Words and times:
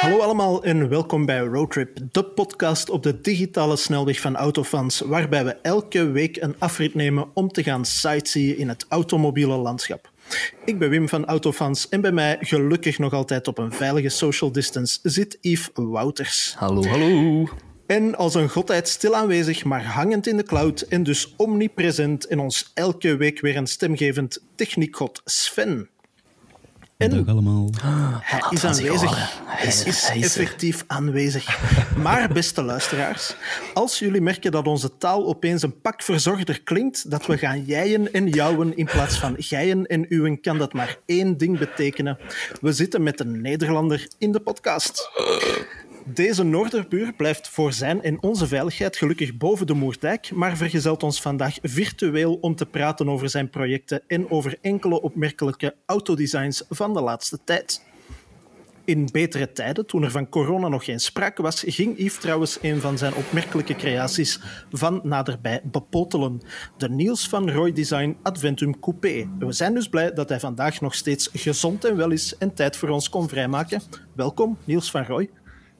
Hallo 0.00 0.18
allemaal 0.18 0.64
en 0.64 0.88
welkom 0.88 1.26
bij 1.26 1.40
Roadtrip, 1.40 1.98
de 2.12 2.24
podcast 2.24 2.90
op 2.90 3.02
de 3.02 3.20
digitale 3.20 3.76
snelweg 3.76 4.20
van 4.20 4.36
Autofans, 4.36 5.00
waarbij 5.00 5.44
we 5.44 5.56
elke 5.62 6.10
week 6.10 6.36
een 6.36 6.54
afrit 6.58 6.94
nemen 6.94 7.28
om 7.34 7.48
te 7.48 7.62
gaan 7.62 7.84
sightseeën 7.84 8.58
in 8.58 8.68
het 8.68 8.86
automobiele 8.88 9.56
landschap. 9.56 10.10
Ik 10.64 10.78
ben 10.78 10.90
Wim 10.90 11.08
van 11.08 11.24
Autofans 11.24 11.88
en 11.88 12.00
bij 12.00 12.12
mij, 12.12 12.36
gelukkig 12.40 12.98
nog 12.98 13.12
altijd 13.12 13.48
op 13.48 13.58
een 13.58 13.72
veilige 13.72 14.08
social 14.08 14.52
distance, 14.52 14.98
zit 15.02 15.38
Yves 15.40 15.70
Wouters. 15.74 16.54
Hallo, 16.58 16.84
hallo. 16.84 17.48
En 17.86 18.16
als 18.16 18.34
een 18.34 18.48
godheid 18.48 18.88
stil 18.88 19.16
aanwezig, 19.16 19.64
maar 19.64 19.84
hangend 19.84 20.26
in 20.26 20.36
de 20.36 20.44
cloud 20.44 20.80
en 20.80 21.02
dus 21.02 21.34
omnipresent 21.36 22.26
en 22.26 22.38
ons 22.38 22.70
elke 22.74 23.16
week 23.16 23.40
weer 23.40 23.56
een 23.56 23.66
stemgevend 23.66 24.42
techniekgod 24.54 25.20
Sven. 25.24 25.88
En 27.00 27.10
Dag 27.10 27.28
allemaal. 27.28 27.70
Hij 28.20 28.42
is 28.50 28.64
aanwezig. 28.64 29.42
Hij 29.44 29.66
is, 29.66 29.84
is 29.84 30.08
effectief 30.10 30.84
aanwezig. 30.86 31.58
Maar, 31.96 32.32
beste 32.32 32.62
luisteraars, 32.62 33.34
als 33.74 33.98
jullie 33.98 34.20
merken 34.20 34.52
dat 34.52 34.66
onze 34.66 34.96
taal 34.98 35.26
opeens 35.26 35.62
een 35.62 35.80
pak 35.80 36.02
verzorgder 36.02 36.62
klinkt, 36.62 37.10
dat 37.10 37.26
we 37.26 37.38
gaan 37.38 37.64
jijen 37.64 38.12
en 38.12 38.28
jouwen 38.28 38.76
in 38.76 38.84
plaats 38.84 39.18
van 39.18 39.34
gijen 39.38 39.86
en 39.86 40.14
uwen, 40.14 40.40
kan 40.40 40.58
dat 40.58 40.72
maar 40.72 40.98
één 41.06 41.36
ding 41.36 41.58
betekenen. 41.58 42.18
We 42.60 42.72
zitten 42.72 43.02
met 43.02 43.20
een 43.20 43.40
Nederlander 43.40 44.08
in 44.18 44.32
de 44.32 44.40
podcast. 44.40 45.10
Deze 46.04 46.42
Noorderbuur 46.42 47.12
blijft 47.12 47.48
voor 47.48 47.72
zijn 47.72 48.02
en 48.02 48.22
onze 48.22 48.46
veiligheid 48.46 48.96
gelukkig 48.96 49.36
boven 49.36 49.66
de 49.66 49.74
Moerdijk, 49.74 50.30
maar 50.34 50.56
vergezelt 50.56 51.02
ons 51.02 51.20
vandaag 51.20 51.58
virtueel 51.62 52.34
om 52.34 52.54
te 52.54 52.66
praten 52.66 53.08
over 53.08 53.30
zijn 53.30 53.50
projecten 53.50 54.02
en 54.06 54.30
over 54.30 54.58
enkele 54.60 55.02
opmerkelijke 55.02 55.74
autodesigns 55.86 56.64
van 56.68 56.94
de 56.94 57.00
laatste 57.00 57.38
tijd. 57.44 57.88
In 58.84 59.08
betere 59.12 59.52
tijden, 59.52 59.86
toen 59.86 60.02
er 60.02 60.10
van 60.10 60.28
corona 60.28 60.68
nog 60.68 60.84
geen 60.84 61.00
sprake 61.00 61.42
was, 61.42 61.64
ging 61.66 61.98
Yves 61.98 62.18
trouwens 62.18 62.58
een 62.62 62.80
van 62.80 62.98
zijn 62.98 63.14
opmerkelijke 63.14 63.74
creaties 63.74 64.40
van 64.72 65.00
naderbij 65.02 65.60
bepotelen. 65.64 66.40
De 66.76 66.88
Niels 66.88 67.28
van 67.28 67.50
Roy 67.50 67.72
Design 67.72 68.16
Adventum 68.22 68.80
Coupé. 68.80 69.28
We 69.38 69.52
zijn 69.52 69.74
dus 69.74 69.88
blij 69.88 70.12
dat 70.12 70.28
hij 70.28 70.40
vandaag 70.40 70.80
nog 70.80 70.94
steeds 70.94 71.28
gezond 71.32 71.84
en 71.84 71.96
wel 71.96 72.10
is 72.10 72.36
en 72.36 72.54
tijd 72.54 72.76
voor 72.76 72.88
ons 72.88 73.08
kon 73.08 73.28
vrijmaken. 73.28 73.82
Welkom, 74.14 74.58
Niels 74.64 74.90
van 74.90 75.04
Roy. 75.04 75.30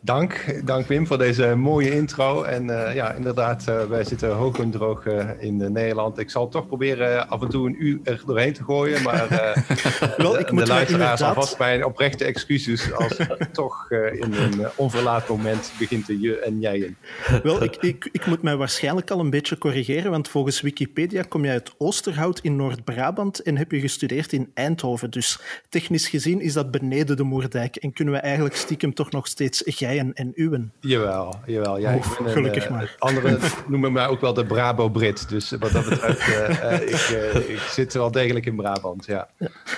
Dank, 0.02 0.60
dank 0.64 0.86
Wim 0.86 1.06
voor 1.06 1.18
deze 1.18 1.54
mooie 1.54 1.94
intro. 1.94 2.42
En 2.42 2.64
uh, 2.64 2.94
ja, 2.94 3.12
inderdaad, 3.12 3.66
uh, 3.68 3.84
wij 3.84 4.04
zitten 4.04 4.32
hoog 4.32 4.58
en 4.58 4.70
droog 4.70 5.06
uh, 5.06 5.28
in 5.38 5.72
Nederland. 5.72 6.18
Ik 6.18 6.30
zal 6.30 6.48
toch 6.48 6.66
proberen 6.66 7.28
af 7.28 7.42
en 7.42 7.48
toe 7.48 7.66
een 7.66 7.84
uur 7.84 7.98
er 8.04 8.22
doorheen 8.26 8.52
te 8.52 8.64
gooien. 8.64 9.02
Maar 9.02 9.28
Wel, 10.16 10.38
ik 10.38 10.46
de, 10.46 10.52
moet 10.52 10.66
de 10.66 10.68
luisteraars 10.68 10.90
inderdaad... 10.90 11.20
alvast 11.20 11.58
mijn 11.58 11.84
oprechte 11.84 12.24
excuses 12.24 12.92
als 12.92 13.18
het 13.18 13.54
toch 13.54 13.90
in 13.90 14.32
een 14.32 14.66
onverlaat 14.76 15.28
moment 15.28 15.72
begint 15.78 16.06
te 16.06 16.20
je 16.20 16.38
en 16.38 16.60
jijen. 16.60 16.96
Wel, 17.42 17.62
ik, 17.62 17.76
ik, 17.76 18.08
ik 18.12 18.26
moet 18.26 18.42
mij 18.42 18.56
waarschijnlijk 18.56 19.10
al 19.10 19.20
een 19.20 19.30
beetje 19.30 19.58
corrigeren, 19.58 20.10
want 20.10 20.28
volgens 20.28 20.60
Wikipedia 20.60 21.22
kom 21.22 21.44
je 21.44 21.50
uit 21.50 21.72
Oosterhout 21.78 22.38
in 22.38 22.56
Noord-Brabant 22.56 23.42
en 23.42 23.56
heb 23.56 23.70
je 23.70 23.80
gestudeerd 23.80 24.32
in 24.32 24.50
Eindhoven. 24.54 25.10
Dus 25.10 25.40
technisch 25.68 26.08
gezien 26.08 26.40
is 26.40 26.52
dat 26.52 26.70
beneden 26.70 27.16
de 27.16 27.22
Moerdijk 27.22 27.76
en 27.76 27.92
kunnen 27.92 28.14
we 28.14 28.20
eigenlijk 28.20 28.56
stiekem 28.56 28.94
toch 28.94 29.10
nog 29.10 29.26
steeds 29.26 29.62
en, 29.98 30.12
en 30.14 30.32
uwen. 30.34 30.72
Jawel, 30.80 31.34
jawel. 31.46 31.78
Ja, 31.78 31.90
ik 31.90 32.02
ben 32.22 32.32
gelukkig 32.32 32.66
een, 32.66 32.72
maar. 32.72 32.96
Anderen 32.98 33.38
noemen 33.68 33.92
mij 33.92 34.06
ook 34.06 34.20
wel 34.20 34.34
de 34.34 34.46
Brabo-Brit. 34.46 35.28
Dus 35.28 35.50
wat 35.50 35.72
dat 35.72 35.88
betreft, 35.88 36.28
uh, 36.28 36.74
ik, 36.94 37.08
uh, 37.12 37.50
ik, 37.50 37.58
zit 37.58 37.92
wel 37.92 38.10
degelijk 38.10 38.46
in 38.46 38.56
Brabant, 38.56 39.06
ja. 39.06 39.28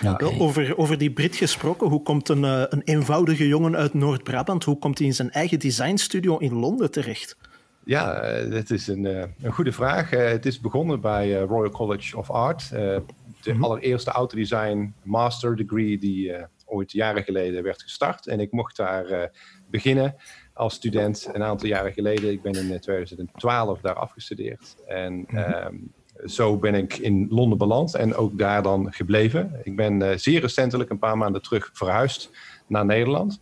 ja. 0.03 0.13
Okay. 0.13 0.39
Over, 0.39 0.77
over 0.79 0.99
die 0.99 1.13
Brit 1.13 1.37
gesproken, 1.37 1.89
hoe 1.89 2.03
komt 2.03 2.29
een, 2.29 2.43
een 2.43 2.83
eenvoudige 2.85 3.49
jongen 3.49 3.77
uit 3.77 3.95
Noord-Brabant, 3.95 4.65
hoe 4.65 4.79
komt 4.79 4.99
hij 4.99 5.07
in 5.07 5.15
zijn 5.15 5.31
eigen 5.31 5.59
designstudio 5.59 6.37
in 6.37 6.55
Londen 6.55 6.91
terecht? 6.91 7.37
Ja, 7.85 8.21
dat 8.43 8.71
is 8.71 8.87
een, 8.87 9.05
een 9.43 9.53
goede 9.53 9.73
vraag. 9.73 10.11
het 10.11 10.47
is 10.47 10.61
begonnen 10.61 11.01
bij 11.01 11.33
Royal 11.39 11.71
College 11.71 12.17
of 12.17 12.31
Art. 12.31 12.69
de 12.71 13.03
-hmm. 13.43 13.65
allereerste 13.65 14.11
autodesign 14.11 14.95
master 15.03 15.57
degree 15.57 15.99
die 15.99 16.33
ooit 16.73 16.93
jaren 16.93 17.25
geleden 17.25 17.63
werd 17.63 17.83
gestart. 17.83 18.27
En 18.27 18.41
ik 18.41 18.53
mocht 18.53 18.77
daar 18.77 19.31
beginnen 19.71 20.17
als 20.55 20.75
student 20.75 21.29
een 21.33 21.43
aantal 21.43 21.69
jaren 21.69 21.93
geleden. 21.93 22.31
Ik 22.31 22.43
ben 22.43 22.55
in 22.55 22.81
2012 22.81 23.81
daar 23.81 23.95
afgestudeerd. 23.95 24.77
En 24.87 25.13
mm 25.13 25.27
-hmm. 25.29 25.93
zo 26.25 26.59
ben 26.59 26.75
ik 26.75 26.99
in 26.99 27.27
Londen 27.31 27.59
beland 27.59 27.95
en 27.95 28.15
ook 28.15 28.39
daar 28.39 28.63
dan 28.63 28.93
gebleven. 28.93 29.61
Ik 29.63 29.77
ben 29.77 30.01
uh, 30.01 30.17
zeer 30.17 30.41
recentelijk, 30.41 30.91
een 30.91 30.99
paar 30.99 31.19
maanden 31.19 31.43
terug, 31.43 31.71
verhuisd 31.73 32.31
naar 32.67 32.85
Nederland. 32.85 33.41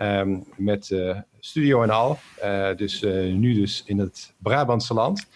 Um, 0.00 0.44
met 0.56 0.90
uh, 0.90 1.18
studio 1.40 1.82
en 1.82 1.90
al. 1.90 2.18
Uh, 2.44 2.74
dus 2.76 3.02
nu 3.32 3.54
dus 3.54 3.82
in 3.86 3.98
het 3.98 4.34
Brabantse 4.38 4.94
land. 4.94 5.26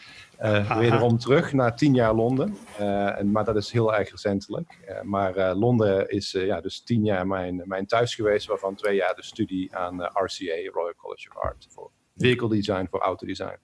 Uh, 0.42 0.78
wederom 0.78 1.19
terug 1.19 1.52
naar 1.52 1.76
tien 1.76 1.94
jaar 1.94 2.14
Londen. 2.14 2.56
Uh, 2.80 3.19
en, 3.19 3.30
maar 3.30 3.44
dat 3.44 3.56
is 3.56 3.70
heel 3.70 3.94
erg 3.94 4.10
recentelijk. 4.10 4.78
Uh, 4.88 5.00
maar 5.00 5.54
Londen 5.54 6.08
is 6.08 6.30
ja, 6.30 6.60
dus 6.60 6.80
tien 6.80 7.04
jaar 7.04 7.26
mijn, 7.26 7.62
mijn 7.64 7.86
thuis 7.86 8.14
geweest, 8.14 8.47
waarvan 8.47 8.74
twee 8.74 8.97
jaar 8.97 9.14
de 9.14 9.24
studie 9.24 9.76
aan 9.76 10.02
RCA, 10.02 10.70
Royal 10.72 10.94
College 10.97 11.28
of 11.28 11.42
Art, 11.42 11.66
voor 11.70 11.91
vehicle 12.16 12.48
design, 12.48 12.86
voor 12.91 13.00
autodesign. 13.00 13.58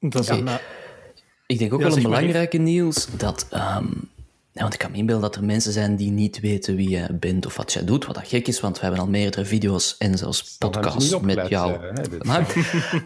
Dat 0.00 0.22
is 0.22 0.28
ja. 0.28 0.36
een, 0.36 0.48
ik 1.46 1.58
denk 1.58 1.72
ook 1.72 1.80
ja, 1.80 1.86
wel 1.86 1.96
een 1.96 2.02
belangrijke 2.02 2.58
nieuws 2.58 3.06
dat. 3.16 3.48
Um, 3.52 4.10
ja, 4.52 4.60
want 4.62 4.72
ik 4.72 4.78
kan 4.78 4.90
me 4.90 4.96
inbeelden 4.96 5.30
dat 5.30 5.36
er 5.36 5.44
mensen 5.44 5.72
zijn 5.72 5.96
die 5.96 6.10
niet 6.10 6.40
weten 6.40 6.76
wie 6.76 6.88
je 6.88 7.06
bent 7.10 7.46
of 7.46 7.56
wat 7.56 7.72
jij 7.72 7.84
doet. 7.84 8.06
Wat 8.06 8.14
dat 8.14 8.28
gek 8.28 8.48
is, 8.48 8.60
want 8.60 8.76
we 8.76 8.82
hebben 8.82 9.00
al 9.00 9.08
meerdere 9.08 9.44
video's 9.44 9.96
en 9.98 10.18
zelfs 10.18 10.56
podcasts 10.58 11.20
met 11.20 11.48
jou. 11.48 11.78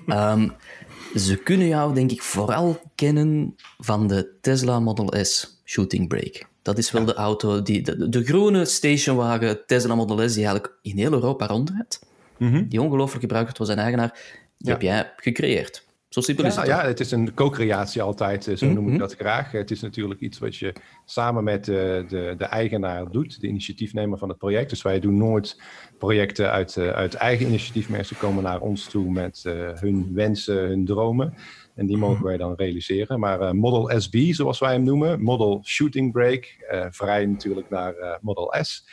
um, 0.07 0.53
Ze 1.15 1.37
kunnen 1.37 1.67
jou, 1.67 1.95
denk 1.95 2.11
ik, 2.11 2.23
vooral 2.23 2.81
kennen 2.95 3.57
van 3.79 4.07
de 4.07 4.31
Tesla 4.41 4.81
Model 4.81 5.25
S 5.25 5.61
Shooting 5.65 6.09
Brake. 6.09 6.43
Dat 6.63 6.79
is 6.79 6.91
wel 6.91 7.01
ja. 7.01 7.07
de 7.07 7.15
auto, 7.15 7.63
die, 7.63 7.83
de, 7.83 8.09
de, 8.09 8.25
groene 8.25 8.65
stationwagen 8.65 9.67
Tesla 9.67 9.95
Model 9.95 10.29
S, 10.29 10.35
die 10.35 10.45
eigenlijk 10.45 10.75
in 10.83 10.97
heel 10.97 11.13
Europa 11.13 11.47
rondrijdt. 11.47 12.01
Mm 12.39 12.51
-hmm. 12.51 12.69
Die 12.69 12.81
ongelooflijk 12.81 13.21
gebruikt 13.21 13.45
wordt 13.45 13.59
door 13.59 13.67
zijn 13.67 13.79
eigenaar. 13.79 14.13
Die 14.59 14.67
ja. 14.67 14.73
heb 14.73 14.83
jij 14.83 15.13
gecreëerd. 15.17 15.84
Zo 16.15 16.21
simpel 16.21 16.45
is 16.45 16.55
ja, 16.55 16.61
het. 16.61 16.69
Ja, 16.69 16.85
het 16.85 17.01
is 17.01 17.11
een 17.11 17.35
co-creatie 17.35 18.03
altijd, 18.03 18.51
zo 18.55 18.67
noem 18.67 18.93
ik 18.93 18.99
dat 18.99 19.15
graag. 19.15 19.53
Het 19.53 19.71
is 19.71 19.81
natuurlijk 19.81 20.21
iets 20.21 20.39
wat 20.39 20.57
je 20.57 20.73
samen 21.05 21.45
met 21.45 21.65
de, 21.65 22.05
de, 22.09 22.35
de 22.39 22.45
eigenaar 22.45 23.11
doet, 23.11 23.41
de 23.41 23.47
initiatiefnemer 23.47 24.19
van 24.19 24.29
het 24.29 24.39
project. 24.39 24.71
Dus 24.71 24.83
wij 24.83 25.01
doen 25.01 25.17
nooit 25.17 25.61
projecten 25.99 26.51
uit, 26.51 26.79
uit 26.79 27.15
eigen 27.15 27.47
initiatief. 27.47 27.89
Mensen 27.89 28.17
komen 28.17 28.43
naar 28.43 28.61
ons 28.61 28.85
toe 28.85 29.11
met 29.11 29.45
uh, 29.47 29.71
hun 29.75 30.11
wensen, 30.13 30.57
hun 30.57 30.85
dromen. 30.85 31.35
En 31.75 31.87
die 31.87 31.97
mogen 31.97 32.25
wij 32.25 32.37
dan 32.37 32.55
realiseren. 32.55 33.21
Maar 33.21 33.41
uh, 33.41 33.51
Model 33.51 34.01
SB, 34.01 34.33
zoals 34.33 34.59
wij 34.59 34.73
hem 34.73 34.83
noemen, 34.83 35.23
Model 35.23 35.63
Shooting 35.65 36.17
uh, 36.17 36.87
vrij 36.91 37.27
natuurlijk 37.27 37.71
naar 37.71 38.19
Model 38.21 38.55
S. 38.61 38.87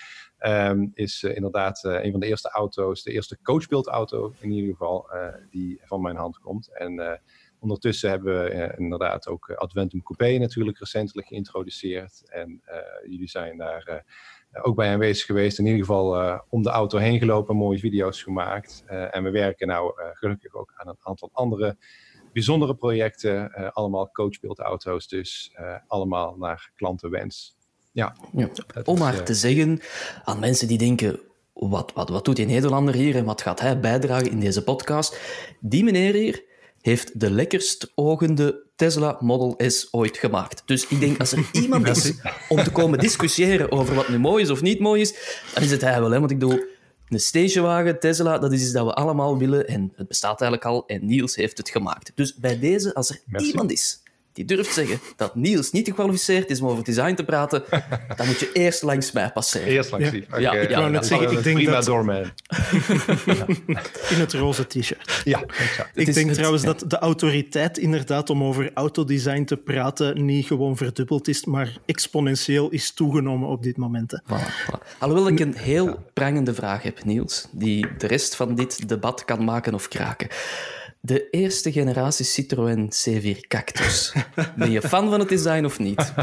Um, 0.47 0.91
is 0.93 1.23
uh, 1.23 1.35
inderdaad 1.35 1.83
uh, 1.83 2.03
een 2.03 2.11
van 2.11 2.19
de 2.19 2.25
eerste 2.25 2.49
auto's, 2.49 3.03
de 3.03 3.11
eerste 3.11 3.37
coachbeeldauto 3.41 4.33
in 4.39 4.51
ieder 4.51 4.71
geval, 4.71 5.09
uh, 5.13 5.27
die 5.49 5.81
van 5.83 6.01
mijn 6.01 6.15
hand 6.15 6.37
komt. 6.39 6.77
En 6.77 7.21
ondertussen 7.59 8.09
hebben 8.09 8.43
we 8.43 8.73
inderdaad 8.77 9.27
ook 9.27 9.51
Adventum 9.51 10.03
Coupé 10.03 10.37
natuurlijk 10.37 10.79
recentelijk 10.79 11.27
geïntroduceerd. 11.27 12.23
En 12.29 12.61
jullie 13.09 13.27
zijn 13.27 13.57
daar 13.57 14.03
ook 14.61 14.75
bij 14.75 14.93
aanwezig 14.93 15.25
geweest, 15.25 15.59
in 15.59 15.65
ieder 15.65 15.79
geval 15.79 16.39
om 16.49 16.63
de 16.63 16.69
auto 16.69 16.97
heen 16.97 17.19
gelopen, 17.19 17.55
mooie 17.55 17.79
video's 17.79 18.23
gemaakt. 18.23 18.83
en 18.87 19.23
we 19.23 19.31
werken 19.31 19.67
nou 19.67 19.93
gelukkig 20.13 20.53
ook 20.53 20.73
aan 20.75 20.87
een 20.87 20.99
aantal 20.99 21.29
andere 21.33 21.77
bijzondere 22.33 22.75
projecten, 22.75 23.53
allemaal 23.73 24.11
coachbeeldauto's, 24.11 25.07
dus 25.07 25.55
allemaal 25.87 26.35
naar 26.37 26.71
klantenwens. 26.75 27.59
Ja. 27.91 28.15
ja. 28.33 28.49
Om 28.83 28.97
maar 28.99 29.13
is, 29.13 29.19
te 29.23 29.33
zeggen 29.33 29.81
aan 30.23 30.39
mensen 30.39 30.67
die 30.67 30.77
denken: 30.77 31.19
wat, 31.53 31.91
wat, 31.93 32.09
wat 32.09 32.25
doet 32.25 32.35
die 32.35 32.45
Nederlander 32.45 32.93
hier 32.93 33.15
en 33.15 33.25
wat 33.25 33.41
gaat 33.41 33.59
hij 33.59 33.79
bijdragen 33.79 34.31
in 34.31 34.39
deze 34.39 34.63
podcast? 34.63 35.19
Die 35.59 35.83
meneer 35.83 36.13
hier 36.13 36.43
heeft 36.81 37.19
de 37.19 37.31
lekkerst 37.31 37.91
ogende 37.95 38.63
Tesla 38.75 39.17
Model 39.19 39.69
S 39.69 39.87
ooit 39.91 40.17
gemaakt. 40.17 40.61
Dus 40.65 40.87
ik 40.87 40.99
denk, 40.99 41.19
als 41.19 41.31
er 41.31 41.49
iemand 41.61 41.87
is 41.87 42.13
om 42.49 42.63
te 42.63 42.71
komen 42.71 42.99
discussiëren 42.99 43.71
over 43.71 43.95
wat 43.95 44.09
nu 44.09 44.19
mooi 44.19 44.43
is 44.43 44.49
of 44.49 44.61
niet 44.61 44.79
mooi 44.79 45.01
is, 45.01 45.13
dan 45.53 45.63
is 45.63 45.71
het 45.71 45.81
hij 45.81 45.99
wel. 45.99 46.11
Hè? 46.11 46.19
Want 46.19 46.31
ik 46.31 46.39
bedoel, 46.39 46.59
een 47.07 47.19
stationwagen, 47.19 47.99
Tesla, 47.99 48.37
dat 48.37 48.51
is 48.51 48.61
iets 48.61 48.71
dat 48.71 48.85
we 48.85 48.93
allemaal 48.93 49.37
willen 49.37 49.67
en 49.67 49.93
het 49.95 50.07
bestaat 50.07 50.41
eigenlijk 50.41 50.71
al 50.71 50.85
en 50.87 51.05
Niels 51.05 51.35
heeft 51.35 51.57
het 51.57 51.69
gemaakt. 51.69 52.11
Dus 52.15 52.35
bij 52.35 52.59
deze, 52.59 52.93
als 52.93 53.09
er 53.09 53.21
Merci. 53.25 53.47
iemand 53.47 53.71
is 53.71 54.01
die 54.33 54.45
durft 54.45 54.73
zeggen 54.73 54.99
dat 55.15 55.35
Niels 55.35 55.71
niet 55.71 55.87
gekwalificeerd 55.87 56.49
is 56.49 56.61
om 56.61 56.67
over 56.67 56.83
design 56.83 57.13
te 57.13 57.23
praten, 57.23 57.63
dan 58.17 58.27
moet 58.27 58.39
je 58.39 58.51
eerst 58.51 58.81
langs 58.81 59.11
mij 59.11 59.31
passeren. 59.31 59.67
Eerst 59.67 59.91
langs 59.91 60.09
die. 60.11 60.25
Ja, 60.37 60.53
ik 60.53 60.69
wou 60.75 60.89
net 60.91 61.05
zeggen, 61.05 61.31
ik 61.31 61.43
denk 61.43 61.55
prima 61.55 61.71
dat- 61.71 61.85
doorman. 61.85 62.23
In 64.09 64.19
het 64.19 64.33
roze 64.33 64.67
t-shirt. 64.67 65.21
Ja, 65.23 65.41
exact. 65.59 65.89
Ik 65.97 66.13
denk 66.13 66.25
het- 66.27 66.35
trouwens 66.35 66.63
dat 66.63 66.83
de 66.87 66.97
autoriteit 66.99 67.77
inderdaad 67.77 68.29
om 68.29 68.43
over 68.43 68.71
autodesign 68.73 69.43
te 69.43 69.57
praten 69.57 70.25
niet 70.25 70.45
gewoon 70.45 70.77
verdubbeld 70.77 71.27
is, 71.27 71.45
maar 71.45 71.77
exponentieel 71.85 72.69
is 72.69 72.91
toegenomen 72.91 73.49
op 73.49 73.63
dit 73.63 73.77
moment. 73.77 74.11
hè. 74.11 74.17
Voilà, 74.17 74.43
voilà. 74.65 74.97
Alhoewel 74.99 75.27
ik 75.27 75.39
een 75.39 75.55
heel 75.55 76.03
prangende 76.13 76.53
vraag 76.53 76.83
heb, 76.83 77.03
Niels, 77.03 77.47
die 77.51 77.87
de 77.97 78.07
rest 78.07 78.35
van 78.35 78.55
dit 78.55 78.87
debat 78.89 79.25
kan 79.25 79.43
maken 79.43 79.73
of 79.73 79.87
kraken. 79.87 80.27
De 81.03 81.29
eerste 81.29 81.71
generatie 81.71 82.25
Citroën 82.25 82.91
C4 82.93 83.39
Cactus. 83.47 84.13
Ben 84.55 84.71
je 84.71 84.81
fan 84.81 85.09
van 85.09 85.19
het 85.19 85.29
design 85.29 85.65
of 85.65 85.79
niet? 85.79 86.13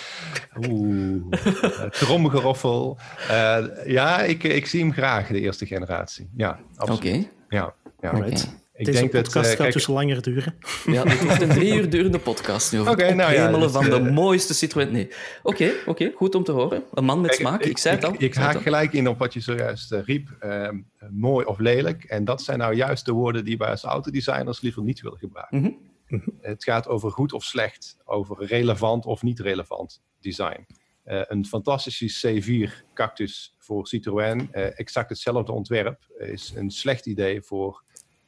Oeh, 0.68 1.22
eh, 1.30 1.82
tromgeroffel. 1.90 2.98
Eh, 3.28 3.64
ja, 3.86 4.22
ik, 4.22 4.42
ik 4.42 4.66
zie 4.66 4.80
hem 4.80 4.92
graag, 4.92 5.28
de 5.28 5.40
eerste 5.40 5.66
generatie. 5.66 6.30
Ja, 6.36 6.60
Oké. 6.76 6.90
absoluut. 6.92 7.28
Ja, 7.48 7.74
ja. 8.00 8.10
Right. 8.10 8.48
Ik 8.78 8.84
Deze 8.84 8.98
denk 8.98 9.12
dat, 9.12 9.22
podcast 9.22 9.44
eh, 9.44 9.50
gaat 9.50 9.60
kijk, 9.60 9.72
dus 9.72 9.86
langer 9.86 10.22
duren. 10.22 10.54
Ja, 10.86 11.04
dit 11.04 11.24
wordt 11.24 11.42
een 11.42 11.48
drie 11.48 11.74
uur 11.74 11.90
durende 11.90 12.18
podcast 12.18 12.72
nu 12.72 12.80
over 12.80 12.92
Oké, 12.92 13.04
het 13.04 13.16
nou 13.16 13.32
ja, 13.32 13.52
dus, 13.52 13.72
van 13.72 13.84
de 13.84 13.90
eh, 13.90 14.10
mooiste 14.10 14.54
Citroën. 14.54 14.92
Nee. 14.92 15.10
Oké, 15.42 15.72
oké, 15.86 16.12
goed 16.14 16.34
om 16.34 16.44
te 16.44 16.52
horen. 16.52 16.82
Een 16.94 17.04
man 17.04 17.20
met 17.20 17.30
Kijk, 17.30 17.40
smaak, 17.40 17.62
ik, 17.62 17.78
zei 17.78 17.94
het 17.94 18.04
al. 18.04 18.12
Ik, 18.12 18.20
ik 18.20 18.34
het 18.34 18.42
haak 18.42 18.62
gelijk 18.62 18.92
in 18.92 19.08
op 19.08 19.18
wat 19.18 19.32
je 19.32 19.40
zojuist 19.40 19.92
eh, 19.92 20.02
riep. 20.02 20.36
Ehm, 20.40 20.78
eh, 20.98 21.08
mooi 21.10 21.46
of 21.46 21.58
lelijk. 21.58 22.04
En 22.04 22.24
dat 22.24 22.42
zijn 22.42 22.58
nou 22.58 22.74
juist 22.74 23.04
de 23.04 23.12
woorden 23.12 23.44
die 23.44 23.56
wij 23.56 23.70
als 23.70 23.82
autodesigners 23.82 24.60
liever 24.60 24.82
niet 24.82 25.00
willen 25.00 25.18
gebruiken. 25.18 25.60
Mhm. 26.06 26.20
Het 26.40 26.64
gaat 26.64 26.88
over 26.88 27.10
goed 27.10 27.32
of 27.32 27.44
slecht. 27.44 27.96
Over 28.04 28.46
relevant 28.46 29.06
of 29.06 29.22
niet 29.22 29.40
relevant 29.40 30.02
design. 30.20 30.66
Eh, 31.08 31.20
een 31.26 31.46
fantastische 31.46 32.40
C4 32.40 32.84
cactus 32.94 33.54
voor 33.58 33.86
Citroën. 33.86 34.48
eh, 34.52 34.78
exact 34.78 35.08
hetzelfde 35.08 35.52
ontwerp. 35.52 36.10
Is 36.18 36.52
een 36.56 36.70
slecht 36.70 37.06
idee 37.06 37.42
voor 37.42 37.82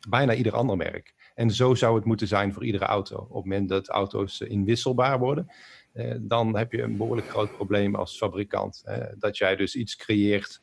bijna 0.08 0.34
ieder 0.34 0.52
ander 0.52 0.76
merk. 0.76 1.14
En 1.34 1.50
zo 1.50 1.74
zou 1.74 1.96
het 1.96 2.04
moeten 2.04 2.28
zijn 2.28 2.52
voor 2.52 2.64
iedere 2.64 2.84
auto. 2.84 3.16
Op 3.16 3.34
het 3.34 3.44
moment 3.44 3.68
dat 3.68 3.88
auto's 3.88 4.40
eh, 4.40 4.50
inwisselbaar 4.50 5.18
worden, 5.18 5.50
eh, 5.92 6.14
dan 6.20 6.56
heb 6.56 6.72
je 6.72 6.82
een 6.82 6.96
behoorlijk 6.96 7.28
groot 7.28 7.52
probleem 7.52 7.94
als 7.94 8.16
fabrikant. 8.16 8.84
dat 9.18 9.36
jij 9.36 9.56
dus 9.56 9.74
iets 9.74 9.96
creëert 9.96 10.60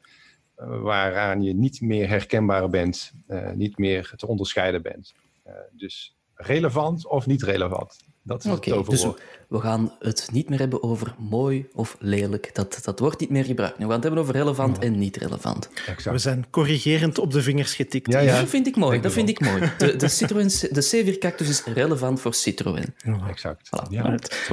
eh, 0.57 0.81
waaraan 0.81 1.41
je 1.41 1.53
niet 1.53 1.81
meer 1.81 2.09
herkenbaar 2.09 2.69
bent, 2.69 3.11
eh, 3.27 3.51
niet 3.51 3.77
meer 3.77 4.13
te 4.15 4.27
onderscheiden 4.27 4.81
bent. 4.81 5.13
Eh, 5.43 5.53
dus 5.71 6.17
relevant 6.33 7.07
of 7.07 7.25
niet 7.25 7.43
relevant? 7.43 8.06
Dat 8.27 8.45
is 8.45 8.51
Oké, 8.51 8.75
het 8.75 8.89
dus 8.89 9.07
we 9.47 9.59
gaan 9.59 9.93
het 9.99 10.29
niet 10.31 10.49
meer 10.49 10.59
hebben 10.59 10.83
over 10.83 11.15
mooi 11.17 11.67
of 11.73 11.95
lelijk. 11.99 12.49
Dat, 12.53 12.79
dat 12.83 12.99
wordt 12.99 13.19
niet 13.19 13.29
meer 13.29 13.43
gebruikt. 13.43 13.77
Nu, 13.77 13.85
we 13.85 13.91
gaan 13.91 13.99
het 13.99 14.03
hebben 14.03 14.21
over 14.21 14.35
relevant 14.35 14.79
en 14.79 14.97
niet 14.97 15.17
relevant. 15.17 15.69
Exact. 15.87 16.15
We 16.15 16.17
zijn 16.17 16.45
corrigerend 16.49 17.19
op 17.19 17.31
de 17.31 17.41
vingers 17.41 17.75
getikt. 17.75 18.11
Ja, 18.11 18.19
ja. 18.19 18.39
Dat 18.39 18.49
vind 18.49 18.67
ik 18.67 18.75
mooi. 18.75 18.91
Denk 18.91 19.03
Dat 19.03 19.13
vind 19.13 19.29
ik 19.29 19.39
mooi. 19.39 19.71
De, 19.77 19.95
de, 19.95 20.07
Citroën, 20.07 20.47
de 20.47 21.13
C4 21.13 21.17
Cactus 21.17 21.49
is 21.49 21.63
relevant 21.63 22.21
voor 22.21 22.33
Citroën. 22.33 22.93
exact. 23.29 23.67
Voilà. 23.67 23.89
Ja. 23.89 24.01
Right. 24.01 24.51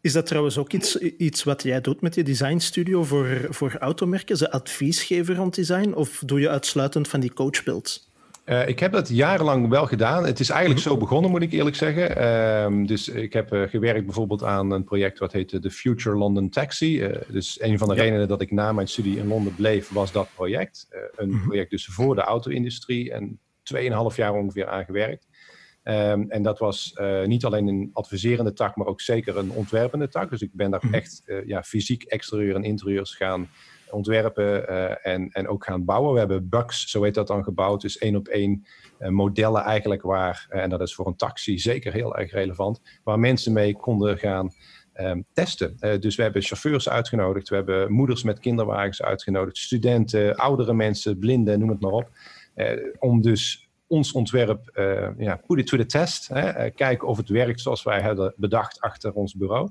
Is 0.00 0.12
dat 0.12 0.26
trouwens 0.26 0.58
ook 0.58 0.72
iets, 0.72 0.96
iets 0.96 1.44
wat 1.44 1.62
jij 1.62 1.80
doet 1.80 2.00
met 2.00 2.14
je 2.14 2.22
designstudio 2.22 3.04
voor, 3.04 3.46
voor 3.50 3.76
automerken? 3.78 4.36
Ze 4.36 4.50
advies 4.50 5.02
geven 5.02 5.34
rond 5.34 5.54
design? 5.54 5.92
Of 5.92 6.22
doe 6.26 6.40
je 6.40 6.48
uitsluitend 6.48 7.08
van 7.08 7.20
die 7.20 7.32
coachbuilds? 7.32 8.07
Eh, 8.48 8.68
ik 8.68 8.78
heb 8.78 8.92
dat 8.92 9.08
jarenlang 9.08 9.68
wel 9.68 9.86
gedaan. 9.86 10.26
Het 10.26 10.40
is 10.40 10.50
eigenlijk 10.50 10.80
Mhm. 10.80 10.88
zo 10.88 10.96
begonnen, 10.96 11.30
moet 11.30 11.42
ik 11.42 11.52
eerlijk 11.52 11.76
zeggen. 11.76 12.16
Ehm, 12.16 12.84
dus 12.84 13.08
ik 13.08 13.32
heb 13.32 13.52
eh, 13.52 13.62
gewerkt 13.62 14.04
bijvoorbeeld 14.04 14.42
aan 14.44 14.70
een 14.70 14.84
project 14.84 15.18
wat 15.18 15.32
heette 15.32 15.58
The 15.58 15.70
Future 15.70 16.16
London 16.16 16.48
Taxi. 16.48 17.00
Eh, 17.02 17.20
dus 17.28 17.60
een 17.60 17.78
van 17.78 17.88
de 17.88 17.94
redenen 17.94 18.28
dat 18.28 18.40
ik 18.40 18.50
na 18.50 18.72
mijn 18.72 18.88
studie 18.88 19.18
in 19.18 19.26
Londen 19.28 19.54
bleef, 19.54 19.88
was 19.88 20.12
dat 20.12 20.28
project. 20.34 20.86
Een 21.16 21.28
Mhm. 21.30 21.46
project 21.46 21.70
dus 21.70 21.86
voor 21.86 22.14
de 22.14 22.20
auto-industrie 22.20 23.12
en 23.12 23.40
2,5 23.62 24.16
jaar 24.16 24.32
ongeveer 24.34 24.68
aan 24.68 24.84
gewerkt. 24.84 25.26
Ehm, 25.82 26.24
en 26.28 26.42
dat 26.42 26.58
was 26.58 26.94
niet 27.24 27.44
alleen 27.44 27.66
een 27.66 27.90
adviserende 27.92 28.52
tak, 28.52 28.76
maar 28.76 28.86
ook 28.86 29.00
zeker 29.00 29.36
een 29.36 29.50
ontwerpende 29.50 30.08
tak. 30.08 30.30
Dus 30.30 30.40
ik 30.42 30.50
ben 30.52 30.70
daar 30.70 30.82
echt 30.90 31.22
eh, 31.24 31.46
ja, 31.46 31.62
fysiek 31.62 32.02
exterieur 32.02 32.54
en 32.54 32.64
interieurs 32.64 33.14
gaan 33.14 33.48
ontwerpen 33.90 34.68
eh, 34.68 35.12
en, 35.12 35.28
en 35.32 35.48
ook 35.48 35.64
gaan 35.64 35.84
bouwen. 35.84 36.12
We 36.12 36.18
hebben 36.18 36.48
bugs, 36.48 36.90
zo 36.90 37.02
heet 37.02 37.14
dat 37.14 37.26
dan, 37.26 37.44
gebouwd. 37.44 37.80
Dus 37.80 37.98
één 37.98 38.16
op 38.16 38.28
één 38.28 38.66
eh, 38.98 39.08
modellen 39.08 39.62
eigenlijk 39.62 40.02
waar, 40.02 40.46
eh, 40.48 40.62
en 40.62 40.70
dat 40.70 40.80
is 40.80 40.94
voor 40.94 41.06
een 41.06 41.16
taxi 41.16 41.58
zeker 41.58 41.92
heel 41.92 42.16
erg 42.16 42.32
relevant, 42.32 42.80
waar 43.04 43.18
mensen 43.18 43.52
mee 43.52 43.76
konden 43.76 44.18
gaan 44.18 44.50
ehm, 44.92 45.20
testen. 45.32 45.76
Dus 46.00 46.16
we 46.16 46.22
hebben 46.22 46.42
chauffeurs 46.42 46.88
uitgenodigd, 46.88 47.48
we 47.48 47.54
hebben 47.54 47.92
moeders 47.92 48.22
met 48.22 48.38
kinderwagens 48.38 49.02
uitgenodigd, 49.02 49.56
studenten, 49.56 50.36
oudere 50.36 50.74
mensen, 50.74 51.18
blinden, 51.18 51.58
noem 51.58 51.68
het 51.68 51.80
maar 51.80 51.92
op. 51.92 52.10
Om 52.98 53.20
dus 53.22 53.68
ons 53.86 54.12
ontwerp, 54.12 54.70
ja, 55.18 55.40
put 55.46 55.58
it 55.58 55.66
to 55.66 55.76
the 55.76 55.86
test. 55.86 56.28
Hè, 56.28 56.70
kijken 56.70 57.08
of 57.08 57.16
het 57.16 57.28
werkt 57.28 57.60
zoals 57.60 57.82
wij 57.82 58.02
hadden 58.02 58.34
bedacht 58.36 58.80
achter 58.80 59.12
ons 59.12 59.34
bureau. 59.34 59.70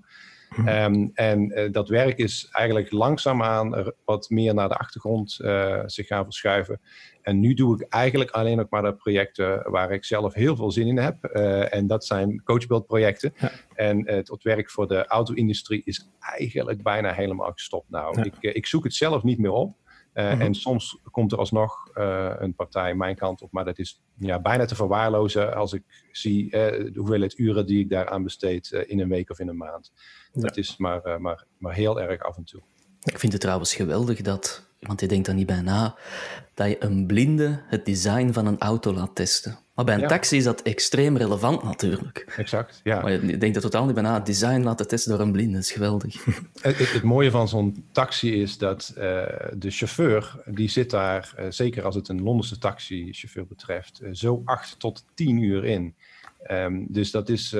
Ehm, 0.65 1.07
en 1.13 1.51
eh, 1.51 1.71
dat 1.71 1.89
werk 1.89 2.17
is 2.17 2.47
eigenlijk 2.51 2.91
langzaamaan 2.91 3.93
wat 4.05 4.29
meer 4.29 4.53
naar 4.53 4.69
de 4.69 4.77
achtergrond 4.77 5.39
eh, 5.39 5.81
zich 5.85 6.07
gaan 6.07 6.23
verschuiven. 6.23 6.79
En 7.21 7.39
nu 7.39 7.53
doe 7.53 7.75
ik 7.75 7.87
eigenlijk 7.89 8.31
alleen 8.31 8.59
ook 8.59 8.69
maar 8.69 8.81
de 8.81 8.93
projecten 8.93 9.71
waar 9.71 9.91
ik 9.91 10.05
zelf 10.05 10.33
heel 10.33 10.55
veel 10.55 10.71
zin 10.71 10.87
in 10.87 10.97
heb. 10.97 11.23
Eh, 11.23 11.73
en 11.73 11.87
dat 11.87 12.05
zijn 12.05 12.43
coachbeeldprojecten. 12.43 13.33
En 13.75 14.07
het, 14.07 14.27
het 14.27 14.43
werk 14.43 14.69
voor 14.69 14.87
de 14.87 15.05
auto-industrie 15.05 15.81
is 15.85 16.09
eigenlijk 16.19 16.83
bijna 16.83 17.13
helemaal 17.13 17.51
gestopt. 17.51 17.89
Nou, 17.89 18.17
Ja. 18.17 18.23
ik, 18.23 18.55
ik 18.55 18.65
zoek 18.65 18.83
het 18.83 18.93
zelf 18.93 19.23
niet 19.23 19.39
meer 19.39 19.51
op. 19.51 19.75
Eh, 20.17 20.31
Mhm. 20.31 20.41
En 20.41 20.53
soms 20.55 20.99
komt 21.11 21.31
er 21.31 21.37
alsnog 21.37 21.89
eh, 21.93 22.33
een 22.37 22.55
partij 22.55 22.95
mijn 22.95 23.15
kant 23.15 23.41
op, 23.41 23.51
maar 23.51 23.65
dat 23.65 23.79
is 23.79 24.01
ja, 24.19 24.39
bijna 24.39 24.65
te 24.65 24.75
verwaarlozen 24.75 25.55
als 25.55 25.73
ik 25.73 25.83
zie 26.11 26.51
eh, 26.51 26.93
de 26.93 26.99
hoeveelheid 26.99 27.37
uren 27.37 27.65
die 27.65 27.79
ik 27.79 27.89
daaraan 27.89 28.23
besteed 28.23 28.71
eh, 28.71 28.81
in 28.85 28.99
een 28.99 29.09
week 29.09 29.29
of 29.29 29.39
in 29.39 29.47
een 29.47 29.57
maand. 29.57 29.91
Dat 30.33 30.57
is 30.57 30.77
maar, 30.77 31.01
eh, 31.01 31.17
maar, 31.17 31.45
maar 31.57 31.73
heel 31.73 32.01
erg 32.01 32.21
af 32.21 32.37
en 32.37 32.43
toe. 32.43 32.61
Ik 33.03 33.19
vind 33.19 33.31
het 33.31 33.41
trouwens 33.41 33.75
geweldig 33.75 34.21
dat, 34.21 34.67
want 34.79 34.99
je 34.99 35.07
denkt 35.07 35.25
daar 35.25 35.35
niet 35.35 35.45
bij 35.47 35.61
na, 35.61 35.95
dat 36.53 36.67
je 36.67 36.83
een 36.83 37.05
blinde 37.05 37.63
het 37.67 37.85
design 37.85 38.31
van 38.31 38.45
een 38.45 38.59
auto 38.59 38.93
laat 38.93 39.15
testen. 39.15 39.57
Maar 39.77 39.85
bij 39.85 39.95
een 39.95 40.01
Ja. 40.01 40.07
taxi 40.07 40.37
is 40.37 40.43
dat 40.43 40.61
extreem 40.61 41.17
relevant 41.17 41.63
natuurlijk. 41.63 42.33
Exact, 42.37 42.79
ja. 42.83 43.01
Maar 43.01 43.25
je 43.25 43.37
denkt 43.37 43.55
er 43.55 43.61
totaal 43.61 43.85
niet 43.85 43.93
bij 43.93 44.03
na. 44.03 44.13
Het 44.13 44.25
design 44.25 44.61
laten 44.63 44.87
testen 44.87 45.11
door 45.11 45.19
een 45.21 45.31
blinde, 45.31 45.53
dat 45.53 45.61
is 45.61 45.71
geweldig. 45.71 46.25
Het, 46.61 46.77
het, 46.77 46.91
het 46.93 47.03
mooie 47.03 47.31
van 47.31 47.47
zo'n 47.47 47.85
taxi 47.91 48.41
is 48.41 48.57
dat 48.57 48.93
eh, 48.95 49.03
de 49.53 49.69
chauffeur, 49.71 50.35
die 50.45 50.69
zit 50.69 50.89
daar, 50.89 51.33
eh, 51.35 51.45
zeker 51.49 51.83
als 51.83 51.95
het 51.95 52.07
een 52.07 52.21
Londense 52.23 52.57
taxichauffeur 52.57 53.47
betreft, 53.47 53.99
eh, 53.99 54.09
zo 54.13 54.41
acht 54.45 54.79
tot 54.79 55.05
tien 55.13 55.37
uur 55.41 55.65
in. 55.65 55.95
Ehm, 56.43 56.83
dus 56.87 57.11
dat 57.11 57.29
is 57.29 57.55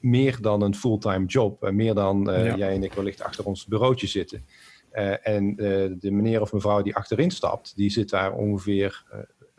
meer 0.00 0.38
dan 0.40 0.62
een 0.62 0.74
fulltime 0.74 1.26
job. 1.26 1.70
meer 1.70 1.94
dan 1.94 2.24
Ja. 2.24 2.56
jij 2.56 2.74
en 2.74 2.82
ik 2.82 2.92
wellicht 2.92 3.22
achter 3.22 3.44
ons 3.44 3.66
bureautje 3.66 4.06
zitten. 4.06 4.44
En 5.22 5.56
de 5.56 6.10
meneer 6.10 6.40
of 6.40 6.52
mevrouw 6.52 6.82
die 6.82 6.94
achterin 6.96 7.30
stapt, 7.30 7.72
die 7.76 7.90
zit 7.90 8.10
daar 8.10 8.32
ongeveer 8.32 9.04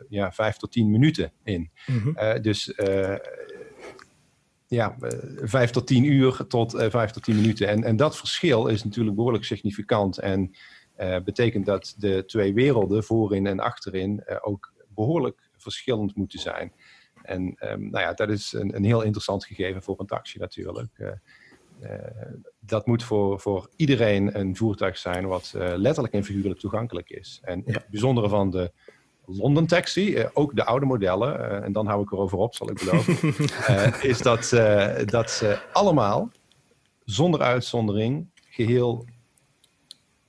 ja, 0.08 0.32
vijf 0.32 0.56
tot 0.56 0.72
tien 0.72 0.90
minuten 0.90 1.32
in. 1.44 1.70
Mhm. 1.86 2.08
Eh, 2.14 2.42
dus 2.42 2.74
eh, 2.74 3.16
ja, 4.66 4.96
eh, 5.00 5.18
vijf 5.42 5.70
tot 5.70 5.86
tien 5.86 6.04
uur 6.04 6.46
tot 6.46 6.72
vijf 6.88 7.10
tot 7.10 7.22
tien 7.22 7.36
minuten. 7.36 7.68
En, 7.68 7.84
en 7.84 7.96
dat 7.96 8.16
verschil 8.16 8.66
is 8.66 8.84
natuurlijk 8.84 9.16
behoorlijk 9.16 9.44
significant. 9.44 10.18
En 10.18 10.50
betekent 11.24 11.66
dat 11.66 11.94
de 11.98 12.24
twee 12.26 12.54
werelden, 12.54 13.04
voorin 13.04 13.46
en 13.46 13.60
achterin, 13.60 14.24
ook 14.40 14.72
behoorlijk 14.94 15.48
verschillend 15.56 16.16
moeten 16.16 16.38
zijn. 16.38 16.72
En 17.22 17.54
ehm, 17.58 17.80
nou 17.80 18.04
ja, 18.04 18.12
dat 18.12 18.30
is 18.30 18.52
een, 18.52 18.76
een 18.76 18.84
heel 18.84 19.02
interessant 19.02 19.44
gegeven 19.44 19.82
voor 19.82 20.00
een 20.00 20.06
taxi 20.06 20.38
natuurlijk. 20.38 21.16
Dat 22.60 22.86
moet 22.86 23.02
voor, 23.02 23.40
voor 23.40 23.70
iedereen 23.76 24.38
een 24.38 24.56
voertuig 24.56 24.98
zijn 24.98 25.26
wat 25.26 25.52
letterlijk 25.56 26.14
en 26.14 26.24
figuurlijk 26.24 26.60
toegankelijk 26.60 27.10
is. 27.10 27.40
En 27.42 27.62
Ja. 27.66 27.72
het 27.72 27.88
bijzondere 27.88 28.28
van 28.28 28.50
de 28.50 28.72
London 29.36 29.66
Taxi, 29.66 30.14
eh, 30.14 30.28
ook 30.32 30.56
de 30.56 30.64
oude 30.64 30.86
modellen, 30.86 31.50
eh, 31.50 31.64
en 31.64 31.72
dan 31.72 31.86
hou 31.86 32.02
ik 32.02 32.12
erover 32.12 32.38
op, 32.38 32.54
zal 32.54 32.70
ik 32.70 32.78
beloven, 32.84 33.32
eh, 33.66 34.04
is 34.04 34.18
dat, 34.18 34.52
eh, 34.52 35.06
dat 35.06 35.30
ze 35.30 35.58
allemaal, 35.72 36.30
zonder 37.04 37.40
uitzondering, 37.40 38.30
geheel 38.50 39.04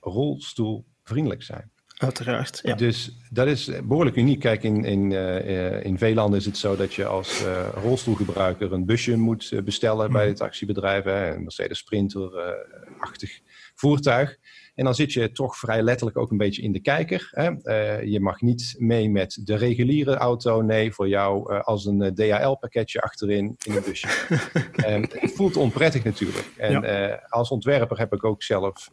rolstoelvriendelijk 0.00 1.42
zijn. 1.42 1.70
Uiteraard. 2.00 2.60
Ja. 2.62 2.74
Dus 2.74 3.16
dat 3.30 3.46
is 3.46 3.70
behoorlijk 3.84 4.16
uniek. 4.16 4.40
Kijk, 4.40 4.62
in, 4.62 4.84
in, 4.84 5.12
eh, 5.12 5.76
eh, 5.76 5.84
in 5.84 5.98
veel 5.98 6.14
landen 6.14 6.38
is 6.38 6.44
het 6.44 6.56
zo 6.56 6.76
dat 6.76 6.94
je 6.94 7.06
als 7.06 7.44
eh, 7.44 7.68
rolstoelgebruiker 7.82 8.72
een 8.72 8.86
busje 8.86 9.16
moet 9.16 9.52
bestellen 9.64 10.12
bij 10.12 10.26
de 10.26 10.32
taxibedrijven. 10.32 11.14
hè, 11.14 11.34
Een 11.34 11.42
Mercedes 11.42 11.78
Sprinter-achtig 11.78 13.40
voertuig. 13.74 14.36
En 14.74 14.84
dan 14.84 14.94
zit 14.94 15.12
je 15.12 15.32
toch 15.32 15.56
vrij 15.56 15.82
letterlijk 15.82 16.18
ook 16.18 16.30
een 16.30 16.36
beetje 16.36 16.62
in 16.62 16.72
de 16.72 16.80
kijker. 16.80 17.28
Hè? 17.30 17.50
Eh, 17.62 18.04
je 18.04 18.20
mag 18.20 18.40
niet 18.40 18.74
mee 18.78 19.10
met 19.10 19.40
de 19.44 19.54
reguliere 19.54 20.14
auto. 20.14 20.62
Nee, 20.62 20.92
voor 20.92 21.08
jou 21.08 21.52
uh, 21.52 21.60
als 21.60 21.84
een 21.84 22.14
DHL-pakketje 22.14 23.00
achterin 23.00 23.56
in 23.64 23.76
een 23.76 23.82
busje. 23.84 24.08
het 25.20 25.32
voelt 25.34 25.56
onprettig 25.56 26.04
natuurlijk. 26.04 26.50
En 26.56 27.28
als 27.28 27.50
ontwerper 27.50 27.98
heb 27.98 28.12
ik 28.12 28.24
ook 28.24 28.42
zelf 28.42 28.90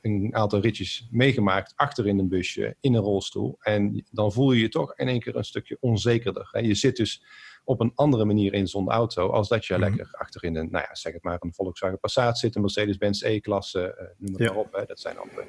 een 0.00 0.28
aantal 0.30 0.60
ritjes 0.60 1.08
meegemaakt 1.10 1.72
achter 1.76 2.06
in 2.06 2.18
een 2.18 2.28
busje, 2.28 2.76
in 2.80 2.94
een 2.94 3.02
rolstoel. 3.02 3.56
En 3.60 4.04
dan 4.10 4.32
voel 4.32 4.52
je 4.52 4.60
je 4.60 4.68
toch 4.68 4.96
in 4.96 5.08
één 5.08 5.20
keer 5.20 5.36
een 5.36 5.44
stukje 5.44 5.76
onzekerder. 5.80 6.48
Hè? 6.52 6.60
Je 6.60 6.74
zit 6.74 6.96
dus 6.96 7.22
op 7.64 7.80
een 7.80 7.92
andere 7.94 8.24
manier 8.24 8.52
in 8.52 8.66
zo'n 8.66 8.90
auto 8.90 9.28
als 9.30 9.48
dat 9.48 9.66
je 9.66 9.74
mm 9.74 9.82
-hmm. 9.82 9.94
lekker 9.94 10.14
achterin 10.18 10.56
een, 10.56 10.70
nou 10.70 10.84
ja, 10.88 10.94
zeg 10.94 11.12
het 11.12 11.22
maar, 11.22 11.36
een 11.40 11.54
Volkswagen 11.54 11.98
Passat 11.98 12.38
zit, 12.38 12.54
een 12.54 12.60
Mercedes-Benz 12.60 13.22
E-klasse, 13.22 13.96
uh, 14.00 14.06
noem 14.18 14.32
het 14.32 14.42
ja. 14.42 14.48
maar 14.52 14.56
op. 14.56 14.72
Hè. 14.72 14.84
Dat 14.84 15.00
zijn 15.00 15.14
dan 15.14 15.28
de 15.34 15.44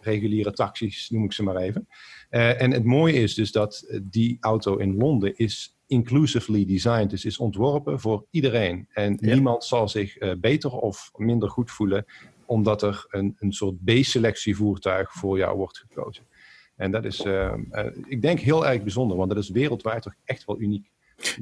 reguliere 0.00 0.52
taxis, 0.52 1.10
noem 1.10 1.24
ik 1.24 1.32
ze 1.32 1.42
maar 1.42 1.56
even. 1.56 1.88
Uh, 2.30 2.62
en 2.62 2.70
het 2.70 2.84
mooie 2.84 3.12
is 3.12 3.34
dus 3.34 3.52
dat 3.52 4.00
die 4.02 4.36
auto 4.40 4.76
in 4.76 4.96
Londen 4.96 5.36
is 5.36 5.78
inclusively 5.86 6.64
designed, 6.64 7.10
dus 7.10 7.24
is 7.24 7.38
ontworpen 7.38 8.00
voor 8.00 8.26
iedereen. 8.30 8.88
En 8.92 9.18
ja. 9.20 9.34
niemand 9.34 9.64
zal 9.64 9.88
zich 9.88 10.38
beter 10.40 10.70
of 10.70 11.10
minder 11.16 11.48
goed 11.48 11.70
voelen 11.70 12.04
omdat 12.46 12.82
er 12.82 13.06
een, 13.08 13.36
een 13.38 13.52
soort 13.52 13.84
B-selectie 13.84 14.56
voertuig 14.56 15.12
voor 15.12 15.38
jou 15.38 15.56
wordt 15.56 15.78
gekozen. 15.78 16.26
En 16.76 16.90
dat 16.90 17.04
is, 17.04 17.24
ik 18.08 18.22
denk, 18.22 18.38
heel 18.38 18.66
erg 18.66 18.82
bijzonder, 18.82 19.16
want 19.16 19.28
dat 19.28 19.38
is 19.38 19.50
wereldwijd 19.50 20.02
toch 20.02 20.14
echt 20.24 20.44
wel 20.44 20.60
uniek 20.60 20.90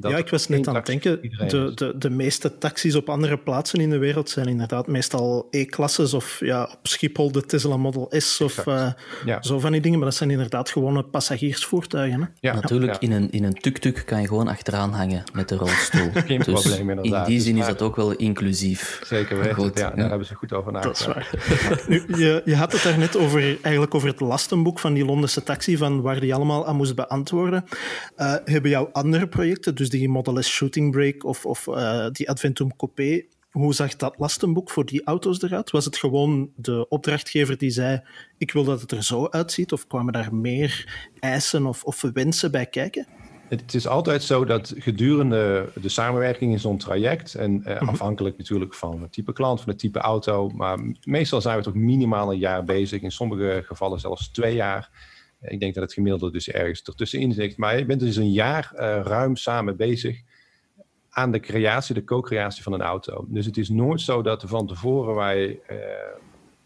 ja, 0.01 0.17
ik 0.17 0.29
was 0.29 0.47
net 0.47 0.67
aan 0.67 0.75
het 0.75 0.85
denken, 0.85 1.21
de, 1.21 1.71
de, 1.75 1.93
de 1.97 2.09
meeste 2.09 2.57
taxis 2.57 2.95
op 2.95 3.09
andere 3.09 3.37
plaatsen 3.37 3.79
in 3.79 3.89
de 3.89 3.97
wereld 3.97 4.29
zijn 4.29 4.47
inderdaad 4.47 4.87
meestal 4.87 5.47
E-klasses 5.51 6.13
of 6.13 6.39
ja, 6.39 6.63
op 6.63 6.87
Schiphol 6.87 7.31
de 7.31 7.45
Tesla 7.45 7.77
Model 7.77 8.11
S 8.17 8.41
of 8.41 8.65
uh, 8.65 8.91
ja. 9.25 9.41
zo 9.41 9.59
van 9.59 9.71
die 9.71 9.81
dingen, 9.81 9.99
maar 9.99 10.07
dat 10.07 10.17
zijn 10.17 10.31
inderdaad 10.31 10.69
gewone 10.69 11.03
passagiersvoertuigen. 11.03 12.21
Hè? 12.21 12.27
Ja, 12.39 12.53
Natuurlijk, 12.53 12.91
ja. 12.91 12.99
in 12.99 13.11
een, 13.11 13.31
in 13.31 13.43
een 13.43 13.53
tuk-tuk 13.53 14.03
kan 14.05 14.21
je 14.21 14.27
gewoon 14.27 14.47
achteraan 14.47 14.93
hangen 14.93 15.23
met 15.33 15.49
de 15.49 15.55
rolstoel. 15.55 16.09
Geen 16.27 16.39
dus 16.39 16.61
probleem 16.61 16.89
inderdaad. 16.89 17.27
In 17.27 17.33
die 17.33 17.41
zin 17.41 17.57
is 17.57 17.65
dat 17.65 17.81
ook 17.81 17.95
wel 17.95 18.11
inclusief. 18.11 19.01
Zeker 19.03 19.37
weten, 19.37 19.55
goed, 19.55 19.77
ja, 19.77 19.89
daar 19.89 20.09
hebben 20.09 20.27
ze 20.27 20.35
goed 20.35 20.53
over 20.53 20.71
nagedacht. 20.71 21.05
Dat 21.05 21.17
is 21.17 21.67
waar. 21.67 21.83
nu, 21.87 22.03
je, 22.25 22.41
je 22.45 22.55
had 22.55 22.71
het 22.71 22.83
daarnet 22.83 23.17
over, 23.17 23.41
eigenlijk 23.61 23.95
over 23.95 24.07
het 24.07 24.19
lastenboek 24.19 24.79
van 24.79 24.93
die 24.93 25.05
Londense 25.05 25.43
taxi, 25.43 25.77
van 25.77 26.01
waar 26.01 26.19
die 26.19 26.35
allemaal 26.35 26.67
aan 26.67 26.75
moest 26.75 26.95
beantwoorden. 26.95 27.65
Uh, 28.17 28.35
hebben 28.45 28.71
jouw 28.71 28.89
andere 28.91 29.27
projecten 29.27 29.68
dus 29.73 29.89
die 29.89 30.09
Model 30.09 30.41
S 30.41 30.47
Shooting 30.47 30.91
Brake 30.91 31.27
of, 31.27 31.45
of 31.45 31.67
uh, 31.67 32.07
die 32.11 32.29
Adventum 32.29 32.75
Coupé. 32.75 33.25
Hoe 33.49 33.73
zag 33.73 33.95
dat 33.95 34.15
lastenboek 34.17 34.69
voor 34.69 34.85
die 34.85 35.03
auto's 35.03 35.41
eruit? 35.41 35.71
Was 35.71 35.85
het 35.85 35.97
gewoon 35.97 36.51
de 36.55 36.87
opdrachtgever 36.87 37.57
die 37.57 37.69
zei: 37.69 38.01
Ik 38.37 38.51
wil 38.51 38.63
dat 38.63 38.81
het 38.81 38.91
er 38.91 39.03
zo 39.03 39.27
uitziet? 39.27 39.71
Of 39.71 39.87
kwamen 39.87 40.13
daar 40.13 40.35
meer 40.35 41.01
eisen 41.19 41.65
of, 41.65 41.83
of 41.83 42.01
wensen 42.01 42.51
bij 42.51 42.65
kijken? 42.65 43.07
Het 43.49 43.73
is 43.73 43.87
altijd 43.87 44.23
zo 44.23 44.45
dat 44.45 44.73
gedurende 44.77 45.69
de 45.81 45.89
samenwerking 45.89 46.51
in 46.51 46.59
zo'n 46.59 46.77
traject, 46.77 47.35
en 47.35 47.63
eh, 47.63 47.71
mm-hmm. 47.73 47.89
afhankelijk 47.89 48.37
natuurlijk 48.37 48.73
van 48.73 49.01
het 49.01 49.11
type 49.11 49.33
klant, 49.33 49.61
van 49.61 49.69
het 49.69 49.79
type 49.79 49.99
auto, 49.99 50.49
maar 50.49 50.79
meestal 51.03 51.41
zijn 51.41 51.57
we 51.57 51.63
toch 51.63 51.73
minimaal 51.73 52.31
een 52.31 52.39
jaar 52.39 52.63
bezig, 52.63 53.01
in 53.01 53.11
sommige 53.11 53.63
gevallen 53.65 53.99
zelfs 53.99 54.31
twee 54.31 54.55
jaar. 54.55 54.89
Ik 55.41 55.59
denk 55.59 55.73
dat 55.73 55.83
het 55.83 55.93
gemiddelde 55.93 56.31
dus 56.31 56.49
ergens 56.49 56.81
ertussenin 56.81 57.33
zit. 57.33 57.57
Maar 57.57 57.77
je 57.77 57.85
bent 57.85 57.99
dus 57.99 58.15
een 58.15 58.31
jaar 58.31 58.71
uh, 58.73 58.79
ruim 59.03 59.35
samen 59.35 59.77
bezig 59.77 60.21
aan 61.09 61.31
de 61.31 61.39
creatie, 61.39 61.95
de 61.95 62.03
co-creatie 62.03 62.63
van 62.63 62.73
een 62.73 62.81
auto. 62.81 63.25
Dus 63.27 63.45
het 63.45 63.57
is 63.57 63.69
nooit 63.69 64.01
zo 64.01 64.21
dat 64.21 64.43
van 64.47 64.67
tevoren 64.67 65.15
wij 65.15 65.59
uh, 65.71 65.77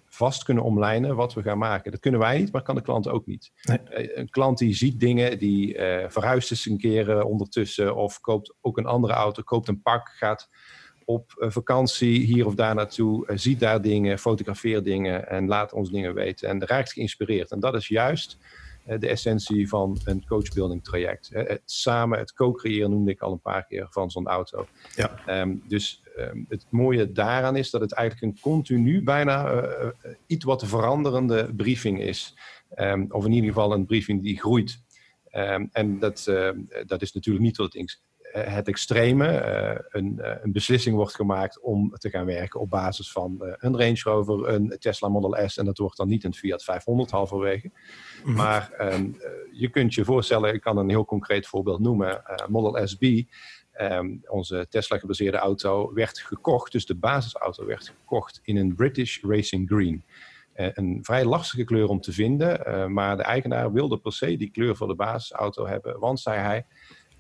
vast 0.06 0.44
kunnen 0.44 0.63
omlijnen 0.63 1.15
wat 1.15 1.34
we 1.34 1.42
gaan 1.42 1.58
maken. 1.58 1.92
Dat 1.92 2.00
kunnen 2.00 2.20
wij 2.20 2.39
niet, 2.39 2.51
maar 2.51 2.62
kan 2.62 2.75
de 2.75 2.82
klant 2.82 3.08
ook 3.08 3.25
niet. 3.25 3.51
Nee. 3.63 4.08
Uh, 4.08 4.18
een 4.18 4.30
klant 4.30 4.58
die 4.58 4.74
ziet 4.74 5.00
dingen, 5.00 5.39
die 5.39 5.75
verhuist 6.08 6.51
eens 6.51 6.65
een 6.65 6.77
keer 6.77 7.24
ondertussen 7.24 7.96
of 7.96 8.20
koopt 8.20 8.53
ook 8.62 8.77
een 8.77 8.86
andere 8.86 9.13
auto, 9.13 9.44
koopt 9.44 9.68
een 9.68 9.82
pak, 9.82 10.10
gaat 10.10 10.50
op 11.06 11.34
vakantie 11.38 12.20
hier 12.20 12.46
of 12.46 12.56
daar 12.56 12.75
naartoe, 12.75 13.32
ziet 13.36 13.60
daar 13.60 13.82
dingen, 13.82 14.20
fotografeert 14.20 14.84
dingen 14.84 15.30
en 15.30 15.48
laat 15.48 15.74
ons 15.74 15.92
dingen 15.92 16.13
weten 16.13 16.50
en 16.50 16.65
raakt 16.65 16.94
geïnspireerd. 16.94 17.51
En 17.51 17.60
dat 17.60 17.75
is 17.75 17.88
juist 17.88 18.38
eh, 18.39 18.62
de 18.86 19.08
essentie 19.08 19.70
van 19.70 20.00
een 20.06 20.25
coachbuilding 20.28 20.84
traject. 20.84 21.30
Het 21.34 21.62
samen, 21.66 22.20
het 22.20 22.34
co-creëren 22.34 22.90
noemde 22.90 23.12
ik 23.12 23.22
al 23.22 23.32
een 23.32 23.42
paar 23.42 23.66
keer 23.66 23.88
van 23.90 24.12
zo'n 24.12 24.28
auto. 24.28 24.68
Ja. 24.96 25.42
Um, 25.42 25.63
dus 25.68 26.04
um, 26.18 26.46
het 26.50 26.66
mooie 26.70 27.12
daaraan 27.12 27.56
is 27.56 27.70
dat 27.70 27.82
het 27.82 27.94
eigenlijk 27.94 28.34
een 28.34 28.42
continu, 28.42 29.04
bijna 29.04 29.63
uh, 29.63 29.90
iets 30.28 30.46
wat 30.46 30.66
veranderende 30.66 31.54
briefing 31.56 32.02
is. 32.02 32.38
Um, 32.75 33.06
of 33.10 33.25
in 33.25 33.32
ieder 33.32 33.50
geval 33.50 33.74
een 33.74 33.86
briefing 33.86 34.24
die 34.24 34.40
groeit. 34.40 34.82
en 35.72 36.00
dat, 36.00 36.25
uh, 36.30 36.50
dat 36.86 37.02
is 37.02 37.13
natuurlijk 37.13 37.46
niet 37.46 37.56
tot 37.56 37.66
het 37.66 37.75
eh, 37.75 38.12
het 38.40 38.68
extreme. 38.68 39.28
Uh, 39.28 39.80
een, 39.90 40.16
uh, 40.20 40.34
een, 40.42 40.52
beslissing 40.52 40.96
wordt 40.96 41.16
gemaakt 41.16 41.62
om 41.62 41.94
te 41.98 42.10
gaan 42.10 42.25
werken 42.25 42.60
op 42.60 42.70
basis 42.70 43.12
van 43.12 43.56
een 43.58 43.78
Range 43.78 44.02
Rover, 44.04 44.48
een 44.48 44.75
Tesla 44.80 45.10
Model 45.10 45.50
S. 45.50 45.58
En 45.58 45.66
dat 45.66 45.78
wordt 45.78 45.98
dan 45.98 46.08
niet 46.08 46.24
een 46.24 46.34
Fiat 46.34 46.63
500 46.63 47.12
halverwege. 47.12 47.72
Mm 48.24 48.34
Maar 48.34 48.72
um, 48.94 49.18
je 49.52 49.70
kunt 49.70 49.94
je 49.94 50.06
voorstellen, 50.06 50.54
ik 50.54 50.62
kan 50.62 50.78
een 50.78 50.90
heel 50.90 51.06
concreet 51.06 51.48
voorbeeld 51.48 51.80
noemen. 51.80 52.24
Model 52.48 52.88
SB, 52.88 53.24
um, 53.82 54.22
onze 54.28 54.66
Tesla-gebaseerde 54.70 55.38
auto, 55.38 55.94
werd 55.94 56.20
gekocht. 56.20 56.72
Dus 56.72 56.86
de 56.86 56.96
basisauto 56.96 57.66
werd 57.66 57.94
gekocht 58.00 58.40
in 58.44 58.58
een 58.58 58.75
British 58.75 59.22
Racing 59.22 59.70
Green. 59.70 60.04
een 60.54 61.00
vrij 61.02 61.25
lastige 61.25 61.63
kleur 61.63 61.88
om 61.88 62.02
te 62.02 62.12
vinden, 62.12 62.94
maar 62.94 63.18
de 63.18 63.24
eigenaar 63.24 63.72
wilde 63.72 63.98
per 63.98 64.13
se 64.13 64.38
die 64.38 64.52
kleur 64.52 64.75
voor 64.75 64.88
de 64.88 64.96
basisauto 64.96 65.68
hebben, 65.68 66.00
want 66.00 66.20
zei 66.20 66.40
hij, 66.40 66.66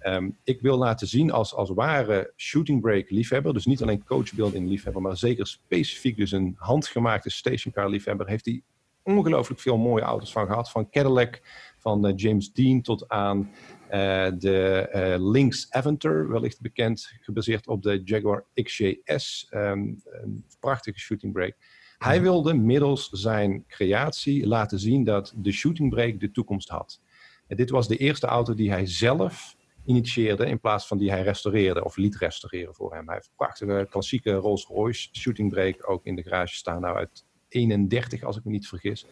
Um, 0.03 0.37
ik 0.43 0.61
wil 0.61 0.77
laten 0.77 1.07
zien 1.07 1.31
als, 1.31 1.53
als 1.53 1.69
ware 1.69 2.33
shooting 2.35 2.81
break 2.81 3.09
liefhebber, 3.09 3.53
dus 3.53 3.65
niet 3.65 3.81
alleen 3.81 4.03
coachbuilding 4.03 4.67
liefhebber, 4.67 5.01
maar 5.01 5.17
zeker 5.17 5.47
specifiek 5.47 6.17
dus 6.17 6.31
een 6.31 6.55
handgemaakte 6.57 7.29
stationcar 7.29 7.89
liefhebber, 7.89 8.27
heeft 8.27 8.45
hij 8.45 8.61
ongelooflijk 9.03 9.61
veel 9.61 9.77
mooie 9.77 10.03
auto's 10.03 10.31
van 10.31 10.47
gehad. 10.47 10.71
Van 10.71 10.89
Cadillac, 10.89 11.41
van 11.77 12.07
uh, 12.07 12.13
James 12.15 12.53
Dean 12.53 12.81
tot 12.81 13.07
aan 13.07 13.39
uh, 13.39 14.27
de 14.37 14.89
uh, 14.95 15.31
Lynx 15.31 15.67
Aventer, 15.69 16.29
wellicht 16.29 16.61
bekend, 16.61 17.13
gebaseerd 17.19 17.67
op 17.67 17.81
de 17.81 18.01
Jaguar 18.03 18.45
XJS. 18.53 19.47
Um, 19.51 20.01
een 20.03 20.45
prachtige 20.59 20.99
shooting 20.99 21.33
break. 21.33 21.55
Hij 21.97 22.21
wilde 22.21 22.53
middels 22.53 23.09
zijn 23.09 23.63
creatie 23.67 24.47
laten 24.47 24.79
zien 24.79 25.03
dat 25.03 25.33
de 25.35 25.51
shooting 25.51 25.89
break 25.89 26.19
de 26.19 26.31
toekomst 26.31 26.69
had. 26.69 27.01
En 27.47 27.55
dit 27.55 27.69
was 27.69 27.87
de 27.87 27.97
eerste 27.97 28.27
auto 28.27 28.53
die 28.53 28.71
hij 28.71 28.85
zelf 28.85 29.55
initieerde 29.85 30.45
in 30.45 30.59
plaats 30.59 30.87
van 30.87 30.97
die 30.97 31.11
hij 31.11 31.21
restaureerde 31.21 31.83
of 31.83 31.97
liet 31.97 32.17
restaureren 32.17 32.75
voor 32.75 32.93
hem. 32.93 33.05
Hij 33.05 33.15
heeft 33.15 33.31
prachtige 33.35 33.87
klassieke 33.89 34.33
Rolls-Royce 34.33 35.09
shooting 35.11 35.49
brake 35.49 35.87
ook 35.87 36.05
in 36.05 36.15
de 36.15 36.23
garage 36.23 36.55
staan, 36.55 36.81
nou 36.81 36.97
uit 36.97 37.25
31 37.47 38.23
als 38.23 38.37
ik 38.37 38.43
me 38.43 38.51
niet 38.51 38.67
vergis. 38.67 39.05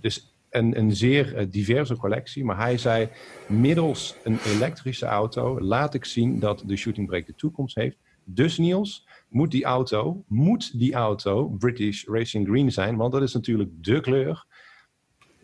Dus 0.00 0.32
een, 0.50 0.78
een 0.78 0.96
zeer 0.96 1.40
uh, 1.40 1.46
diverse 1.50 1.96
collectie, 1.96 2.44
maar 2.44 2.56
hij 2.56 2.78
zei 2.78 3.08
middels 3.46 4.14
een 4.24 4.38
elektrische 4.46 5.06
auto 5.06 5.60
laat 5.60 5.94
ik 5.94 6.04
zien 6.04 6.38
dat 6.38 6.62
de 6.66 6.76
shooting 6.76 7.06
brake 7.06 7.26
de 7.26 7.34
toekomst 7.34 7.74
heeft. 7.74 7.96
Dus 8.24 8.58
Niels, 8.58 9.06
moet 9.28 9.50
die 9.50 9.64
auto, 9.64 10.24
moet 10.26 10.78
die 10.78 10.94
auto 10.94 11.48
British 11.48 12.04
Racing 12.04 12.46
Green 12.46 12.72
zijn, 12.72 12.96
want 12.96 13.12
dat 13.12 13.22
is 13.22 13.34
natuurlijk 13.34 13.70
de 13.84 14.00
kleur 14.00 14.46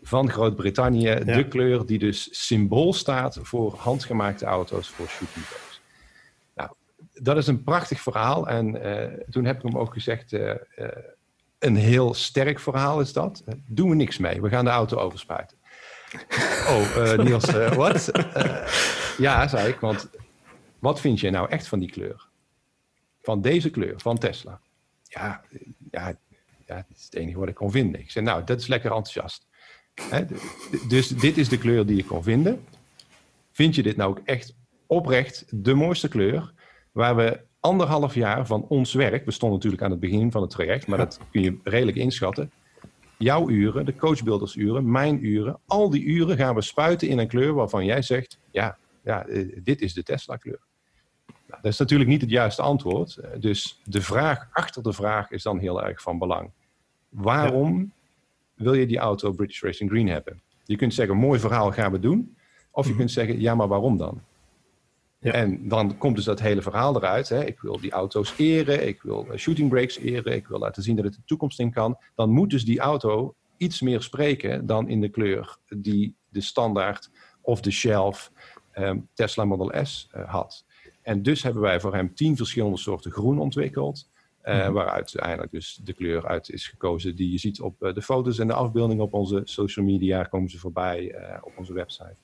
van 0.07 0.31
Groot-Brittannië. 0.31 1.15
De 1.23 1.47
kleur 1.47 1.85
die 1.85 1.99
dus 1.99 2.45
symbool 2.45 2.93
staat 2.93 3.39
voor 3.41 3.75
handgemaakte 3.77 4.45
auto's 4.45 4.89
voor 4.89 5.07
shooting 5.07 5.47
boats. 5.49 5.81
Nou, 6.55 6.69
dat 7.13 7.37
is 7.37 7.47
een 7.47 7.63
prachtig 7.63 8.01
verhaal. 8.01 8.47
En 8.47 8.75
uh, 8.75 9.25
toen 9.29 9.45
heb 9.45 9.55
ik 9.55 9.61
hem 9.61 9.77
ook 9.77 9.93
gezegd, 9.93 10.31
uh, 10.31 10.41
uh, 10.77 10.87
een 11.59 11.75
heel 11.75 12.13
sterk 12.13 12.59
verhaal 12.59 12.99
is 12.99 13.13
dat. 13.13 13.43
doen 13.65 13.89
we 13.89 13.95
niks 13.95 14.17
mee. 14.17 14.41
We 14.41 14.49
gaan 14.49 14.65
de 14.65 14.71
auto 14.71 14.97
overspuiten. 14.97 15.57
oh, 16.73 17.13
Niels, 17.17 17.51
wat? 17.75 18.11
ja, 19.17 19.47
zei 19.47 19.67
ik, 19.67 19.79
want 19.79 20.09
wat 20.79 20.99
vind 20.99 21.19
je 21.19 21.29
nou 21.29 21.49
echt 21.49 21.67
van 21.67 21.79
die 21.79 21.91
kleur? 21.91 22.27
Van 23.21 23.41
deze 23.41 23.69
kleur, 23.69 23.93
van 23.97 24.17
Tesla? 24.17 24.59
Ja, 25.03 25.41
ja, 25.91 26.17
ja, 26.65 26.75
dat 26.75 26.97
is 26.97 27.03
het 27.03 27.15
enige 27.15 27.39
wat 27.39 27.47
ik 27.47 27.55
kon 27.55 27.71
vinden. 27.71 28.01
Ik 28.01 28.11
zei, 28.11 28.25
nou, 28.25 28.43
dat 28.43 28.59
is 28.59 28.67
lekker 28.67 28.91
enthousiast. 28.91 29.47
Hè? 30.01 30.25
Dus 30.87 31.07
dit 31.07 31.37
is 31.37 31.49
de 31.49 31.57
kleur 31.57 31.85
die 31.85 31.95
je 31.95 32.05
kon 32.05 32.23
vinden. 32.23 32.63
Vind 33.51 33.75
je 33.75 33.83
dit 33.83 33.95
nou 33.95 34.09
ook 34.09 34.21
echt 34.25 34.55
oprecht 34.85 35.45
de 35.49 35.73
mooiste 35.73 36.07
kleur? 36.07 36.53
Waar 36.91 37.15
we 37.15 37.41
anderhalf 37.59 38.15
jaar 38.15 38.45
van 38.45 38.65
ons 38.67 38.93
werk, 38.93 39.25
we 39.25 39.31
stonden 39.31 39.57
natuurlijk 39.57 39.83
aan 39.83 39.91
het 39.91 39.99
begin 39.99 40.31
van 40.31 40.41
het 40.41 40.51
traject, 40.51 40.87
maar 40.87 40.97
dat 40.97 41.19
kun 41.31 41.41
je 41.41 41.57
redelijk 41.63 41.97
inschatten. 41.97 42.51
Jouw 43.17 43.49
uren, 43.49 43.85
de 43.85 43.95
coachbuildersuren, 43.95 44.91
mijn 44.91 45.25
uren, 45.25 45.59
al 45.65 45.89
die 45.89 46.03
uren 46.03 46.37
gaan 46.37 46.55
we 46.55 46.61
spuiten 46.61 47.07
in 47.07 47.17
een 47.17 47.27
kleur 47.27 47.53
waarvan 47.53 47.85
jij 47.85 48.01
zegt: 48.01 48.39
ja, 48.51 48.77
ja 49.03 49.25
eh, 49.25 49.59
dit 49.63 49.81
is 49.81 49.93
de 49.93 50.03
Tesla-kleur. 50.03 50.59
Nou, 51.25 51.61
dat 51.61 51.71
is 51.71 51.77
natuurlijk 51.77 52.09
niet 52.09 52.21
het 52.21 52.29
juiste 52.29 52.61
antwoord. 52.61 53.19
Dus 53.39 53.81
de 53.83 54.01
vraag 54.01 54.47
achter 54.51 54.83
de 54.83 54.93
vraag 54.93 55.31
is 55.31 55.43
dan 55.43 55.59
heel 55.59 55.83
erg 55.83 56.01
van 56.01 56.17
belang. 56.17 56.51
Waarom 57.09 57.91
wil 58.55 58.73
je 58.73 58.85
die 58.85 58.97
auto 58.97 59.31
British 59.31 59.61
Racing 59.61 59.89
Green 59.89 60.07
hebben? 60.07 60.41
Je 60.63 60.75
kunt 60.75 60.93
zeggen, 60.93 61.17
mooi 61.17 61.39
verhaal 61.39 61.71
gaan 61.71 61.91
we 61.91 61.99
doen. 61.99 62.37
Of 62.71 62.83
je 62.83 62.89
mhm. 62.89 62.99
kunt 62.99 63.11
zeggen, 63.11 63.39
ja, 63.39 63.55
maar 63.55 63.67
waarom 63.67 63.97
dan? 63.97 64.21
Ja. 65.19 65.31
En 65.31 65.67
dan 65.67 65.97
komt 65.97 66.15
dus 66.15 66.25
dat 66.25 66.39
hele 66.39 66.61
verhaal 66.61 66.95
eruit. 66.95 67.29
Hè. 67.29 67.45
Ik 67.45 67.59
wil 67.59 67.79
die 67.79 67.91
auto's 67.91 68.33
eren, 68.37 68.87
ik 68.87 69.01
wil 69.01 69.27
shooting 69.35 69.69
brakes 69.69 69.97
eren, 69.97 70.33
ik 70.33 70.47
wil 70.47 70.59
laten 70.59 70.83
zien 70.83 70.95
dat 70.95 71.05
het 71.05 71.13
de 71.13 71.21
toekomst 71.25 71.59
in 71.59 71.71
kan. 71.71 71.97
Dan 72.15 72.29
moet 72.29 72.49
dus 72.49 72.65
die 72.65 72.79
auto 72.79 73.35
iets 73.57 73.81
meer 73.81 74.01
spreken 74.01 74.65
dan 74.65 74.89
in 74.89 75.01
de 75.01 75.09
kleur 75.09 75.57
die 75.77 76.15
de 76.29 76.41
standaard 76.41 77.09
of 77.41 77.61
de 77.61 77.71
shelf 77.71 78.31
ehm, 78.71 78.99
Tesla 79.13 79.45
Model 79.45 79.85
S 79.85 80.09
uh, 80.15 80.29
had. 80.29 80.65
En 81.01 81.21
dus 81.21 81.43
hebben 81.43 81.61
wij 81.61 81.79
voor 81.79 81.93
hem 81.93 82.15
tien 82.15 82.37
verschillende 82.37 82.77
soorten 82.77 83.11
groen 83.11 83.39
ontwikkeld. 83.39 84.09
Uh, 84.45 84.69
Waaruit 84.69 85.15
eigenlijk 85.15 85.51
dus 85.51 85.79
de 85.83 85.93
kleur 85.93 86.27
uit 86.27 86.49
is 86.49 86.67
gekozen 86.67 87.15
die 87.15 87.31
je 87.31 87.37
ziet 87.37 87.61
op 87.61 87.83
uh, 87.83 87.93
de 87.93 88.01
foto's 88.01 88.39
en 88.39 88.47
de 88.47 88.53
afbeeldingen 88.53 89.03
op 89.03 89.13
onze 89.13 89.41
social 89.43 89.85
media. 89.85 90.23
Komen 90.23 90.49
ze 90.49 90.59
voorbij 90.59 91.15
uh, 91.15 91.37
op 91.41 91.53
onze 91.57 91.73
website. 91.73 92.17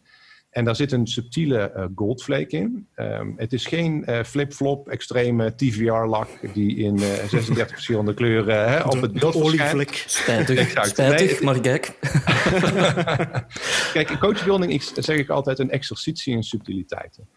En 0.51 0.65
daar 0.65 0.75
zit 0.75 0.91
een 0.91 1.07
subtiele 1.07 1.73
uh, 1.75 1.85
goldflake 1.95 2.57
in. 2.57 2.87
Um, 2.95 3.33
het 3.37 3.53
is 3.53 3.65
geen 3.65 4.03
uh, 4.09 4.23
flip-flop 4.23 4.89
extreme 4.89 5.55
TVR-lak 5.55 6.53
die 6.53 6.75
in 6.75 6.95
uh, 7.01 7.03
36 7.03 7.67
verschillende 7.67 8.13
kleuren 8.13 8.69
hè, 8.69 8.81
op 8.81 9.01
het 9.01 9.13
beeld 9.13 9.35
olievlek. 9.35 10.03
Spijtig, 10.07 10.57
exact. 10.65 10.87
Spijtig 10.87 11.31
nee, 11.31 11.43
maar 11.43 11.61
kijk. 11.61 11.97
kijk, 13.93 14.19
coachbuilding 14.19 14.73
is, 14.73 14.93
zeg 14.93 15.17
ik 15.17 15.29
altijd, 15.29 15.59
een 15.59 15.71
exercitie 15.71 16.33
in 16.33 16.43
subtiliteiten. 16.43 17.27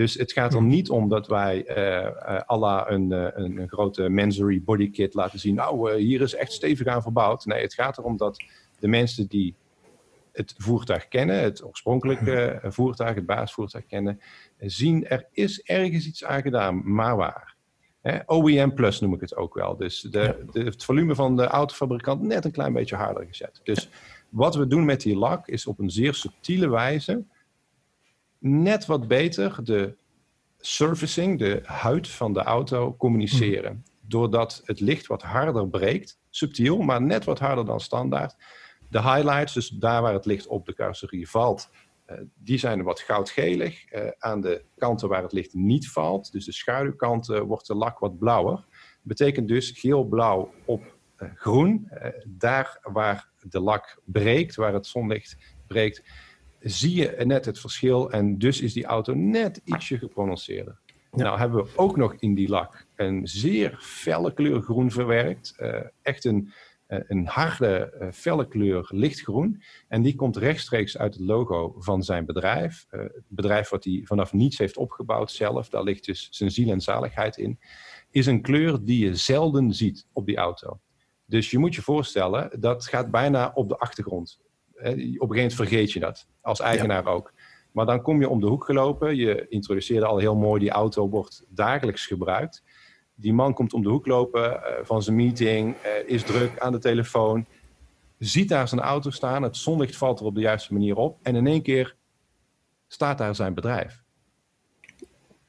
Dus 0.00 0.14
het 0.14 0.32
gaat 0.32 0.54
er 0.54 0.62
niet 0.62 0.90
om 0.90 1.08
dat 1.08 1.26
wij 1.26 1.78
uh, 1.78 2.40
alla 2.46 2.90
een, 2.90 3.10
een, 3.10 3.56
een, 3.58 3.68
grote 3.68 4.08
Mansory 4.08 4.62
bodykit 4.62 5.14
laten 5.14 5.38
zien. 5.38 5.54
Nou, 5.54 6.00
hier 6.00 6.20
is 6.20 6.34
echt 6.34 6.52
stevig 6.52 6.86
aan 6.86 7.02
verbouwd. 7.02 7.44
Nee, 7.44 7.62
het 7.62 7.74
gaat 7.74 7.98
erom 7.98 8.16
dat 8.16 8.44
de 8.78 8.88
mensen 8.88 9.26
die 9.26 9.54
het 10.32 10.54
voertuig 10.56 11.08
kennen, 11.08 11.40
het 11.40 11.64
oorspronkelijke 11.64 12.42
eh, 12.42 12.70
voertuig, 12.70 13.14
het 13.14 13.26
basisvoertuig 13.26 13.86
kennen, 13.86 14.20
zien 14.58 15.06
er 15.06 15.26
is 15.32 15.60
ergens 15.60 16.06
iets 16.06 16.24
aan 16.24 16.42
gedaan, 16.42 16.92
maar 16.94 17.16
waar. 17.16 17.54
OEM 18.26 18.74
Plus 18.74 19.00
noem 19.00 19.14
ik 19.14 19.20
het 19.20 19.36
ook 19.36 19.54
wel. 19.54 19.76
Dus 19.76 20.00
de, 20.00 20.44
de, 20.52 20.64
het 20.64 20.84
volume 20.84 21.14
van 21.14 21.36
de 21.36 21.46
autofabrikant 21.46 22.22
net 22.22 22.44
een 22.44 22.52
klein 22.52 22.72
beetje 22.72 22.96
harder 22.96 23.26
gezet. 23.26 23.60
Dus 23.62 23.88
wat 24.28 24.54
we 24.54 24.66
doen 24.66 24.84
met 24.84 25.00
die 25.00 25.16
lak 25.16 25.46
is 25.46 25.66
op 25.66 25.78
een 25.78 25.90
zeer 25.90 26.14
subtiele 26.14 26.68
wijze 26.68 27.24
net 28.40 28.86
wat 28.86 29.08
beter 29.08 29.64
de 29.64 29.96
surfacing, 30.58 31.38
de 31.38 31.60
huid 31.64 32.08
van 32.08 32.32
de 32.32 32.42
auto, 32.42 32.96
communiceren. 32.96 33.72
Mhm. 33.72 33.80
Doordat 34.00 34.62
het 34.64 34.80
licht 34.80 35.06
wat 35.06 35.22
harder 35.22 35.68
breekt, 35.68 36.18
subtiel, 36.30 36.78
maar 36.78 37.02
net 37.02 37.24
wat 37.24 37.38
harder 37.38 37.64
dan 37.64 37.80
standaard, 37.80 38.36
de 38.88 39.02
highlights, 39.02 39.52
dus 39.52 39.68
daar 39.68 40.02
waar 40.02 40.12
het 40.12 40.26
licht 40.26 40.46
op 40.46 40.66
de 40.66 40.74
carrosserie 40.74 41.30
valt, 41.30 41.70
uh, 42.10 42.16
die 42.34 42.58
zijn 42.58 42.82
wat 42.82 43.00
goudgelig. 43.00 43.92
Uh, 43.92 44.08
aan 44.18 44.40
de 44.40 44.64
kanten 44.76 45.08
waar 45.08 45.22
het 45.22 45.32
licht 45.32 45.54
niet 45.54 45.90
valt, 45.90 46.32
dus 46.32 46.44
de 46.44 46.52
schaduwkanten, 46.52 47.46
wordt 47.46 47.66
de 47.66 47.74
lak 47.74 47.98
wat 47.98 48.18
blauwer. 48.18 48.64
Betekent 49.02 49.48
dus 49.48 49.70
geel-blauw 49.70 50.52
op 50.64 50.96
uh, 51.18 51.28
groen. 51.34 51.90
daar 52.26 52.78
waar 52.82 53.28
de 53.42 53.60
lak 53.60 54.00
breekt, 54.04 54.54
waar 54.54 54.72
het 54.72 54.86
zonlicht 54.86 55.36
breekt, 55.66 56.02
zie 56.60 56.94
je 56.94 57.24
net 57.24 57.44
het 57.44 57.58
verschil. 57.58 58.10
En 58.10 58.38
dus 58.38 58.60
is 58.60 58.72
die 58.72 58.84
auto 58.84 59.14
net 59.14 59.60
ietsje 59.64 59.98
geprononceerder. 59.98 60.78
Nou 61.10 61.38
hebben 61.38 61.64
we 61.64 61.70
ook 61.76 61.96
nog 61.96 62.14
in 62.14 62.34
die 62.34 62.48
lak 62.48 62.86
een 62.96 63.26
zeer 63.26 63.78
felle 63.80 64.32
kleur 64.32 64.60
groen 64.60 64.90
verwerkt. 64.90 65.56
echt 66.02 66.24
een 66.24 66.52
eh, 66.90 66.98
een 67.06 67.26
harde, 67.26 67.94
uh, 68.00 68.08
felle 68.12 68.48
kleur 68.48 68.88
lichtgroen. 68.92 69.62
En 69.88 70.02
die 70.02 70.14
komt 70.14 70.36
rechtstreeks 70.36 70.98
uit 70.98 71.14
het 71.14 71.22
logo 71.22 71.74
van 71.78 72.02
zijn 72.02 72.26
bedrijf. 72.26 72.86
Het 72.88 73.22
bedrijf 73.28 73.68
wat 73.68 73.84
hij 73.84 74.00
vanaf 74.04 74.32
niets 74.32 74.58
heeft 74.58 74.76
opgebouwd 74.76 75.30
zelf. 75.30 75.68
Daar 75.68 75.82
ligt 75.82 76.04
dus 76.04 76.28
zijn 76.30 76.50
ziel 76.50 76.70
en 76.70 76.80
zaligheid 76.80 77.36
in. 77.36 77.58
Is 78.10 78.26
een 78.26 78.42
kleur 78.42 78.84
die 78.84 79.04
je 79.04 79.14
zelden 79.14 79.74
ziet 79.74 80.06
op 80.12 80.26
die 80.26 80.36
auto. 80.36 80.80
Dus 81.26 81.50
je 81.50 81.58
moet 81.58 81.74
je 81.74 81.82
voorstellen, 81.82 82.60
dat 82.60 82.86
gaat 82.86 83.10
bijna 83.10 83.50
op 83.54 83.68
de 83.68 83.78
achtergrond. 83.78 84.40
Op 84.80 84.86
een 84.86 84.96
gegeven 84.96 85.26
moment 85.28 85.54
vergeet 85.54 85.92
je 85.92 86.00
dat, 86.00 86.26
als 86.40 86.60
eigenaar 86.60 87.06
ook. 87.06 87.32
Maar 87.72 87.86
dan 87.86 88.02
kom 88.02 88.20
je 88.20 88.28
om 88.28 88.40
de 88.40 88.46
hoek 88.46 88.64
gelopen. 88.64 89.16
Je 89.16 89.46
introduceerde 89.48 90.06
al 90.06 90.18
heel 90.18 90.36
mooi, 90.36 90.60
die 90.60 90.70
auto 90.70 91.08
wordt 91.08 91.44
dagelijks 91.48 92.06
gebruikt. 92.06 92.62
Die 93.14 93.32
man 93.32 93.54
komt 93.54 93.72
om 93.72 93.82
de 93.82 93.88
hoek 93.88 94.06
lopen 94.06 94.50
uh, 94.50 94.60
van 94.82 95.02
zijn 95.02 95.16
meeting, 95.16 95.74
uh, 95.74 96.08
is 96.08 96.22
druk 96.22 96.58
aan 96.58 96.72
de 96.72 96.78
telefoon, 96.78 97.46
ziet 98.18 98.48
daar 98.48 98.68
zijn 98.68 98.80
auto 98.80 99.10
staan, 99.10 99.42
het 99.42 99.56
zonlicht 99.56 99.96
valt 99.96 100.20
er 100.20 100.26
op 100.26 100.34
de 100.34 100.40
juiste 100.40 100.72
manier 100.72 100.96
op 100.96 101.18
en 101.22 101.36
in 101.36 101.46
één 101.46 101.62
keer 101.62 101.96
staat 102.86 103.18
daar 103.18 103.34
zijn 103.34 103.54
bedrijf. 103.54 104.02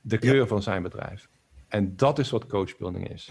De 0.02 0.18
kleur 0.18 0.36
ja. 0.36 0.46
van 0.46 0.62
zijn 0.62 0.84
bedrijf. 0.84 1.30
En 1.68 1.96
dat 1.96 2.20
is 2.20 2.30
wat 2.30 2.46
coachbuilding 2.46 3.10
is. 3.10 3.30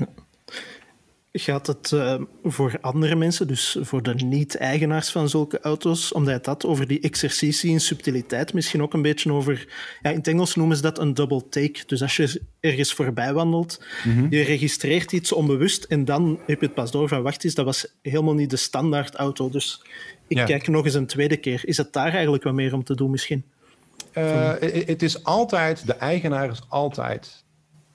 Gaat 1.33 1.66
het 1.66 1.90
uh, 1.90 2.14
voor 2.43 2.79
andere 2.81 3.14
mensen, 3.14 3.47
dus 3.47 3.77
voor 3.81 4.03
de 4.03 4.14
niet-eigenaars 4.14 5.11
van 5.11 5.29
zulke 5.29 5.61
auto's, 5.61 6.12
omdat 6.12 6.35
het 6.35 6.45
dat 6.45 6.66
over 6.66 6.87
die 6.87 7.01
exercitie 7.01 7.71
in 7.71 7.81
subtiliteit, 7.81 8.53
misschien 8.53 8.83
ook 8.83 8.95
een 8.95 9.03
beetje 9.03 9.33
over, 9.33 9.69
ja, 10.03 10.11
in 10.11 10.16
het 10.16 10.29
Engels 10.29 10.55
noemen 10.55 10.77
ze 10.77 10.83
dat 10.83 10.99
een 10.99 11.14
double 11.14 11.49
take. 11.49 11.83
Dus 11.87 12.03
als 12.03 12.16
je 12.16 12.43
ergens 12.61 12.93
voorbij 12.93 13.33
wandelt, 13.33 13.85
mm 14.05 14.12
-hmm. 14.12 14.27
je 14.31 14.43
registreert 14.43 15.12
iets 15.12 15.33
onbewust 15.33 15.85
en 15.85 16.05
dan 16.05 16.38
heb 16.47 16.61
je 16.61 16.66
het 16.66 16.75
pas 16.75 16.90
door 16.90 17.09
van, 17.09 17.23
wacht 17.23 17.45
eens, 17.45 17.55
dat 17.55 17.64
was 17.64 17.87
helemaal 18.03 18.35
niet 18.35 18.51
de 18.51 18.57
standaard 18.57 19.14
auto. 19.14 19.51
Dus 19.51 19.83
ik 20.29 20.37
ja. 20.37 20.45
kijk 20.45 20.69
nog 20.69 20.85
eens 20.85 20.95
een 20.95 21.07
tweede 21.07 21.37
keer. 21.37 21.61
Is 21.64 21.77
het 21.77 21.93
daar 21.93 22.12
eigenlijk 22.12 22.43
wat 22.43 22.55
meer 22.55 22.75
om 22.75 22.85
te 22.85 22.95
doen 22.95 23.11
misschien? 23.11 23.45
Uh, 24.14 24.53
het 24.61 25.03
is 25.03 25.25
altijd, 25.25 25.87
de 25.87 25.95
eigenaar 25.95 26.51
is 26.51 26.62
altijd 26.69 27.45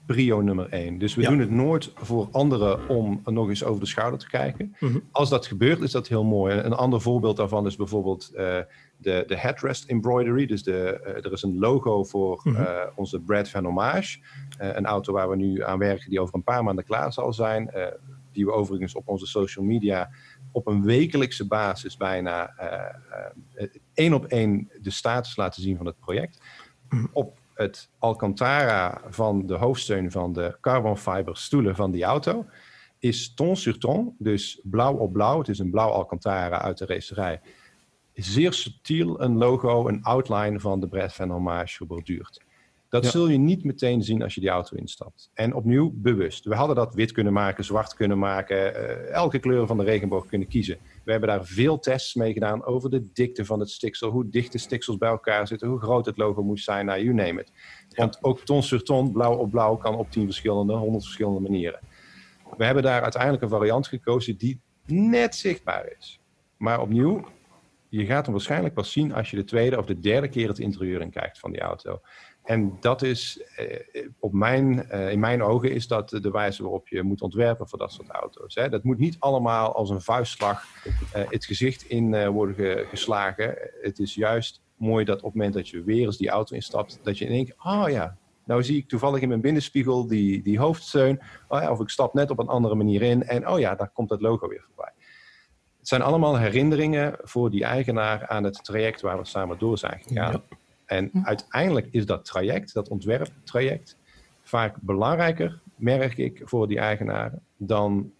prio 0.05 0.41
nummer 0.41 0.69
één. 0.69 0.97
Dus 0.97 1.15
we 1.15 1.23
doen 1.23 1.39
het 1.39 1.49
nooit 1.49 1.91
voor 1.95 2.27
anderen 2.31 2.89
om 2.89 3.21
nog 3.25 3.49
eens 3.49 3.63
over 3.63 3.79
de 3.79 3.87
schouder 3.87 4.19
te 4.19 4.29
kijken. 4.29 4.75
Mhm. 4.79 4.99
Als 5.11 5.29
dat 5.29 5.45
gebeurt, 5.45 5.81
is 5.81 5.91
dat 5.91 6.07
heel 6.07 6.23
mooi. 6.23 6.55
Een 6.55 6.73
ander 6.73 7.01
voorbeeld 7.01 7.37
daarvan 7.37 7.65
is 7.65 7.75
bijvoorbeeld 7.75 8.31
uh, 8.33 8.39
de, 8.97 9.23
de 9.27 9.37
headrest 9.37 9.89
embroidery. 9.89 10.45
Dus 10.45 10.63
de, 10.63 11.01
uh, 11.05 11.25
er 11.25 11.31
is 11.31 11.43
een 11.43 11.59
logo 11.59 12.03
voor 12.03 12.41
mm 12.43 12.55
-hmm. 12.55 12.63
uh, 12.63 12.81
onze 12.95 13.19
Brad 13.19 13.49
van 13.49 13.65
Hommage. 13.65 14.19
een 14.57 14.85
auto 14.85 15.13
waar 15.13 15.29
we 15.29 15.35
nu 15.35 15.63
aan 15.63 15.79
werken 15.79 16.09
die 16.09 16.19
over 16.19 16.35
een 16.35 16.43
paar 16.43 16.63
maanden 16.63 16.85
klaar 16.85 17.13
zal 17.13 17.33
zijn. 17.33 17.71
die 18.31 18.45
we 18.45 18.51
overigens 18.51 18.95
op 18.95 19.07
onze 19.07 19.25
social 19.25 19.65
media 19.65 20.09
op 20.51 20.67
een 20.67 20.83
wekelijkse 20.83 21.47
basis 21.47 21.97
bijna 21.97 22.53
één 23.93 24.13
op 24.13 24.25
één 24.25 24.69
de 24.81 24.91
status 24.91 25.35
laten 25.35 25.61
zien 25.61 25.77
van 25.77 25.85
het 25.85 25.99
project. 25.99 26.41
Mhm. 26.89 27.05
Op 27.11 27.39
het 27.55 27.89
Alcantara 27.99 29.01
van 29.09 29.45
de 29.45 29.53
hoofdsteun 29.53 30.11
van 30.11 30.33
de 30.33 30.57
carbon 30.61 30.97
fiber 30.97 31.37
stoelen 31.37 31.75
van 31.75 31.91
die 31.91 32.03
auto 32.03 32.45
is 32.99 33.33
ton 33.33 33.55
sur 33.55 33.77
ton, 33.77 34.15
dus 34.17 34.59
blauw 34.63 34.93
op 34.93 35.13
blauw. 35.13 35.37
Het 35.37 35.47
is 35.47 35.59
een 35.59 35.69
blauw 35.69 35.89
Alcantara 35.89 36.61
uit 36.61 36.77
de 36.77 36.85
racerij. 36.85 37.41
Zeer 38.13 38.53
subtiel 38.53 39.21
een 39.21 39.37
logo, 39.37 39.87
een 39.87 40.03
outline 40.03 40.59
van 40.59 40.79
de 40.79 40.87
Brad 40.87 41.13
van 41.13 41.29
Hommage 41.29 41.75
geborduurd. 41.75 42.43
Dat 42.89 43.03
ja. 43.03 43.09
zul 43.09 43.27
je 43.27 43.37
niet 43.37 43.63
meteen 43.63 44.03
zien 44.03 44.21
als 44.21 44.35
je 44.35 44.41
die 44.41 44.49
auto 44.49 44.77
instapt. 44.77 45.29
En 45.33 45.53
opnieuw 45.53 45.91
bewust. 45.93 46.45
We 46.45 46.55
hadden 46.55 46.75
dat 46.75 46.93
wit 46.93 47.11
kunnen 47.11 47.33
maken, 47.33 47.63
zwart 47.63 47.93
kunnen 47.93 48.19
maken, 48.19 48.57
uh, 48.57 49.11
elke 49.11 49.39
kleur 49.39 49.67
van 49.67 49.77
de 49.77 49.83
regenboog 49.83 50.25
kunnen 50.25 50.47
kiezen. 50.47 50.77
We 51.05 51.11
hebben 51.11 51.29
daar 51.29 51.45
veel 51.45 51.79
tests 51.79 52.13
mee 52.13 52.33
gedaan 52.33 52.65
over 52.65 52.89
de 52.89 53.11
dikte 53.13 53.45
van 53.45 53.59
het 53.59 53.69
stiksel, 53.69 54.09
hoe 54.09 54.29
dicht 54.29 54.51
de 54.51 54.57
stiksels 54.57 54.97
bij 54.97 55.09
elkaar 55.09 55.47
zitten, 55.47 55.67
hoe 55.67 55.79
groot 55.79 56.05
het 56.05 56.17
logo 56.17 56.43
moet 56.43 56.59
zijn, 56.59 56.85
nou, 56.85 57.03
you 57.03 57.13
name 57.13 57.41
it. 57.41 57.51
Want 57.95 58.23
ook 58.23 58.39
ton 58.39 58.63
sur 58.63 58.83
ton, 58.83 59.11
blauw 59.11 59.35
op 59.35 59.51
blauw, 59.51 59.75
kan 59.75 59.95
op 59.95 60.11
tien 60.11 60.25
verschillende, 60.25 60.73
honderd 60.73 61.03
verschillende 61.03 61.39
manieren. 61.39 61.79
We 62.57 62.65
hebben 62.65 62.83
daar 62.83 63.01
uiteindelijk 63.01 63.43
een 63.43 63.49
variant 63.49 63.87
gekozen 63.87 64.37
die 64.37 64.61
net 64.85 65.35
zichtbaar 65.35 65.93
is. 65.97 66.19
Maar 66.57 66.81
opnieuw, 66.81 67.25
je 67.89 68.05
gaat 68.05 68.23
hem 68.23 68.33
waarschijnlijk 68.33 68.73
pas 68.73 68.91
zien 68.91 69.13
als 69.13 69.29
je 69.29 69.35
de 69.35 69.43
tweede 69.43 69.77
of 69.77 69.85
de 69.85 69.99
derde 69.99 70.27
keer 70.27 70.47
het 70.47 70.59
interieur 70.59 71.01
in 71.01 71.11
kijkt 71.11 71.39
van 71.39 71.51
die 71.51 71.61
auto. 71.61 72.01
En 72.45 72.77
dat 72.79 73.01
is, 73.01 73.41
eh, 73.55 74.07
op 74.19 74.33
mijn, 74.33 74.89
eh, 74.89 75.11
in 75.11 75.19
mijn 75.19 75.43
ogen, 75.43 75.71
is 75.71 75.87
dat 75.87 76.09
de 76.09 76.31
wijze 76.31 76.61
waarop 76.61 76.87
je 76.87 77.03
moet 77.03 77.21
ontwerpen 77.21 77.69
voor 77.69 77.79
dat 77.79 77.91
soort 77.91 78.09
auto's. 78.09 78.53
Dat 78.53 78.83
moet 78.83 78.97
niet 78.97 79.15
allemaal 79.19 79.75
als 79.75 79.89
een 79.89 80.01
vuistslag 80.01 80.65
het 81.11 81.45
gezicht 81.45 81.83
in 81.83 82.27
worden 82.27 82.55
ge 82.55 82.85
geslagen. 82.89 83.57
Het 83.81 83.99
is 83.99 84.15
juist 84.15 84.61
mooi 84.75 85.05
dat 85.05 85.17
op 85.17 85.23
het 85.23 85.33
moment 85.33 85.53
dat 85.53 85.69
je 85.69 85.83
weer 85.83 86.05
eens 86.05 86.17
die 86.17 86.29
auto 86.29 86.55
instapt, 86.55 86.99
dat 87.03 87.17
je 87.17 87.25
keer, 87.25 87.55
oh 87.57 87.89
ja, 87.89 88.17
nou 88.45 88.63
zie 88.63 88.77
ik 88.77 88.87
toevallig 88.87 89.21
in 89.21 89.27
mijn 89.27 89.41
binnenspiegel 89.41 90.07
die, 90.07 90.41
die 90.41 90.59
hoofdsteun. 90.59 91.21
Oh 91.47 91.61
ja, 91.61 91.71
of 91.71 91.79
ik 91.79 91.89
stap 91.89 92.13
net 92.13 92.31
op 92.31 92.39
een 92.39 92.47
andere 92.47 92.75
manier 92.75 93.01
in 93.01 93.23
en 93.23 93.47
oh 93.47 93.59
ja, 93.59 93.75
daar 93.75 93.89
komt 93.93 94.09
het 94.09 94.21
logo 94.21 94.47
weer 94.47 94.63
voorbij. 94.67 94.93
Het 95.77 95.87
zijn 95.87 96.01
allemaal 96.01 96.37
herinneringen 96.37 97.17
voor 97.21 97.51
die 97.51 97.63
eigenaar 97.63 98.27
aan 98.27 98.43
het 98.43 98.63
traject 98.63 99.01
waar 99.01 99.17
we 99.17 99.25
samen 99.25 99.59
door 99.59 99.77
zijn 99.77 100.01
gegaan. 100.07 100.31
Ja. 100.31 100.57
En 100.85 101.11
uiteindelijk 101.23 101.87
is 101.91 102.05
dat 102.05 102.25
traject, 102.25 102.73
dat 102.73 102.87
ontwerptraject, 102.87 103.97
vaak 104.43 104.75
belangrijker, 104.81 105.59
merk 105.75 106.17
ik, 106.17 106.41
voor 106.43 106.67
die 106.67 106.79
eigenaren 106.79 107.41
dan 107.57 108.11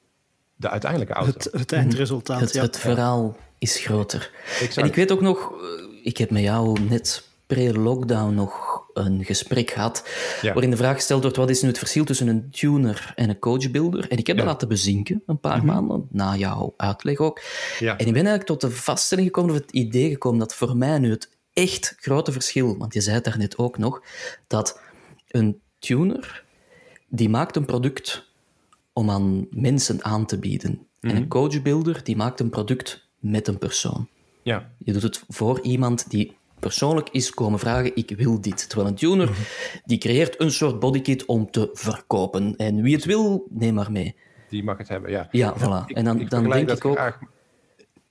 de 0.56 0.70
uiteindelijke 0.70 1.14
auto. 1.14 1.32
Het, 1.32 1.48
het 1.52 1.72
eindresultaat, 1.72 2.40
het, 2.40 2.54
ja. 2.54 2.62
het 2.62 2.80
verhaal 2.80 3.38
is 3.58 3.80
groter. 3.80 4.32
En 4.76 4.86
ik 4.86 4.96
weet 4.96 5.12
ook 5.12 5.22
nog, 5.22 5.54
ik 6.04 6.18
heb 6.18 6.30
met 6.30 6.42
jou 6.42 6.80
net 6.80 7.28
pre-lockdown 7.46 8.34
nog 8.34 8.84
een 8.94 9.26
gesprek 9.26 9.72
gehad 9.72 10.10
waarin 10.42 10.70
de 10.70 10.78
vraag 10.78 10.96
gesteld 10.96 11.22
wordt 11.22 11.38
wat 11.38 11.50
is 11.50 11.62
nu 11.62 11.68
het 11.68 11.78
verschil 11.78 12.06
tussen 12.06 12.28
een 12.28 12.50
tuner 12.52 13.14
en 13.16 13.30
een 13.30 13.40
coachbuilder. 13.40 14.10
En 14.10 14.18
ik 14.18 14.28
heb 14.28 14.38
dat 14.38 14.46
laten 14.46 14.68
bezinken 14.68 15.24
een 15.26 15.40
paar 15.40 15.58
mhm. 15.58 15.66
maanden, 15.66 16.08
na 16.12 16.36
jouw 16.36 16.74
uitleg 16.78 17.18
ook. 17.18 17.42
Ja. 17.80 17.92
En 17.98 18.06
ik 18.06 18.14
ben 18.14 18.26
eigenlijk 18.26 18.46
tot 18.46 18.62
de 18.62 18.72
vaststelling 18.72 19.28
gekomen, 19.28 19.52
of 19.52 19.62
het 19.62 19.72
idee 19.72 20.10
gekomen, 20.10 20.40
dat 20.40 20.56
voor 20.56 20.78
mij 20.78 21.00
nu 21.00 21.10
het 21.10 21.30
echt 21.56 21.96
grote 22.00 22.32
verschil, 22.32 22.78
want 22.78 22.94
je 22.94 23.02
zei 23.02 23.16
het 23.16 23.24
daarnet 23.24 23.58
ook 23.58 23.78
nog, 23.78 24.04
dat 24.48 24.82
een 25.28 25.62
tuner, 25.80 26.44
die 27.08 27.30
maakt 27.30 27.56
een 27.56 27.66
product 27.66 28.32
om 28.94 29.10
aan 29.10 29.48
mensen 29.50 30.04
aan 30.04 30.26
te 30.26 30.40
bieden. 30.40 30.88
En 31.00 31.10
een 31.10 31.16
mhm. 31.16 31.28
coachbuilder, 31.28 32.04
die 32.04 32.16
maakt 32.16 32.40
een 32.40 32.50
product 32.50 33.08
met 33.20 33.48
een 33.48 33.58
persoon. 33.58 34.08
Ja. 34.44 34.72
Je 34.78 34.94
doet 34.94 35.02
het 35.02 35.24
voor 35.28 35.62
iemand 35.62 36.10
die 36.10 36.38
persoonlijk 36.60 37.10
is 37.10 37.30
komen 37.30 37.60
vragen, 37.60 37.96
ik 37.96 38.14
wil 38.18 38.42
dit. 38.42 38.70
Terwijl 38.70 38.90
een 38.90 38.96
tuner, 38.96 39.30
mhm. 39.30 39.42
die 39.86 39.98
creëert 39.98 40.40
een 40.42 40.52
soort 40.52 40.80
bodykit 40.80 41.26
om 41.26 41.52
te 41.52 41.70
verkopen. 41.74 42.56
En 42.56 42.82
wie 42.82 42.96
het 42.96 43.06
wil, 43.06 43.48
neem 43.50 43.74
maar 43.74 43.92
mee. 43.92 44.16
Die 44.50 44.64
mag 44.64 44.78
het 44.78 44.88
hebben, 44.88 45.12
ja. 45.12 45.28
Ja, 45.32 45.56
voilà. 45.58 45.94
en 45.94 46.04
dan, 46.04 46.26
dan 46.28 46.50
denk 46.50 46.72
ik 46.72 46.86
ook... 46.86 46.96
Graag, 46.96 47.20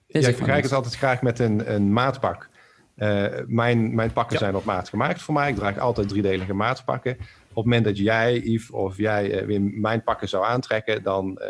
ja, 0.06 0.28
ik 0.28 0.36
vergelijk 0.36 0.62
het 0.62 0.72
altijd 0.72 0.94
graag 0.94 1.22
met 1.22 1.38
een, 1.38 1.74
een 1.74 1.92
maatpak. 1.92 2.48
Uh, 2.96 3.26
mijn, 3.46 3.94
mijn 3.94 4.12
pakken 4.12 4.38
zijn 4.38 4.56
op 4.56 4.64
maat 4.64 4.88
gemaakt 4.88 5.22
voor 5.22 5.34
mij. 5.34 5.50
Ik 5.50 5.56
draag 5.56 5.78
altijd 5.78 6.08
driedelige 6.08 6.54
maatpakken. 6.54 7.12
Op 7.12 7.62
het 7.62 7.64
moment 7.64 7.84
dat 7.84 7.98
jij, 7.98 8.38
Yves, 8.38 8.70
of 8.70 8.96
jij 8.96 9.40
uh, 9.40 9.46
weer 9.46 9.60
mijn 9.62 10.02
pakken 10.02 10.28
zou 10.28 10.44
aantrekken, 10.44 11.02
dan, 11.02 11.40
uh, 11.40 11.46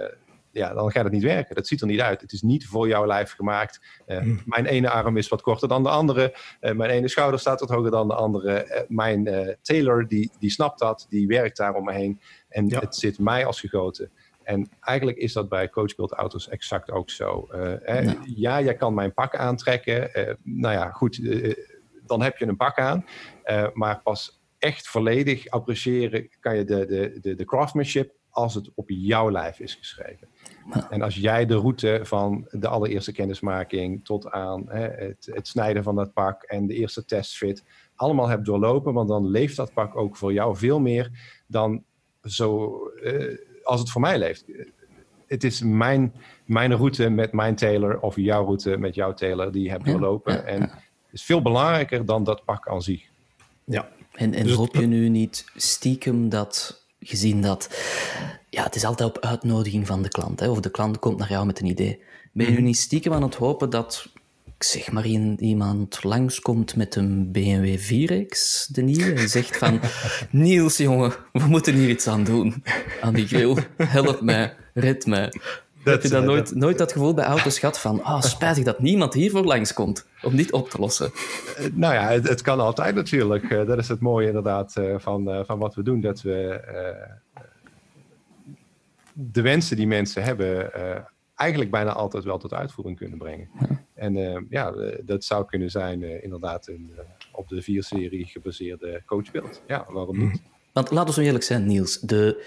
ja, 0.51 0.75
dan 0.75 0.91
gaat 0.91 1.05
het 1.05 1.13
niet 1.13 1.23
werken. 1.23 1.55
Dat 1.55 1.67
ziet 1.67 1.81
er 1.81 1.87
niet 1.87 2.01
uit. 2.01 2.21
Het 2.21 2.33
is 2.33 2.43
niet 2.43 2.67
voor 2.67 2.89
jouw 2.89 3.07
lijf 3.07 3.33
gemaakt. 3.33 3.81
Mm. 4.07 4.41
Mijn 4.45 4.67
ene 4.67 4.91
arm 4.91 5.17
is 5.17 5.29
wat 5.29 5.43
korter 5.43 5.69
dan 5.69 5.83
de 5.83 5.89
andere. 5.89 6.37
mijn 6.61 6.91
ene 6.91 7.09
schouder 7.09 7.41
staat 7.41 7.61
wat 7.61 7.69
hoger 7.69 7.91
dan 7.91 8.09
de 8.09 8.15
andere. 8.15 8.85
mijn 8.89 9.29
tailor, 9.63 10.07
die, 10.09 10.31
die 10.39 10.51
snapt 10.51 10.79
dat. 10.79 11.07
Die 11.09 11.27
werkt 11.27 11.57
daar 11.57 11.75
om 11.75 11.85
me 11.85 11.93
heen. 11.93 12.21
En 12.49 12.75
het 12.75 12.97
zit 12.97 13.19
mij 13.19 13.47
als 13.47 13.61
gegoten. 13.61 14.11
En 14.45 14.69
eigenlijk 14.81 15.19
is 15.19 15.33
dat 15.33 15.49
bij 15.49 15.69
Coachbuild 15.69 16.13
auto's 16.13 16.49
exact 16.49 16.91
ook 16.91 17.11
zo. 17.11 17.49
Uh, 17.53 18.13
Ja, 18.25 18.61
jij 18.61 18.75
kan 18.75 18.95
mijn 18.95 19.15
pak 19.15 19.37
aantrekken. 19.37 20.11
Uh, 20.15 20.35
nou 20.43 20.75
ja, 20.75 20.91
goed, 20.91 21.19
uh, 21.19 21.55
dan 22.07 22.23
heb 22.23 22.37
je 22.37 22.47
een 22.47 22.57
pak 22.57 22.79
aan. 22.79 23.05
maar 23.73 24.01
pas 24.03 24.43
echt 24.59 24.89
volledig 24.89 25.49
appreciëren 25.49 26.29
kan 26.41 26.57
je 26.57 26.65
de, 26.65 26.87
de, 26.87 27.19
de, 27.21 27.35
de 27.35 27.45
craftsmanship 27.45 28.13
als 28.35 28.55
het 28.55 28.71
op 28.75 28.91
jouw 28.91 29.31
lijf 29.31 29.61
is 29.61 29.75
geschreven. 29.75 30.29
En 30.91 31.03
als 31.03 31.15
jij 31.15 31.47
de 31.47 31.55
route 31.55 32.01
van 32.03 32.47
de 32.51 32.69
allereerste 32.69 33.13
kennismaking 33.13 34.05
tot 34.05 34.31
aan 34.31 34.65
hè, 34.69 34.89
het, 34.89 35.29
het, 35.33 35.49
snijden 35.49 35.83
van 35.83 35.95
dat 35.95 36.13
pak 36.13 36.43
en 36.43 36.67
de 36.67 36.75
eerste 36.75 37.05
testfit 37.05 37.65
allemaal 37.95 38.29
hebt 38.29 38.45
doorlopen, 38.45 38.93
want 38.93 39.09
dan 39.09 39.27
leeft 39.27 39.57
dat 39.57 39.73
pak 39.73 39.97
ook 39.97 40.17
voor 40.17 40.33
jou 40.33 40.57
veel 40.57 40.81
meer 40.81 41.11
dan 41.47 41.85
zo 42.23 42.79
als 43.65 43.81
het 43.81 43.91
voor 43.91 44.01
mij 44.01 44.19
leeft. 44.19 44.45
Het 45.27 45.45
is 45.45 45.63
mijn, 45.63 46.13
mijn 46.45 46.75
route 46.77 47.09
met 47.09 47.33
mijn 47.33 47.55
tailor 47.55 48.01
of 48.01 48.17
jouw 48.17 48.45
route 48.45 48.77
met 48.77 48.95
jouw 48.95 49.15
tailor 49.15 49.53
die 49.53 49.63
je 49.63 49.71
hebt 49.71 49.85
doorlopen. 49.85 50.47
En 50.47 50.61
het 50.61 51.13
is 51.13 51.23
veel 51.23 51.43
belangrijker 51.43 52.05
dan 52.05 52.25
dat 52.25 52.45
pak 52.45 52.69
aan 52.69 52.83
zich. 52.83 53.03
Ja. 53.65 53.89
En, 54.13 54.35
en 54.35 54.45
dus 54.45 54.55
hoop 54.55 54.75
je 54.75 54.87
nu 54.87 55.09
niet 55.09 55.45
stiekem 55.57 56.29
dat, 56.29 56.85
gezien 57.01 57.43
dat, 57.43 57.69
ja, 58.51 58.63
het 58.63 58.75
is 58.75 58.85
altijd 58.85 59.09
op 59.09 59.25
uitnodiging 59.25 59.87
van 59.87 60.03
de 60.03 60.09
klant, 60.09 60.41
hè, 60.41 60.49
of 60.49 60.61
de 60.61 60.71
klant 60.71 60.99
komt 60.99 61.19
naar 61.19 61.31
jou 61.31 61.47
met 61.47 61.61
een 61.61 61.67
idee. 61.67 62.03
Ben 62.33 62.47
je 62.47 62.53
nu 62.53 62.59
mhm. 62.59 62.67
niet 62.67 62.77
stiekem 62.77 63.13
aan 63.13 63.23
het 63.23 63.35
hopen 63.35 63.71
dat 63.71 64.09
zeg 64.59 64.93
maar 64.93 65.07
iemand 65.07 66.05
langskomt 66.05 66.77
met 66.77 66.97
een 66.97 67.33
BMW 67.33 67.79
4X, 67.79 68.67
de 68.69 68.83
nieuwe, 68.83 69.13
en 69.13 69.29
zegt 69.29 69.57
van 69.57 69.81
Niels, 70.31 70.77
jongen, 70.77 71.13
we 71.33 71.47
moeten 71.47 71.75
hier 71.75 71.89
iets 71.89 72.07
aan 72.07 72.25
doen. 72.25 72.65
Aan 73.01 73.15
die 73.15 73.27
grill. 73.27 73.57
Help 73.77 74.21
mij, 74.21 74.57
red 74.75 75.07
mij. 75.07 75.33
Heb 75.85 76.03
je 76.03 76.09
dan 76.09 76.25
nooit, 76.25 76.55
nooit 76.55 76.79
dat 76.79 76.93
gevoel 76.93 77.15
bij 77.15 77.25
auto's 77.25 77.59
gehad 77.59 77.81
van 77.81 77.99
oh, 77.99 78.21
spijtig 78.21 78.65
dat 78.65 78.81
niemand 78.81 79.15
hiervoor 79.15 79.45
langskomt 79.45 80.07
om 80.23 80.37
dit 80.37 80.53
op 80.53 80.71
te 80.71 80.79
lossen? 80.79 81.13
Eh, 81.57 81.67
nou 81.73 81.95
ja, 81.95 82.09
het, 82.09 82.29
het 82.29 82.43
kan 82.43 82.61
altijd 82.61 82.95
natuurlijk. 82.95 83.51
Eh, 83.51 83.67
dat 83.67 83.79
is 83.79 83.89
het 83.89 84.01
mooie 84.01 84.27
inderdaad 84.27 84.77
eh, 84.77 84.95
van, 84.99 85.45
van 85.47 85.59
wat 85.59 85.75
we 85.75 85.83
doen. 85.83 86.01
Dat 86.01 86.23
we 86.23 86.61
de 89.13 89.43
wensen 89.43 89.77
die 89.77 89.87
mensen 89.87 90.23
hebben 90.23 90.73
eigenlijk 91.35 91.71
bijna 91.71 91.93
altijd 91.93 92.25
wel 92.25 92.39
tot 92.39 92.53
uitvoering 92.53 92.97
kunnen 92.97 93.19
brengen. 93.19 93.49
En 93.95 94.17
uh, 94.17 94.41
ja, 94.51 94.73
eh, 94.73 94.99
dat 95.05 95.25
zou 95.25 95.45
kunnen 95.45 95.71
zijn 95.71 96.03
uh, 96.03 96.23
inderdaad 96.23 96.69
een 96.69 96.91
op 97.33 97.49
de 97.49 97.63
4-serie 97.63 98.25
gebaseerde 98.25 99.03
coachbeeld. 99.07 99.63
Ja, 99.67 99.87
waarom 99.89 100.19
niet? 100.19 100.43
Want 100.73 100.91
laten 100.91 101.09
we 101.09 101.21
zo 101.21 101.27
eerlijk 101.27 101.45
zijn, 101.45 101.67
Niels. 101.67 102.01
De 102.01 102.45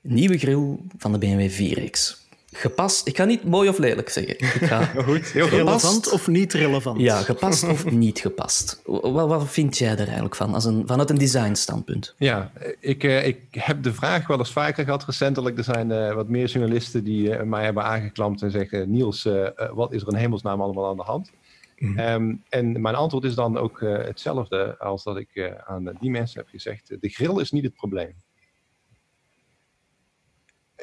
nieuwe 0.00 0.38
grill 0.38 0.76
van 0.96 1.12
de 1.12 1.18
BMW 1.18 1.50
4X 1.50 2.23
gepast. 2.56 3.06
Ik 3.06 3.16
ga 3.16 3.24
niet 3.24 3.44
mooi 3.44 3.68
of 3.68 3.78
lelijk 3.78 4.08
zeggen. 4.08 4.38
Ik 4.38 4.46
ga 4.46 4.84
Goed, 5.04 5.26
heel 5.26 5.48
relevant 5.48 6.12
of 6.12 6.26
niet 6.26 6.52
relevant? 6.52 7.00
Ja, 7.00 7.16
gepast 7.16 7.68
of 7.68 7.90
niet 7.90 8.18
gepast. 8.18 8.80
Wat, 8.84 9.28
wat 9.28 9.50
vind 9.50 9.78
jij 9.78 9.92
er 9.92 10.04
eigenlijk 10.04 10.36
van, 10.36 10.54
als 10.54 10.64
een, 10.64 10.82
vanuit 10.86 11.10
een 11.10 11.18
designstandpunt? 11.18 12.14
Ja, 12.18 12.50
ik, 12.80 13.04
eh, 13.04 13.26
ik 13.26 13.40
heb 13.50 13.82
de 13.82 13.94
vraag 13.94 14.26
wel 14.26 14.38
eens 14.38 14.52
vaker 14.52 14.84
gehad 14.84 15.04
recentelijk. 15.04 15.58
Er 15.58 15.64
zijn 15.64 15.90
uh, 15.90 16.12
wat 16.12 16.28
meer 16.28 16.46
journalisten 16.46 17.04
die 17.04 17.28
uh, 17.28 17.42
mij 17.42 17.64
hebben 17.64 17.84
aangeklampt 17.84 18.42
en 18.42 18.50
zeggen... 18.50 18.90
Niels, 18.90 19.28
wat 19.72 19.92
is 19.92 20.02
er 20.02 20.08
in 20.08 20.14
hemelsnaam 20.14 20.60
allemaal 20.60 20.88
aan 20.88 20.96
de 20.96 21.02
hand? 21.02 21.30
Mm. 21.78 21.98
Um, 21.98 22.42
en 22.48 22.80
mijn 22.80 22.94
antwoord 22.94 23.24
is 23.24 23.34
dan 23.34 23.58
ook 23.58 23.80
hetzelfde 23.80 24.78
als 24.78 25.02
dat 25.02 25.16
ik 25.16 25.54
aan 25.66 25.96
die 26.00 26.10
mensen 26.10 26.40
heb 26.40 26.48
gezegd. 26.48 26.88
De 27.00 27.08
grill 27.08 27.40
is 27.40 27.50
niet 27.50 27.64
het 27.64 27.74
probleem 27.74 28.14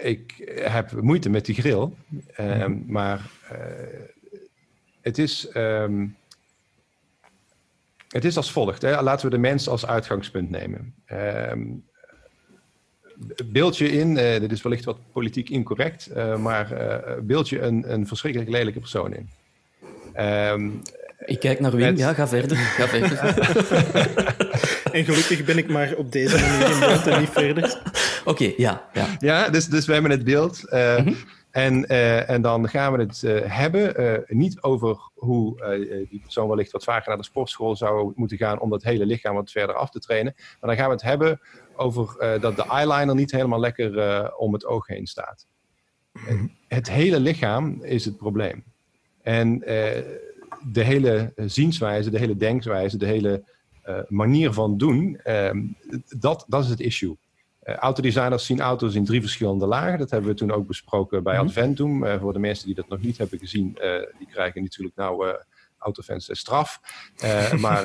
ik 0.02 0.52
heb 0.56 1.02
moeite 1.02 1.30
met 1.30 1.46
die 1.46 1.56
grill. 1.56 1.90
Ehm, 2.36 2.72
mhm. 2.72 2.92
Maar 2.92 3.22
uh, 3.52 3.58
het, 5.02 5.18
is, 5.18 5.50
um, 5.54 6.16
het 8.08 8.26
is 8.26 8.38
als 8.38 8.52
volgt. 8.52 8.82
Hè? 8.82 9.02
Laten 9.02 9.26
we 9.26 9.36
de 9.36 9.42
mens 9.42 9.68
als 9.68 9.86
uitgangspunt 9.86 10.50
nemen. 10.50 10.94
Um, 11.52 11.84
beeld 13.46 13.78
je 13.78 13.92
in, 13.92 14.10
uh, 14.10 14.40
dit 14.40 14.52
is 14.52 14.62
wellicht 14.62 14.86
wat 14.86 14.98
politiek 15.12 15.50
incorrect, 15.50 16.10
uh, 16.16 16.38
maar 16.38 16.68
beeld 17.22 17.50
je 17.50 17.62
een, 17.62 17.94
een 17.94 18.08
verschrikkelijk 18.08 18.52
lelijke 18.52 18.80
persoon 18.80 19.14
in. 19.14 19.30
Ik 21.26 21.40
kijk 21.40 21.60
naar 21.60 21.76
Wim, 21.76 21.98
ja, 21.98 22.14
ga 22.14 22.28
verder. 22.28 22.58
Ga 22.78 22.88
verder. 22.88 23.18
en 24.92 25.06
gelukkig 25.06 25.46
ben 25.46 25.58
ik 25.58 25.70
maar 25.70 25.94
op 25.96 26.12
deze 26.12 26.40
manier 26.40 26.72
in 26.72 26.80
beeld 26.80 27.08
en 27.08 27.20
niet 27.20 27.30
verder. 27.30 27.82
Oké, 28.26 28.54
ja, 28.58 28.90
ja. 28.94 29.08
Ja, 29.20 29.50
dus, 29.50 29.68
dus 29.68 29.86
we 29.86 29.94
hebben 29.94 30.12
het 30.12 30.24
beeld. 30.24 30.64
Uh, 30.66 30.98
mm 30.98 31.06
-hmm. 31.06 31.16
en, 31.52 31.86
uh, 31.92 32.30
en 32.30 32.42
dan 32.42 32.70
gaan 32.70 32.94
we 32.94 33.00
het 33.00 33.22
uh, 33.26 33.42
hebben, 33.44 34.24
niet 34.28 34.62
over 34.62 34.98
hoe 35.14 35.66
die 36.10 36.20
persoon 36.20 36.48
wellicht 36.48 36.72
wat 36.72 36.84
vaker 36.84 37.08
naar 37.08 37.18
de 37.18 37.24
sportschool 37.24 37.76
zou 37.76 38.12
moeten 38.16 38.38
gaan 38.38 38.60
om 38.60 38.70
dat 38.70 38.84
hele 38.84 39.06
lichaam 39.06 39.36
wat 39.36 39.52
verder 39.52 39.76
af 39.76 39.90
te 39.90 40.00
trainen. 40.00 40.34
Maar 40.36 40.70
dan 40.70 40.76
gaan 40.76 40.88
we 40.88 40.94
het 40.94 41.02
hebben 41.02 41.40
over 41.76 42.40
dat 42.40 42.56
de 42.56 42.66
eyeliner 42.66 43.16
niet 43.16 43.32
helemaal 43.32 43.60
lekker 43.60 44.36
om 44.36 44.54
het 44.54 44.66
oog 44.66 44.88
heen 44.88 45.08
staat. 45.08 45.48
Mm 46.12 46.22
-hmm. 46.26 46.52
Het 46.68 46.90
hele 46.90 47.20
lichaam 47.20 47.84
is 47.84 48.06
het 48.06 48.18
probleem. 48.18 48.64
En 49.22 49.60
de 50.72 50.84
hele 50.84 51.34
zienswijze, 51.36 52.10
de 52.10 52.20
hele 52.20 52.36
denkwijze, 52.36 52.98
de 52.98 53.06
hele 53.06 53.44
manier 54.08 54.54
van 54.54 54.78
doen, 54.78 55.20
ehm, 55.24 55.62
dat, 56.20 56.46
dat 56.48 56.64
is 56.64 56.70
het 56.70 56.80
issue. 56.80 57.18
Uh, 57.72 57.78
autodesigners 57.78 58.46
zien 58.46 58.62
auto's 58.62 58.96
in 58.96 59.06
drie 59.06 59.22
verschillende 59.22 59.66
lagen. 59.66 60.00
Dat 60.00 60.10
hebben 60.10 60.30
we 60.30 60.36
toen 60.36 60.52
ook 60.52 60.68
besproken 60.68 61.24
bij 61.24 61.34
mm 61.34 61.48
Adventum. 61.48 62.04
Uh, 62.04 62.20
voor 62.20 62.34
de 62.34 62.40
mensen 62.40 62.66
die 62.66 62.76
dat 62.76 62.88
nog 62.88 63.02
niet 63.02 63.18
hebben 63.18 63.40
gezien, 63.40 63.78
uh, 63.82 63.82
die 64.18 64.28
krijgen 64.32 64.62
natuurlijk 64.62 64.96
nou 64.96 65.36
autofans 65.78 66.30
straf. 66.32 66.82
maar 67.60 67.84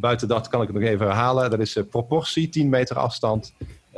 buiten 0.00 0.28
dat 0.28 0.48
kan 0.48 0.62
ik 0.62 0.68
het 0.68 0.76
nog 0.76 0.88
even 0.88 1.06
herhalen. 1.06 1.50
Dat 1.50 1.60
is 1.60 1.78
proportie, 1.90 2.48
10 2.48 2.68
meter 2.68 2.96
afstand, 2.96 3.54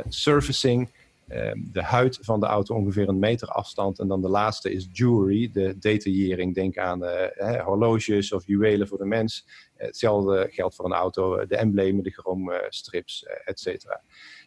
surfacing, 0.08 0.90
ehm, 1.28 1.58
de 1.72 1.82
huid 1.82 2.18
van 2.20 2.40
de 2.40 2.46
auto 2.46 2.74
ongeveer 2.74 3.08
een 3.08 3.18
meter 3.18 3.48
afstand. 3.48 3.98
En 3.98 4.08
dan 4.08 4.20
de 4.20 4.28
laatste 4.28 4.72
is 4.72 4.88
jewelry, 4.92 5.50
de 5.52 5.78
detaillering. 5.78 6.54
Denk 6.54 6.78
aan 6.78 7.02
horloges 7.64 8.32
of 8.32 8.46
juwelen 8.46 8.88
voor 8.88 8.98
de 8.98 9.04
mens. 9.04 9.46
hetzelfde 9.76 10.48
geldt 10.50 10.74
voor 10.74 10.84
een 10.84 10.92
auto, 10.92 11.46
de 11.46 11.56
emblemen, 11.56 12.02
de 12.02 12.10
chromstrips, 12.10 13.26
et 13.44 13.60
cetera 13.60 14.00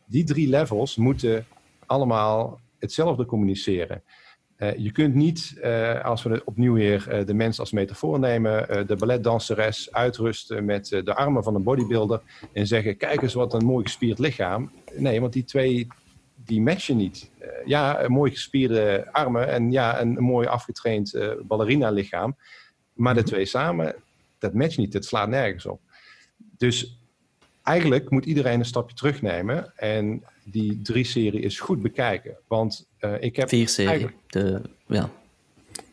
die 0.05 0.23
drie 0.23 0.49
levels 0.49 0.95
moeten 0.95 1.45
allemaal 1.85 2.59
hetzelfde 2.79 3.25
communiceren. 3.25 4.03
Uh, 4.57 4.77
je 4.77 4.91
kunt 4.91 5.15
niet, 5.15 5.59
uh, 5.63 6.03
als 6.03 6.23
we 6.23 6.41
opnieuw 6.45 6.73
weer 6.73 7.07
uh, 7.09 7.25
de 7.25 7.33
mens 7.33 7.59
als 7.59 7.71
metafoor 7.71 8.19
nemen, 8.19 8.87
de 8.87 8.95
balletdanseres 8.95 9.91
uitrusten 9.91 10.65
met 10.65 10.87
de 10.87 11.15
armen 11.15 11.43
van 11.43 11.55
een 11.55 11.63
bodybuilder 11.63 12.21
en 12.53 12.67
zeggen: 12.67 12.97
Kijk 12.97 13.21
eens 13.21 13.33
wat 13.33 13.53
een 13.53 13.65
mooi 13.65 13.83
gespierd 13.83 14.19
lichaam. 14.19 14.71
Nee, 14.93 15.21
want 15.21 15.33
die 15.33 15.43
twee 15.43 15.87
die 16.35 16.61
matchen 16.61 16.97
niet. 16.97 17.31
ja, 17.65 18.03
een 18.03 18.11
mooi 18.11 18.31
gespierde 18.31 19.07
armen 19.11 19.47
en 19.47 19.71
ja, 19.71 20.01
een, 20.01 20.17
een 20.17 20.23
mooi 20.23 20.47
afgetraind 20.47 21.17
ballerina 21.47 21.89
lichaam. 21.89 22.35
Maar 22.93 23.13
de 23.13 23.23
twee 23.23 23.45
samen, 23.45 23.95
dat 24.37 24.53
matcht 24.53 24.77
niet. 24.77 24.93
Het 24.93 25.05
slaat 25.05 25.29
nergens 25.29 25.65
op. 25.65 25.79
Dus 26.57 26.99
eigenlijk 27.65 28.09
moet 28.09 28.25
iedereen 28.25 28.59
een 28.59 28.65
stapje 28.65 28.95
terugnemen 28.95 29.73
en 29.75 30.23
die 30.43 30.81
drie-serie 30.81 31.41
is 31.41 31.59
goed 31.59 31.81
bekijken. 31.81 32.37
Want 32.47 32.87
uh, 32.99 33.13
ik 33.19 33.35
heb. 33.35 33.49
Vier-serie. 33.49 34.09
De, 34.27 34.61
ja. 34.87 35.09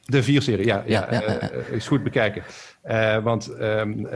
De 0.05 0.23
vier-serie, 0.23 0.67
ja, 0.67 0.85
ja, 0.87 1.13
uh, 1.13 1.73
is 1.73 1.87
goed 1.87 2.03
bekijken. 2.03 2.43
Uh, 2.85 3.23
want 3.23 3.49
um, 3.61 4.07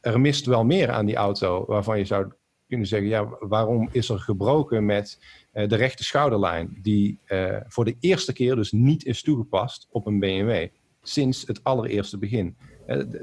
er 0.00 0.20
mist 0.20 0.46
wel 0.46 0.64
meer 0.64 0.90
aan 0.90 1.06
die 1.06 1.16
auto 1.16 1.64
waarvan 1.66 1.98
je 1.98 2.04
zou 2.04 2.32
kunnen 2.68 2.86
zeggen: 2.86 3.08
ja, 3.08 3.28
waarom 3.40 3.88
is 3.92 4.08
er 4.08 4.18
gebroken 4.18 4.84
met 4.86 5.18
de 5.52 5.76
rechte 5.76 6.04
schouderlijn, 6.04 6.78
die 6.82 7.18
voor 7.68 7.84
de 7.84 7.96
eerste 8.00 8.32
keer 8.32 8.54
dus 8.54 8.72
niet 8.72 9.04
is 9.04 9.22
toegepast 9.22 9.88
op 9.90 10.06
een 10.06 10.18
BMW 10.18 10.66
sinds 11.02 11.46
het 11.46 11.64
allereerste 11.64 12.18
begin? 12.18 12.56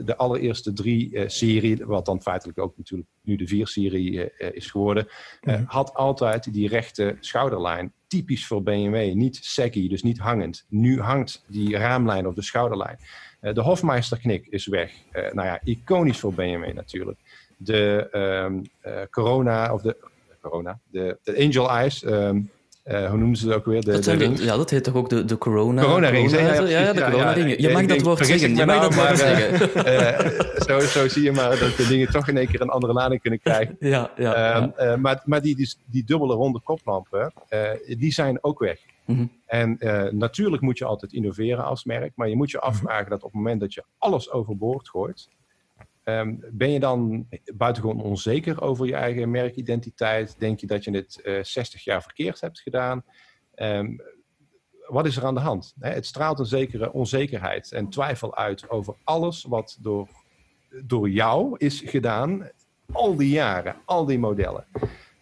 De 0.06 0.16
allereerste 0.18 0.74
drie 0.74 1.12
uh, 1.12 1.24
serie, 1.28 1.86
wat 1.86 2.06
dan 2.06 2.22
feitelijk 2.22 2.58
ook 2.58 2.78
natuurlijk 2.78 3.10
nu 3.22 3.36
de 3.36 3.48
vier 3.48 3.68
serie 3.68 4.12
uh, 4.12 4.50
is 4.52 4.72
geworden, 4.72 5.08
uh, 5.42 5.62
had 5.66 5.94
altijd 5.94 6.54
die 6.54 6.68
rechte 6.68 7.18
schouderlijn. 7.20 7.94
Typisch 8.08 8.48
voor 8.48 8.64
BMW, 8.64 9.14
niet 9.14 9.40
saggy, 9.42 9.90
dus 9.90 10.04
niet 10.04 10.20
hangend. 10.20 10.66
Nu 10.70 11.02
hangt 11.02 11.44
die 11.48 11.78
raamlijn 11.78 12.28
op 12.28 12.36
de 12.36 12.42
schouderlijn. 12.42 13.00
de 13.40 13.62
Hofmeister-knik 13.62 14.48
is 14.48 14.68
weg. 14.68 14.92
nou 15.12 15.48
ja, 15.48 15.60
iconisch 15.64 16.20
voor 16.20 16.34
BMW 16.34 16.74
natuurlijk. 16.74 17.20
De 17.58 18.10
um, 18.46 18.62
Corona, 19.10 19.74
of 19.74 19.82
de 19.82 19.98
Corona, 20.42 20.80
de, 20.92 21.18
de 21.24 21.38
Angel 21.38 21.70
Eyes. 21.70 22.04
Um, 22.04 22.38
uh, 22.38 22.44
hoe 22.90 23.18
noemen 23.18 23.38
ze 23.38 23.48
het 23.48 23.56
ook 23.56 23.66
weer? 23.66 23.82
De, 23.82 23.92
dat 23.92 24.04
de 24.04 24.18
de, 24.18 24.44
ja, 24.44 24.58
dat 24.58 24.70
heet 24.70 24.84
toch 24.84 24.94
ook 24.94 25.10
de, 25.10 25.26
de 25.26 25.38
corona... 25.38 25.82
Corona, 25.82 26.08
ja, 26.08 26.18
ja, 26.18 26.68
ja, 26.68 26.94
de 26.94 27.02
corona-ringen. 27.02 27.62
Je 27.62 27.70
mag 27.70 27.86
dat 27.86 28.02
woord 28.02 28.26
zeggen. 28.26 28.56
Je 28.56 28.66
mag 28.66 28.82
dat 28.82 28.96
woord 28.96 29.18
zeggen. 29.18 29.70
Zo, 30.66 30.80
zo 30.80 31.08
zie 31.08 31.24
je 31.24 31.32
maar 31.32 31.50
dat 31.50 31.78
de 31.78 31.86
dingen 31.88 32.12
toch 32.12 32.28
in 32.28 32.38
één 32.38 32.48
keer 32.48 32.62
een 32.62 32.70
andere 32.70 32.94
lading 32.94 33.22
kunnen 33.22 33.40
krijgen. 33.40 33.78
Ja, 33.90 34.12
ja, 34.16 34.38
ja. 34.38 34.74
Uh, 34.80 34.96
maar 34.96 35.22
maar 35.26 35.42
die, 35.42 35.56
die, 35.56 35.74
die 35.86 36.04
dubbele 36.04 36.34
ronde 36.34 36.60
koplampen, 36.60 37.34
die 37.98 38.14
zijn 38.14 38.44
ook 38.44 38.60
weg. 38.60 38.80
Mm 39.06 39.16
-hmm. 39.16 39.32
En 39.46 39.78
natuurlijk 40.18 40.62
moet 40.62 40.78
je 40.78 40.86
altijd 40.86 41.14
innoveren 41.14 41.64
als 41.64 41.84
merk, 41.84 42.12
maar 42.16 42.30
je 42.30 42.36
moet 42.36 42.52
je 42.52 42.60
afvragen 42.60 43.10
dat 43.10 43.24
op 43.24 43.32
het 43.32 43.34
moment 43.34 43.60
dat 43.60 43.74
je 43.74 43.84
alles 43.98 44.32
overboord 44.32 44.90
gooit, 44.90 45.30
Um, 46.18 46.40
ben 46.52 46.72
je 46.72 46.80
dan 46.80 47.28
buitengewoon 47.56 48.02
onzeker 48.02 48.62
over 48.62 48.86
je 48.86 48.96
eigen 48.96 49.32
merkidentiteit? 49.32 50.40
Denk 50.40 50.60
je 50.60 50.68
dat 50.68 50.84
je 50.84 50.92
het 50.92 51.20
uh, 51.24 51.44
60 51.44 51.84
jaar 51.84 52.02
verkeerd 52.02 52.42
hebt 52.42 52.60
gedaan? 52.60 53.04
Um, 53.56 54.02
wat 54.90 55.06
is 55.06 55.18
er 55.18 55.26
aan 55.26 55.34
de 55.34 55.40
hand? 55.40 55.74
He, 55.80 55.90
het 55.90 56.06
straalt 56.06 56.40
een 56.40 56.46
zekere 56.46 56.92
onzekerheid 56.92 57.72
en 57.72 57.90
twijfel 57.90 58.36
uit 58.36 58.70
over 58.70 58.96
alles 59.04 59.44
wat 59.44 59.78
door, 59.82 60.10
door 60.86 61.10
jou 61.10 61.56
is 61.58 61.82
gedaan, 61.86 62.50
al 62.92 63.16
die 63.16 63.30
jaren, 63.30 63.76
al 63.86 64.06
die 64.06 64.20
modellen. 64.20 64.66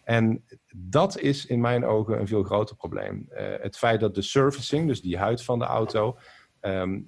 En 0.04 0.43
dat 0.76 1.19
is 1.19 1.45
in 1.45 1.62
mijn 1.62 1.86
ogen 1.86 2.19
een 2.19 2.28
veel 2.28 2.43
groter 2.43 2.76
probleem. 2.76 3.28
Uh, 3.32 3.38
het 3.62 3.78
feit 3.78 4.00
dat 4.00 4.15
de 4.15 4.21
servicing, 4.21 4.88
dus 4.88 5.02
die 5.02 5.17
huid 5.17 5.43
van 5.43 5.60
de 5.60 5.65
auto, 5.65 6.17
um, 6.62 7.08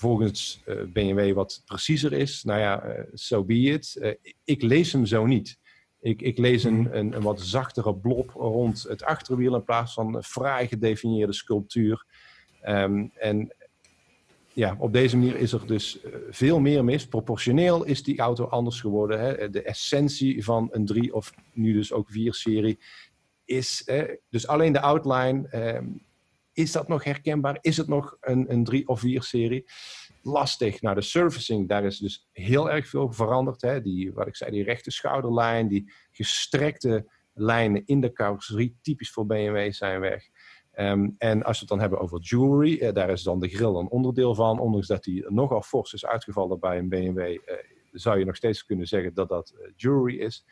volgens 0.00 0.62
uh, 0.66 0.82
BMW 0.92 1.32
wat 1.32 1.62
preciezer 1.64 2.12
is, 2.12 2.44
nou 2.44 2.60
ja, 2.60 2.86
uh, 2.86 3.04
so 3.14 3.44
be 3.44 3.54
it. 3.54 3.96
Uh, 4.00 4.14
ik 4.44 4.62
lees 4.62 4.92
hem 4.92 5.06
zo 5.06 5.26
niet. 5.26 5.58
Ik, 6.00 6.22
ik 6.22 6.38
lees 6.38 6.64
een, 6.64 6.80
mhm. 6.80 6.94
een, 6.94 7.12
een, 7.12 7.22
wat 7.22 7.40
zachtere 7.40 7.94
blob 7.94 8.30
rond 8.30 8.82
het 8.82 9.04
achterwiel 9.04 9.54
in 9.54 9.64
plaats 9.64 9.94
van 9.94 10.14
een 10.14 10.22
fraai 10.22 10.68
gedefinieerde 10.68 11.32
sculptuur. 11.32 12.04
Um, 12.68 13.10
en 13.14 13.52
ja, 14.52 14.76
op 14.78 14.92
deze 14.92 15.16
manier 15.16 15.36
is 15.36 15.52
er 15.52 15.66
dus 15.66 15.98
veel 16.30 16.60
meer 16.60 16.84
mis. 16.84 17.06
Proportioneel 17.06 17.84
is 17.84 18.02
die 18.02 18.18
auto 18.18 18.44
anders 18.44 18.80
geworden. 18.80 19.20
Hè. 19.20 19.50
De 19.50 19.62
essentie 19.62 20.44
van 20.44 20.68
een 20.72 20.86
3 20.86 21.14
of 21.14 21.32
nu 21.52 21.72
dus 21.72 21.92
ook 21.92 22.10
4 22.10 22.34
serie 22.34 22.78
is 23.44 23.88
dus 24.28 24.46
alleen 24.46 24.72
de 24.72 24.80
outline. 24.80 25.74
Um, 25.76 26.02
is 26.52 26.72
dat 26.72 26.88
nog 26.88 27.04
herkenbaar? 27.04 27.58
Is 27.60 27.76
het 27.76 27.88
nog 27.88 28.16
een, 28.20 28.52
een 28.52 28.64
drie 28.64 28.88
of 28.88 29.00
vier 29.00 29.22
serie? 29.22 29.64
Lastig. 30.22 30.82
Nou, 30.82 30.94
de 30.94 31.00
servicing, 31.00 31.68
daar 31.68 31.84
is 31.84 31.98
dus 31.98 32.28
heel 32.32 32.70
erg 32.70 32.88
veel 32.88 33.12
veranderd. 33.12 33.60
Hè? 33.60 33.80
Die, 33.80 34.12
wat 34.12 34.26
ik 34.26 34.36
zei, 34.36 34.50
die 34.50 34.64
rechte 34.64 34.90
schouderlijn, 34.90 35.68
die 35.68 35.92
gestrekte 36.10 37.10
lijnen 37.34 37.82
in 37.86 38.00
de 38.00 38.12
carrosserie, 38.12 38.78
typisch 38.82 39.10
voor 39.10 39.26
BMW, 39.26 39.72
zijn 39.72 40.00
weg. 40.00 40.28
Um, 40.74 41.14
en 41.18 41.42
als 41.42 41.54
we 41.54 41.60
het 41.60 41.68
dan 41.68 41.80
hebben 41.80 42.00
over 42.00 42.20
jewelry, 42.20 42.78
eh, 42.78 42.92
daar 42.92 43.10
is 43.10 43.22
dan 43.22 43.40
de 43.40 43.48
grill 43.48 43.74
een 43.74 43.90
onderdeel 43.90 44.34
van. 44.34 44.58
Ondanks 44.58 44.86
dat 44.86 45.04
die 45.04 45.30
nogal 45.30 45.62
fors 45.62 45.92
is 45.92 46.06
uitgevallen 46.06 46.60
bij 46.60 46.78
een 46.78 46.88
BMW, 46.88 47.18
eh, 47.18 47.56
zou 47.92 48.18
je 48.18 48.24
nog 48.24 48.36
steeds 48.36 48.64
kunnen 48.64 48.86
zeggen 48.86 49.14
dat 49.14 49.28
dat 49.28 49.54
uh, 49.58 49.72
jewelry 49.76 50.18
is. 50.18 50.46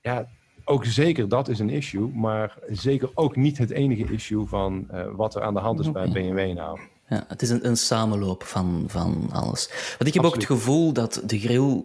Ja, 0.00 0.28
ook 0.64 0.84
zeker 0.84 1.28
dat 1.28 1.48
is 1.48 1.58
een 1.58 1.70
issue, 1.70 2.08
maar 2.08 2.58
zeker 2.70 3.10
ook 3.14 3.36
niet 3.36 3.58
het 3.58 3.70
enige 3.70 4.12
issue 4.12 4.46
van 4.46 4.86
uh, 4.92 5.06
wat 5.12 5.34
er 5.34 5.42
aan 5.42 5.54
de 5.54 5.60
hand 5.60 5.80
is 5.80 5.92
bij 5.92 6.08
BMW 6.08 6.54
nou. 6.54 6.80
Ja, 7.08 7.24
het 7.28 7.42
is 7.42 7.50
een, 7.50 7.66
een 7.66 7.76
samenloop 7.76 8.42
van, 8.42 8.84
van 8.86 9.28
alles. 9.32 9.68
Want 9.98 10.06
ik 10.06 10.14
heb 10.14 10.24
Absoluut. 10.24 10.24
ook 10.24 10.34
het 10.34 10.44
gevoel 10.44 10.92
dat 10.92 11.22
de 11.26 11.38
grill... 11.38 11.84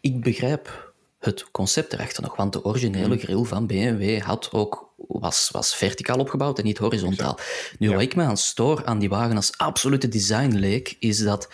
Ik 0.00 0.20
begrijp 0.22 0.85
het 1.26 1.50
concept 1.50 1.92
erachter 1.92 2.22
nog, 2.22 2.36
want 2.36 2.52
de 2.52 2.64
originele 2.64 3.18
grill 3.18 3.44
van 3.44 3.66
BMW 3.66 4.20
had 4.20 4.48
ook, 4.52 4.94
was, 4.96 5.48
was 5.52 5.74
verticaal 5.74 6.18
opgebouwd 6.18 6.58
en 6.58 6.64
niet 6.64 6.78
horizontaal. 6.78 7.38
Nu, 7.78 7.88
ja. 7.88 7.94
wat 7.94 8.02
ik 8.02 8.16
me 8.16 8.22
aan 8.22 8.36
stoor 8.36 8.84
aan 8.84 8.98
die 8.98 9.08
wagen 9.08 9.36
als 9.36 9.58
absolute 9.58 10.08
design 10.08 10.54
leek, 10.54 10.96
is 10.98 11.18
dat 11.18 11.48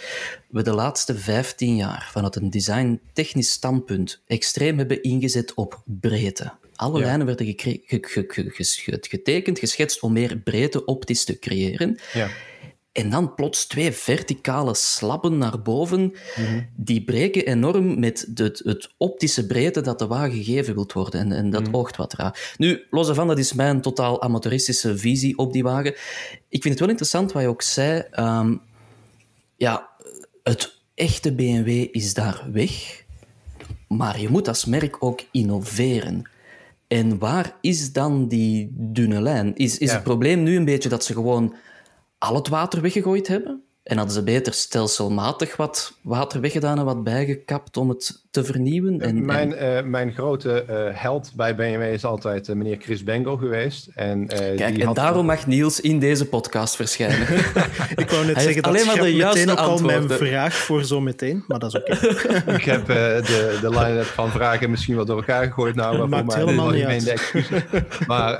we 0.49 0.63
de 0.63 0.75
laatste 0.75 1.19
15 1.19 1.77
jaar 1.77 2.09
vanuit 2.13 2.37
een 2.37 2.51
design-technisch 2.51 3.51
standpunt 3.51 4.23
extreem 4.27 4.79
hebben 4.79 5.03
ingezet 5.03 5.55
op 5.55 5.83
breedte. 5.85 6.53
Alle 6.75 6.99
ja. 6.99 7.05
lijnen 7.05 7.27
werden 7.27 7.55
ge 7.57 7.81
ge 7.87 8.99
getekend, 9.01 9.59
geschetst 9.59 10.01
om 10.01 10.13
meer 10.13 10.37
breedte 10.37 10.85
optisch 10.85 11.25
te 11.25 11.39
creëren. 11.39 11.99
Ja. 12.13 12.29
En 12.93 13.11
dan 13.11 13.35
plots 13.35 13.67
twee 13.67 13.93
verticale 13.93 14.75
slappen 14.75 15.39
naar 15.39 15.63
boven, 15.63 16.01
mm 16.01 16.13
-hmm. 16.35 16.69
die 16.77 17.05
breken 17.05 17.47
enorm 17.47 18.01
met 18.01 18.27
de, 18.29 18.61
het 18.65 18.95
optische 18.97 19.47
breedte 19.47 19.81
dat 19.81 19.99
de 19.99 20.07
wagen 20.07 20.45
gegeven 20.45 20.75
wilt 20.75 20.93
worden. 20.93 21.21
En, 21.21 21.33
en 21.33 21.51
dat 21.51 21.61
mm 21.61 21.67
-hmm. 21.67 21.77
oogt 21.77 21.97
wat 21.97 22.13
raar. 22.13 22.55
Nu, 22.57 22.83
los 22.91 23.11
van, 23.11 23.27
dat 23.27 23.39
is 23.39 23.53
mijn 23.53 23.81
totaal 23.81 24.23
amateuristische 24.23 24.99
visie 24.99 25.39
op 25.39 25.53
die 25.53 25.63
wagen. 25.63 25.95
Ik 26.49 26.63
vind 26.63 26.65
het 26.65 26.79
wel 26.79 26.89
interessant 26.89 27.33
wat 27.33 27.43
je 27.43 27.49
ook 27.49 27.63
zei. 27.63 28.03
Um, 28.19 28.61
ja, 29.57 29.89
het 30.43 30.81
echte 30.95 31.35
BMW 31.35 31.69
is 31.91 32.15
daar 32.15 32.45
weg, 32.53 33.05
maar 33.89 34.21
je 34.21 34.29
moet 34.29 34.49
als 34.49 34.65
merk 34.65 34.97
ook 35.05 35.21
innoveren. 35.31 36.31
En 36.89 37.19
waar 37.19 37.57
is 37.61 37.93
dan 37.93 38.29
die 38.29 38.69
dunne 38.75 39.21
lijn? 39.21 39.57
Is, 39.57 39.79
is 39.79 39.89
ja. 39.89 39.95
het 39.95 40.05
probleem 40.05 40.43
nu 40.43 40.57
een 40.57 40.65
beetje 40.65 40.89
dat 40.89 41.05
ze 41.05 41.13
gewoon 41.13 41.55
al 42.23 42.35
het 42.35 42.49
water 42.49 42.81
weggegooid 42.81 43.29
hebben? 43.29 43.65
En 43.83 43.97
hadden 43.97 44.15
ze 44.15 44.23
beter 44.23 44.53
stelselmatig 44.53 45.57
wat 45.57 45.99
water 46.03 46.41
weggedaan 46.41 46.79
en 46.79 46.85
wat 46.85 47.05
bijgekapt 47.05 47.77
om 47.77 47.89
het 47.89 48.23
te 48.31 48.45
vernieuwen? 48.45 49.01
En, 49.01 49.25
mijn, 49.25 49.55
en... 49.55 49.85
Uh, 49.85 49.91
mijn 49.91 50.13
grote 50.13 50.65
uh, 50.71 51.01
held 51.01 51.33
bij 51.37 51.55
BMW 51.55 51.93
is 51.93 52.05
altijd 52.05 52.49
uh, 52.49 52.57
meneer 52.57 52.77
Chris 52.81 53.03
Bengo 53.05 53.37
geweest. 53.37 53.87
En, 53.95 54.27
Kijk, 54.27 54.57
die 54.57 54.81
en 54.81 54.87
had... 54.87 54.97
daarom 54.97 55.27
mag 55.27 55.47
Niels 55.47 55.81
in 55.81 55.99
deze 55.99 56.29
podcast 56.29 56.77
verschijnen. 56.77 57.21
ik 58.03 58.11
wou 58.11 58.27
net 58.27 58.35
Hij 58.35 58.45
zeggen, 58.45 58.63
dat 58.63 58.73
alleen 58.73 58.87
maar 58.87 58.95
de 58.95 59.13
meteen 59.13 59.51
ook 59.51 59.59
al 59.59 59.79
mijn 59.79 60.09
vraag 60.09 60.55
voor 60.55 60.85
zo 60.85 61.01
meteen, 61.01 61.45
maar 61.47 61.59
dat 61.59 61.75
is 61.75 61.81
oké. 61.81 61.93
Okay. 61.93 62.55
ik 62.59 62.65
heb 62.65 62.87
de, 62.87 63.59
de 63.61 63.71
line-up 63.71 64.05
van 64.05 64.31
vragen 64.31 64.71
misschien 64.71 64.97
wat 64.97 65.07
door 65.07 65.17
elkaar 65.17 65.45
gegooid. 65.45 65.75
Nou, 65.75 65.97
dat 65.99 66.09
maakt 66.09 66.35
helemaal 66.35 66.71
niet 66.71 66.85
uit. 67.09 68.07
maar 68.07 68.37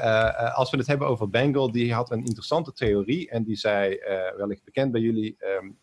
als 0.51 0.71
we 0.71 0.77
het 0.77 0.87
hebben 0.87 1.07
over 1.09 1.31
Bengal, 1.31 1.73
die 1.73 1.95
had 1.95 2.11
een 2.11 2.25
interessante 2.25 2.73
theorie. 2.73 3.31
En 3.31 3.45
die 3.45 3.57
zei, 3.57 3.99
wellicht 4.37 4.65
bekend 4.65 4.93
bij 4.93 5.01
jullie... 5.01 5.32
Um, 5.39 5.79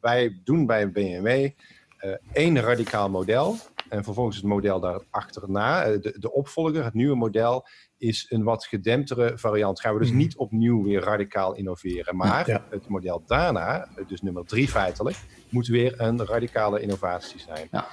wij 0.00 0.40
doen 0.44 0.66
bij 0.66 0.90
BMW 0.90 1.28
uh, 1.28 2.14
één 2.32 2.60
radicaal 2.60 3.10
model. 3.10 3.56
En 3.88 4.04
vervolgens 4.04 4.36
het 4.36 4.44
model 4.44 4.80
daarachterna, 4.80 5.84
de, 5.84 6.14
de 6.18 6.32
opvolger, 6.32 6.84
het 6.84 6.94
nieuwe 6.94 7.16
model, 7.16 7.66
is 7.98 8.26
een 8.28 8.42
wat 8.42 8.66
gedemptere 8.66 9.38
variant. 9.38 9.80
Gaan 9.80 9.94
we 9.94 10.00
dus 10.00 10.10
niet 10.10 10.36
opnieuw 10.36 10.82
weer 10.82 11.00
radicaal 11.00 11.54
innoveren. 11.54 12.16
Maar 12.16 12.50
ja. 12.50 12.64
het 12.70 12.88
model 12.88 13.22
daarna, 13.26 13.88
dus 14.06 14.22
nummer 14.22 14.44
drie 14.44 14.68
feitelijk, 14.68 15.16
moet 15.48 15.66
weer 15.66 16.00
een 16.00 16.24
radicale 16.24 16.80
innovatie 16.80 17.40
zijn. 17.40 17.68
Ja. 17.70 17.86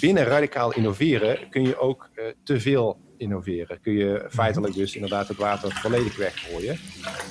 Binnen 0.00 0.24
radicaal 0.24 0.72
innoveren 0.72 1.50
kun 1.50 1.62
je 1.62 1.78
ook 1.78 2.08
uh, 2.14 2.24
te 2.44 2.60
veel 2.60 3.00
innoveren. 3.16 3.80
Kun 3.80 3.92
je 3.92 4.26
feitelijk 4.28 4.74
dus 4.74 4.94
inderdaad 4.94 5.28
het 5.28 5.36
water 5.36 5.72
volledig 5.72 6.16
weggooien. 6.16 6.78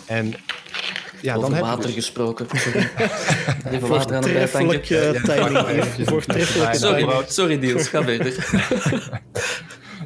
En 0.07 0.33
ja, 1.21 1.35
Over 1.35 1.49
dan 1.49 1.53
heb 1.53 1.63
water 1.63 1.85
dus... 1.85 1.93
gesproken. 1.93 2.47
Even 3.71 3.87
water 3.87 4.15
aan 4.15 4.21
de 4.21 5.21
timing. 5.23 6.07
Voortreffelijke 6.09 6.77
sorry, 6.77 7.25
sorry 7.27 7.55
Niels, 7.55 7.87
ga 7.87 8.03
verder. 8.03 8.35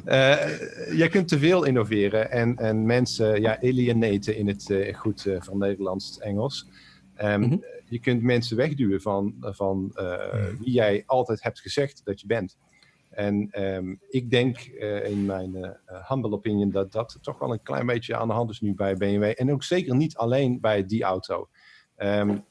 Uh, 0.05 0.93
jij 1.01 1.07
kunt 1.09 1.27
te 1.27 1.39
veel 1.39 1.63
innoveren 1.63 2.31
en, 2.31 2.57
en 2.57 2.85
mensen 2.85 3.41
ja, 3.41 3.57
alienaten 3.61 4.35
in 4.35 4.47
het 4.47 4.69
uh, 4.69 4.95
goed 4.95 5.25
uh, 5.25 5.35
van 5.39 5.57
Nederlands 5.57 6.19
Engels. 6.19 6.67
Um, 7.21 7.39
mm 7.39 7.49
-hmm. 7.49 7.63
je 7.89 7.99
kunt 7.99 8.21
mensen 8.21 8.57
wegduwen 8.57 9.01
van, 9.01 9.35
van 9.39 9.91
hmm. 9.95 10.57
wie 10.59 10.73
jij 10.73 11.03
altijd 11.05 11.43
hebt 11.43 11.59
gezegd 11.59 12.01
dat 12.03 12.21
je 12.21 12.27
bent. 12.27 12.57
En 13.11 13.47
ehm, 13.51 13.95
ik 14.09 14.29
denk 14.29 14.59
in 15.03 15.25
mijn 15.25 15.77
humble 16.07 16.31
opinion 16.31 16.71
dat 16.71 16.91
dat 16.91 17.17
toch 17.21 17.39
wel 17.39 17.51
een 17.51 17.63
klein 17.63 17.85
beetje 17.85 18.15
aan 18.15 18.27
de 18.27 18.33
hand 18.33 18.49
is 18.49 18.61
nu 18.61 18.73
bij 18.73 18.95
BMW. 18.95 19.23
En 19.35 19.51
ook 19.51 19.63
zeker 19.63 19.95
niet 19.95 20.15
alleen 20.15 20.59
bij 20.59 20.85
die 20.85 21.03
auto. 21.03 21.49
Um, 21.97 22.45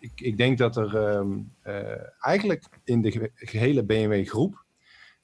ik, 0.00 0.20
ik, 0.20 0.36
denk 0.36 0.58
dat 0.58 0.76
er 0.76 0.96
ehm, 0.96 1.38
eigenlijk 2.20 2.64
in 2.84 3.00
de 3.00 3.30
gehele 3.34 3.84
BMW-groep 3.84 4.64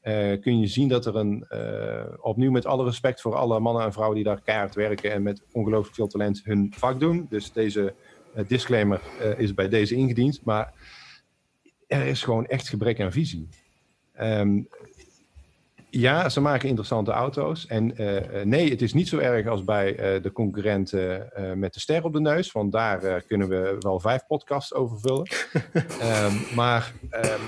uh, 0.07 0.41
kun 0.41 0.61
je 0.61 0.67
zien 0.67 0.89
dat 0.89 1.07
er 1.07 1.17
een, 1.17 1.47
uh, 1.51 2.05
opnieuw 2.21 2.51
met 2.51 2.67
alle 2.67 2.85
respect 2.85 3.21
voor 3.21 3.35
alle 3.35 3.61
mannen 3.61 3.85
en 3.85 3.93
vrouwen 3.93 4.17
die 4.17 4.25
daar 4.25 4.41
keihard 4.41 4.75
werken 4.75 5.13
en 5.13 5.23
met 5.23 5.43
ongelooflijk 5.53 5.95
veel 5.95 6.07
talent 6.07 6.41
hun 6.45 6.73
vak 6.77 7.01
doen. 7.01 7.27
Dus 7.29 7.53
deze 7.53 7.95
uh, 8.37 8.45
disclaimer 8.49 9.01
is 9.37 9.55
bij 9.55 9.69
deze 9.69 9.95
ingediend. 9.95 10.45
Maar 10.45 10.73
er 11.87 12.07
is 12.07 12.23
gewoon 12.23 12.47
echt 12.47 12.69
gebrek 12.69 13.01
aan 13.01 13.13
visie. 13.13 13.49
Um, 14.21 14.69
ja, 15.91 16.29
ze 16.29 16.41
maken 16.41 16.69
interessante 16.69 17.11
auto's. 17.11 17.67
En 17.67 17.87
nee, 18.45 18.71
het 18.71 18.83
is 18.83 18.93
niet 18.93 19.09
zo 19.09 19.19
erg 19.19 19.47
als 19.47 19.65
bij 19.65 20.21
de 20.21 20.33
concurrenten 20.33 21.31
met 21.55 21.75
de 21.75 21.81
ster 21.81 22.05
op 22.05 22.13
de 22.13 22.21
neus. 22.21 22.53
Want 22.53 22.73
daar 22.73 23.23
kunnen 23.23 23.49
we 23.49 23.77
wel 23.79 24.01
vijf 24.01 24.27
podcasts 24.27 24.75
over 24.75 25.01
vullen. 25.01 25.27
um, 26.03 26.47
maar 26.61 26.93
um, 27.11 27.41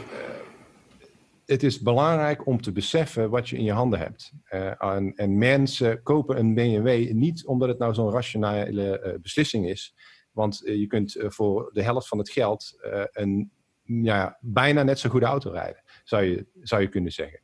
het 1.47 1.63
is 1.63 1.81
belangrijk 1.81 2.47
om 2.47 2.61
te 2.61 2.73
beseffen 2.73 3.31
wat 3.31 3.49
je 3.49 3.57
in 3.57 3.65
je 3.65 3.73
handen 3.73 3.99
hebt. 3.99 4.33
En, 4.79 5.13
en, 5.17 5.39
mensen 5.39 6.03
kopen 6.03 6.39
een 6.39 6.55
BMW 6.55 7.13
niet 7.13 7.47
omdat 7.47 7.69
het 7.69 7.79
nou 7.79 7.95
zo'n 7.95 8.11
rationele 8.11 9.19
beslissing 9.23 9.69
is. 9.69 9.95
Want 10.33 10.61
je 10.65 10.87
kunt 10.87 11.17
voor 11.19 11.71
de 11.73 11.83
helft 11.83 12.09
van 12.09 12.19
het 12.19 12.31
geld 12.31 12.79
een 13.13 13.51
ja, 13.89 14.39
bijna 14.41 14.83
net 14.83 14.99
zo 14.99 15.09
goede 15.09 15.27
auto 15.27 15.51
rijden, 15.51 15.83
zou 16.09 16.25
je, 16.25 16.47
zou 16.63 16.83
je 16.83 16.89
kunnen 16.89 17.13
zeggen. 17.13 17.41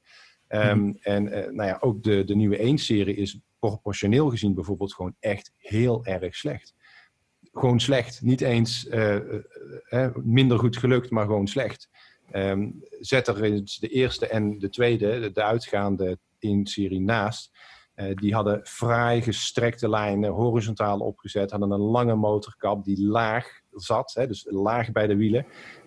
Um, 0.49 0.97
En 1.01 1.25
nou 1.25 1.69
ja, 1.69 1.79
ook 1.81 2.03
de, 2.03 2.25
de 2.25 2.35
nieuwe 2.35 2.73
1-serie 2.73 3.17
is 3.17 3.41
proportioneel 3.59 4.31
gezien 4.31 4.55
bijvoorbeeld 4.55 4.95
gewoon 4.95 5.15
echt 5.21 5.53
heel 5.57 6.05
erg 6.05 6.35
slecht. 6.37 6.75
Gewoon 7.53 7.81
slecht. 7.81 8.23
Niet 8.23 8.41
eens 8.41 8.89
minder 10.15 10.59
goed 10.59 10.77
gelukt, 10.77 11.11
maar 11.11 11.27
gewoon 11.27 11.47
slecht. 11.47 11.89
Um, 12.33 12.83
zet 13.01 13.29
er 13.29 13.65
de 13.81 13.89
eerste 13.89 14.29
en 14.29 14.59
de 14.59 14.69
tweede, 14.69 15.31
de, 15.33 15.43
uitgaande 15.43 16.19
in 16.39 16.67
serie 16.67 17.01
naast. 17.01 17.51
Uh, 17.97 18.15
die 18.15 18.35
hadden 18.35 18.67
fraai 18.67 19.23
gestrekte 19.23 19.89
lijnen, 19.89 20.31
horizontaal 20.31 20.99
opgezet, 20.99 21.51
hadden 21.51 21.71
een 21.71 21.81
lange 21.81 22.15
motorkap 22.15 22.85
die 22.85 23.07
laag 23.07 23.61
zat, 23.73 24.15
hè, 24.15 24.27
dus 24.27 24.47
laag 24.49 24.93
bij 24.93 25.07
de 25.07 25.17
wielen. 25.17 25.47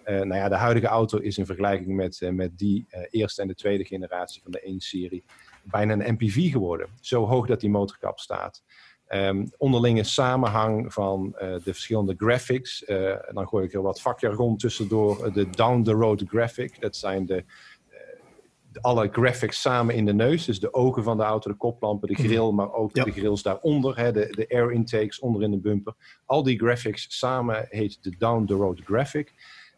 Uh, 0.10 0.16
nou 0.16 0.36
ja, 0.36 0.50
de 0.50 0.56
huidige 0.56 0.88
auto 0.88 1.18
is 1.18 1.38
in 1.38 1.46
vergelijking 1.46 1.96
met, 1.96 2.22
uh, 2.22 2.30
met 2.30 2.58
die 2.58 2.88
eerste 3.10 3.42
en 3.42 3.48
de 3.48 3.56
tweede 3.56 3.86
generatie 3.86 4.42
van 4.42 4.52
de 4.52 4.74
1-serie 4.76 5.24
bijna 5.64 5.94
een 5.94 6.14
MPV 6.14 6.52
geworden. 6.52 6.88
Zo 7.02 7.26
hoog 7.26 7.48
dat 7.48 7.60
die 7.60 7.70
motorkap 7.70 8.20
staat. 8.20 8.64
Um, 9.10 9.52
onderlinge 9.58 10.04
samenhang 10.04 10.94
van 10.94 11.34
uh, 11.34 11.40
de 11.40 11.60
verschillende 11.64 12.14
graphics. 12.18 12.84
Uh, 12.88 13.16
dan 13.34 13.48
gooi 13.48 13.66
ik 13.66 13.74
er 13.74 13.82
wat 13.82 14.02
vakjargon 14.02 14.58
tussendoor. 14.58 15.34
De 15.34 15.50
down-the-road 15.50 16.24
graphic, 16.28 16.82
dat 16.82 16.96
zijn 16.96 17.26
de, 17.26 17.44
uh, 17.90 18.82
alle 18.82 19.10
graphics 19.12 19.62
samen 19.62 19.96
in 19.96 20.06
de 20.06 20.14
neus. 20.14 20.46
Dus 20.46 20.60
de 20.60 20.74
ogen 20.74 21.04
van 21.04 21.18
de 21.18 21.24
auto, 21.24 21.50
de 21.52 21.58
koplampen, 21.58 22.08
de 22.08 22.14
mhm. 22.14 22.24
grill, 22.24 22.52
maar 22.52 22.74
ook 22.74 22.94
de 22.94 23.12
grills 23.12 23.44
daaronder. 23.44 23.98
Hè, 23.98 24.12
de, 24.12 24.28
de 24.30 24.50
air 24.50 24.72
intakes 24.72 25.20
onder 25.20 25.44
in 25.44 25.52
de 25.52 25.58
bumper. 25.58 25.94
Al 26.26 26.44
die 26.44 26.58
graphics 26.58 27.18
samen 27.18 27.66
heet 27.70 28.04
de 28.04 28.16
down-the-road 28.18 28.82
graphic. 28.84 29.34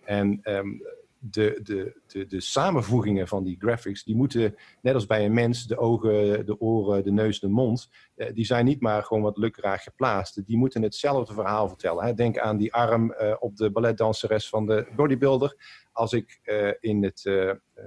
En 0.10 0.40
um, 0.44 0.82
de, 1.20 1.60
de, 1.64 2.02
de, 2.08 2.26
de, 2.26 2.42
samenvoegingen 2.42 3.28
van 3.28 3.44
die 3.44 3.58
graphics, 3.60 4.04
die 4.04 4.16
moeten, 4.16 4.56
net 4.82 4.94
als 4.94 5.06
bij 5.06 5.26
een 5.26 5.34
mens, 5.34 5.68
de 5.68 5.78
ogen, 5.78 6.46
de 6.46 6.60
oren, 6.60 7.04
de 7.04 7.12
neus, 7.12 7.40
de 7.40 7.48
mond, 7.48 7.90
eh, 8.16 8.34
die 8.34 8.46
zijn 8.46 8.66
niet 8.66 8.82
maar 8.82 9.04
gewoon 9.04 9.24
wat 9.24 9.38
lukraag 9.38 9.84
geplaatst. 9.84 10.48
Die 10.48 10.58
moeten 10.58 10.82
hetzelfde 10.82 11.34
verhaal 11.34 11.68
vertellen. 11.68 12.06
Hè. 12.06 12.14
Denk 12.14 12.38
aan 12.38 12.58
die 12.58 12.74
arm 12.74 13.12
uh, 13.22 13.36
op 13.40 13.56
de 13.56 13.72
balletdanseres 13.72 14.50
van 14.50 14.66
de 14.66 14.88
bodybuilder. 14.96 15.56
Als 15.92 16.14
ik 16.14 16.40
uh, 16.44 16.72
in 16.80 17.04
het 17.04 17.22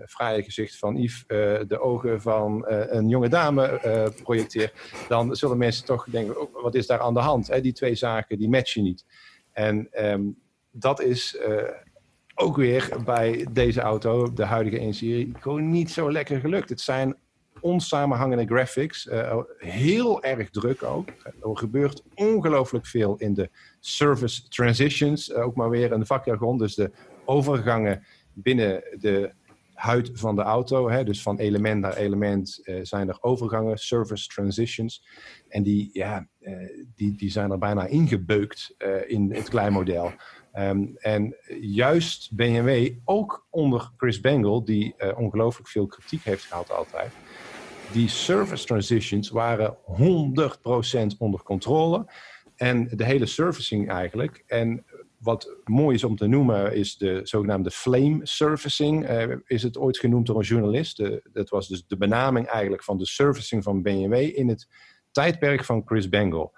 fraaie 0.06 0.42
gezicht 0.42 0.78
van 0.78 0.96
Yves 0.96 1.24
de 1.68 1.78
ogen 1.80 2.20
van 2.20 2.64
een 2.66 3.08
jonge 3.08 3.28
dame 3.28 3.80
projecteer, 4.22 4.72
dan 5.08 5.36
zullen 5.36 5.58
mensen 5.58 5.84
toch 5.84 6.06
denken, 6.10 6.40
oh, 6.40 6.62
wat 6.62 6.74
is 6.74 6.86
daar 6.86 7.00
aan 7.00 7.14
de 7.14 7.20
hand? 7.20 7.48
Hè? 7.48 7.60
Die 7.60 7.72
twee 7.72 7.94
zaken, 7.94 8.38
die 8.38 8.48
matchen 8.48 8.82
niet. 8.82 9.04
En 9.52 9.88
um, 10.06 10.38
dat 10.70 11.00
is 11.00 11.38
ook 12.34 12.56
weer 12.56 12.96
bij 13.04 13.46
deze 13.50 13.80
auto, 13.80 14.32
de 14.32 14.44
huidige 14.44 14.92
1-serie, 14.92 15.32
gewoon 15.40 15.70
niet 15.70 15.90
zo 15.90 16.12
lekker 16.12 16.40
gelukt. 16.40 16.68
Het 16.68 16.80
zijn 16.80 17.16
onsamenhangende 17.60 18.46
graphics, 18.46 19.06
uh, 19.06 19.36
heel 19.58 20.22
erg 20.22 20.50
druk 20.50 20.82
ook. 20.82 21.08
Er 21.08 21.56
gebeurt 21.56 22.02
ongelooflijk 22.14 22.86
veel 22.86 23.16
in 23.16 23.34
de 23.34 23.50
service 23.80 24.48
transitions, 24.48 25.28
uh, 25.28 25.44
ook 25.44 25.54
maar 25.54 25.70
weer 25.70 25.92
een 25.92 26.06
vakjargon, 26.06 26.58
dus 26.58 26.74
de 26.74 26.90
overgangen 27.24 28.06
binnen 28.32 28.82
de 28.98 29.32
huid 29.74 30.10
van 30.14 30.36
de 30.36 30.42
auto. 30.42 30.90
Hè, 30.90 31.04
dus 31.04 31.22
van 31.22 31.38
element 31.38 31.80
naar 31.80 31.96
element 31.96 32.60
uh, 32.64 32.78
zijn 32.82 33.08
er 33.08 33.18
overgangen, 33.20 33.78
service 33.78 34.26
transitions. 34.26 35.04
En 35.48 35.62
die, 35.62 35.90
ja, 35.92 36.26
die, 36.94 37.16
die 37.16 37.30
zijn 37.30 37.50
er 37.50 37.58
bijna 37.58 37.86
ingebeukt 37.86 38.74
in 39.06 39.32
het 39.34 39.48
kleinmodel. 39.48 40.12
Um, 40.58 40.96
en 40.96 41.36
juist 41.60 42.34
BMW, 42.34 42.90
ook 43.04 43.46
onder 43.50 43.92
Chris 43.96 44.20
Bangle, 44.20 44.64
die 44.64 44.94
uh, 44.98 45.18
ongelooflijk 45.18 45.68
veel 45.68 45.86
kritiek 45.86 46.24
heeft 46.24 46.44
gehad 46.44 46.70
altijd, 46.70 47.12
die 47.92 48.08
service 48.08 48.64
transitions 48.64 49.30
waren 49.30 49.76
100% 51.14 51.16
onder 51.18 51.42
controle. 51.42 52.06
En 52.56 52.88
de 52.90 53.04
hele 53.04 53.26
servicing 53.26 53.90
eigenlijk. 53.90 54.44
En 54.46 54.84
wat 55.18 55.56
mooi 55.64 55.94
is 55.94 56.04
om 56.04 56.16
te 56.16 56.26
noemen, 56.26 56.74
is 56.74 56.96
de 56.96 57.20
zogenaamde 57.22 57.70
flame 57.70 58.20
servicing. 58.22 59.10
Uh, 59.10 59.36
is 59.46 59.62
het 59.62 59.78
ooit 59.78 59.98
genoemd 59.98 60.26
door 60.26 60.36
een 60.36 60.42
journalist. 60.42 61.02
Dat 61.32 61.48
was 61.48 61.68
dus 61.68 61.86
de 61.86 61.96
benaming 61.96 62.46
eigenlijk 62.46 62.84
van 62.84 62.98
de 62.98 63.06
servicing 63.06 63.62
van 63.62 63.82
BMW 63.82 64.14
in 64.14 64.48
het 64.48 64.68
tijdperk 65.10 65.64
van 65.64 65.82
Chris 65.84 66.08
Bangle. 66.08 66.50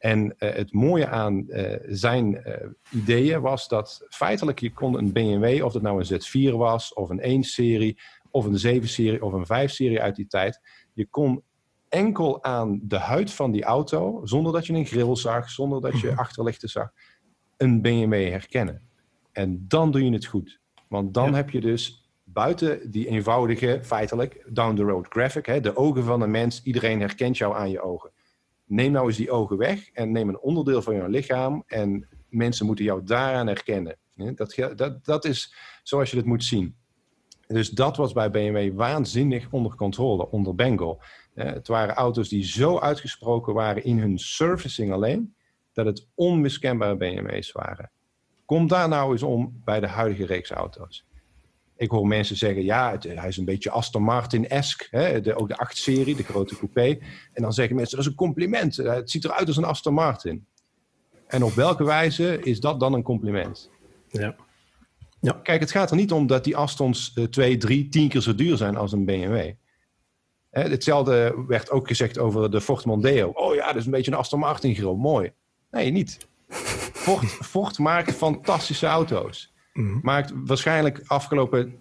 En 0.00 0.24
uh, 0.24 0.32
het 0.38 0.72
mooie 0.72 1.08
aan 1.08 1.44
uh, 1.48 1.74
zijn 1.86 2.34
uh, 2.34 2.54
ideeën 2.90 3.40
was 3.40 3.68
dat 3.68 4.06
feitelijk 4.08 4.60
je 4.60 4.72
kon 4.72 4.98
een 4.98 5.12
BMW, 5.12 5.64
of 5.64 5.72
het 5.72 5.82
nou 5.82 6.04
een 6.04 6.20
Z4 6.20 6.56
was, 6.56 6.94
of 6.94 7.08
een 7.08 7.44
1-serie, 7.44 7.98
of 8.30 8.44
een 8.44 8.82
7-serie, 8.82 9.24
of 9.24 9.32
een 9.32 9.68
5-serie 9.68 10.00
uit 10.00 10.16
die 10.16 10.26
tijd, 10.26 10.60
je 10.92 11.06
kon 11.06 11.42
enkel 11.88 12.44
aan 12.44 12.80
de 12.82 12.98
huid 12.98 13.32
van 13.32 13.50
die 13.50 13.64
auto, 13.64 14.20
zonder 14.24 14.52
dat 14.52 14.66
je 14.66 14.72
een 14.72 14.86
grill 14.86 15.16
zag, 15.16 15.50
zonder 15.50 15.80
dat 15.80 16.00
je 16.00 16.10
mhm. 16.10 16.18
achterlichten 16.18 16.68
zag, 16.68 16.90
een 17.56 17.82
BMW 17.82 18.30
herkennen. 18.30 18.82
En 19.32 19.64
dan 19.68 19.90
doe 19.90 20.04
je 20.04 20.12
het 20.12 20.26
goed. 20.26 20.60
Want 20.88 21.14
dan 21.14 21.34
heb 21.34 21.50
je 21.50 21.60
dus 21.60 22.10
buiten 22.24 22.90
die 22.90 23.08
eenvoudige, 23.08 23.80
feitelijk, 23.82 24.46
down-the-road 24.48 25.06
graphic, 25.08 25.46
hè, 25.46 25.60
de 25.60 25.76
ogen 25.76 26.04
van 26.04 26.20
een 26.20 26.30
mens, 26.30 26.62
iedereen 26.62 27.00
herkent 27.00 27.36
jou 27.36 27.56
aan 27.56 27.70
je 27.70 27.80
ogen 27.80 28.10
neem 28.70 28.92
nou 28.92 29.06
eens 29.06 29.16
die 29.16 29.30
ogen 29.30 29.56
weg 29.56 29.90
en 29.90 30.12
neem 30.12 30.28
een 30.28 30.40
onderdeel 30.40 30.82
van 30.82 30.94
jouw 30.94 31.08
lichaam 31.08 31.62
en 31.66 32.08
mensen 32.28 32.66
moeten 32.66 32.84
jou 32.84 33.04
daaraan 33.04 33.46
herkennen. 33.46 33.96
Dat, 34.34 34.54
dat, 34.76 35.04
dat 35.04 35.24
is 35.24 35.54
zoals 35.82 36.10
je 36.10 36.16
het 36.16 36.26
moet 36.26 36.44
zien. 36.44 36.76
Dus 37.46 37.70
dat 37.70 37.96
was 37.96 38.12
bij 38.12 38.30
BMW 38.30 38.76
waanzinnig 38.76 39.48
onder 39.50 39.74
controle, 39.74 40.30
onder 40.30 40.54
Bengal. 40.54 41.02
Het 41.34 41.68
waren 41.68 41.94
auto's 41.94 42.28
die 42.28 42.44
zo 42.44 42.78
uitgesproken 42.78 43.54
waren 43.54 43.84
in 43.84 43.98
hun 43.98 44.18
servicing 44.18 44.92
alleen, 44.92 45.34
dat 45.72 45.86
het 45.86 46.06
onmiskenbare 46.14 46.96
BMW's 46.96 47.52
waren. 47.52 47.90
Kom 48.44 48.68
daar 48.68 48.88
nou 48.88 49.12
eens 49.12 49.22
om 49.22 49.60
bij 49.64 49.80
de 49.80 49.86
huidige 49.86 50.26
reeks 50.26 50.50
auto's. 50.50 51.06
Ik 51.80 51.90
hoor 51.90 52.06
mensen 52.06 52.36
zeggen, 52.36 52.64
ja, 52.64 52.98
hij 53.00 53.28
is 53.28 53.36
een 53.36 53.44
beetje 53.44 53.70
Aston 53.70 54.02
Martin-esque. 54.02 55.34
ook 55.34 55.48
de 55.48 55.66
8-serie, 55.68 56.16
de 56.16 56.22
grote 56.22 56.56
coupé. 56.56 56.98
En 57.32 57.42
dan 57.42 57.52
zeggen 57.52 57.76
mensen, 57.76 57.96
dat 57.96 58.06
is 58.06 58.10
een 58.10 58.16
compliment. 58.18 58.78
Eh, 58.78 58.94
het 58.94 59.10
ziet 59.10 59.24
eruit 59.24 59.46
als 59.46 59.56
een 59.56 59.64
Aston 59.64 59.94
Martin. 59.94 60.46
En 61.26 61.44
op 61.44 61.52
welke 61.52 61.84
wijze 61.84 62.40
is 62.42 62.60
dat 62.60 62.80
dan 62.80 62.92
een 62.92 63.02
compliment? 63.02 63.70
Ja. 64.08 64.36
ja. 65.20 65.32
Kijk, 65.42 65.60
het 65.60 65.70
gaat 65.70 65.90
er 65.90 65.96
niet 65.96 66.12
om 66.12 66.26
dat 66.26 66.44
die 66.44 66.56
Astons 66.56 67.12
uh, 67.14 67.24
twee, 67.24 67.56
drie, 67.56 67.88
tien 67.88 68.08
keer 68.08 68.20
zo 68.20 68.34
duur 68.34 68.56
zijn 68.56 68.76
als 68.76 68.92
een 68.92 69.04
BMW. 69.04 69.52
Hè, 70.50 70.62
hetzelfde 70.62 71.44
werd 71.46 71.70
ook 71.70 71.88
gezegd 71.88 72.18
over 72.18 72.50
de 72.50 72.60
Ford 72.60 72.84
Mondeo. 72.84 73.28
Oh 73.28 73.54
ja, 73.54 73.66
dat 73.66 73.76
is 73.76 73.84
een 73.84 73.90
beetje 73.90 74.10
een 74.10 74.18
Aston 74.18 74.38
Martin 74.38 74.74
grill. 74.74 74.94
Mooi. 74.94 75.32
Nee, 75.70 75.90
niet. 75.90 76.28
Ford, 76.92 77.26
Ford 77.26 77.78
maakt 77.78 78.14
fantastische 78.14 78.86
auto's. 78.86 79.49
Mhm. 79.72 79.98
Maakt 80.02 80.32
waarschijnlijk 80.34 81.02
afgelopen 81.06 81.78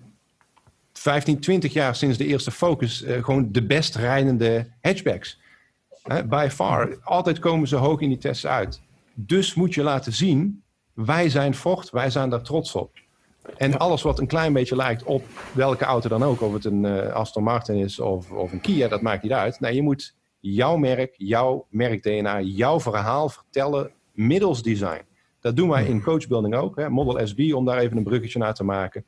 15, 0.94 1.40
20 1.40 1.74
jaar 1.74 1.96
sinds 1.96 2.18
de 2.18 2.26
eerste 2.26 2.52
Focus 2.52 3.04
uh, 3.04 3.24
gewoon 3.24 3.52
de 3.52 3.66
best 3.66 3.96
rijdende 3.96 4.68
hatchbacks. 4.82 5.40
By 6.30 6.48
far. 6.52 6.98
Altijd 7.04 7.40
komen 7.40 7.68
ze 7.68 7.76
hoog 7.76 8.00
in 8.00 8.10
die 8.10 8.18
tests 8.18 8.48
uit. 8.48 8.82
Dus 9.14 9.54
moet 9.54 9.74
je 9.74 9.84
laten 9.84 10.14
zien 10.14 10.64
Wij 10.94 11.30
zijn 11.30 11.56
Ford, 11.56 11.90
wij 11.90 12.10
zijn 12.10 12.30
daar 12.30 12.42
trots 12.42 12.76
op. 12.76 12.92
En 13.58 13.78
alles 13.78 14.02
wat 14.02 14.20
een 14.20 14.28
klein 14.28 14.54
beetje 14.54 14.76
lijkt 14.76 15.04
op 15.04 15.24
welke 15.54 15.86
auto 15.86 16.10
dan 16.10 16.24
ook, 16.24 16.42
of 16.42 16.54
het 16.54 16.66
een 16.66 16.84
uh, 16.84 17.12
Aston 17.12 17.44
Martin 17.44 17.76
is 17.76 18.00
of, 18.00 18.32
of 18.32 18.52
een 18.52 18.62
Kia, 18.62 18.88
dat 18.88 19.02
maakt 19.02 19.24
niet 19.24 19.32
uit. 19.32 19.60
Nee, 19.60 19.76
je 19.76 19.82
moet 19.82 20.16
jouw 20.40 20.78
merk, 20.78 21.14
jouw 21.18 21.66
merk-DNA, 21.70 22.40
jouw 22.40 22.80
verhaal 22.80 23.30
vertellen 23.30 23.92
middels 24.12 24.64
design. 24.64 25.02
Dat 25.40 25.56
doen 25.56 25.70
wij 25.70 25.86
in 25.86 26.02
coachbuilding 26.02 26.56
ook. 26.56 26.76
Hè. 26.76 26.90
Model 26.90 27.28
SB, 27.28 27.54
om 27.54 27.66
daar 27.66 27.78
even 27.78 27.98
een 27.98 28.04
bruggetje 28.04 28.40
naar 28.40 28.54
te 28.54 28.64
maken. 28.64 29.06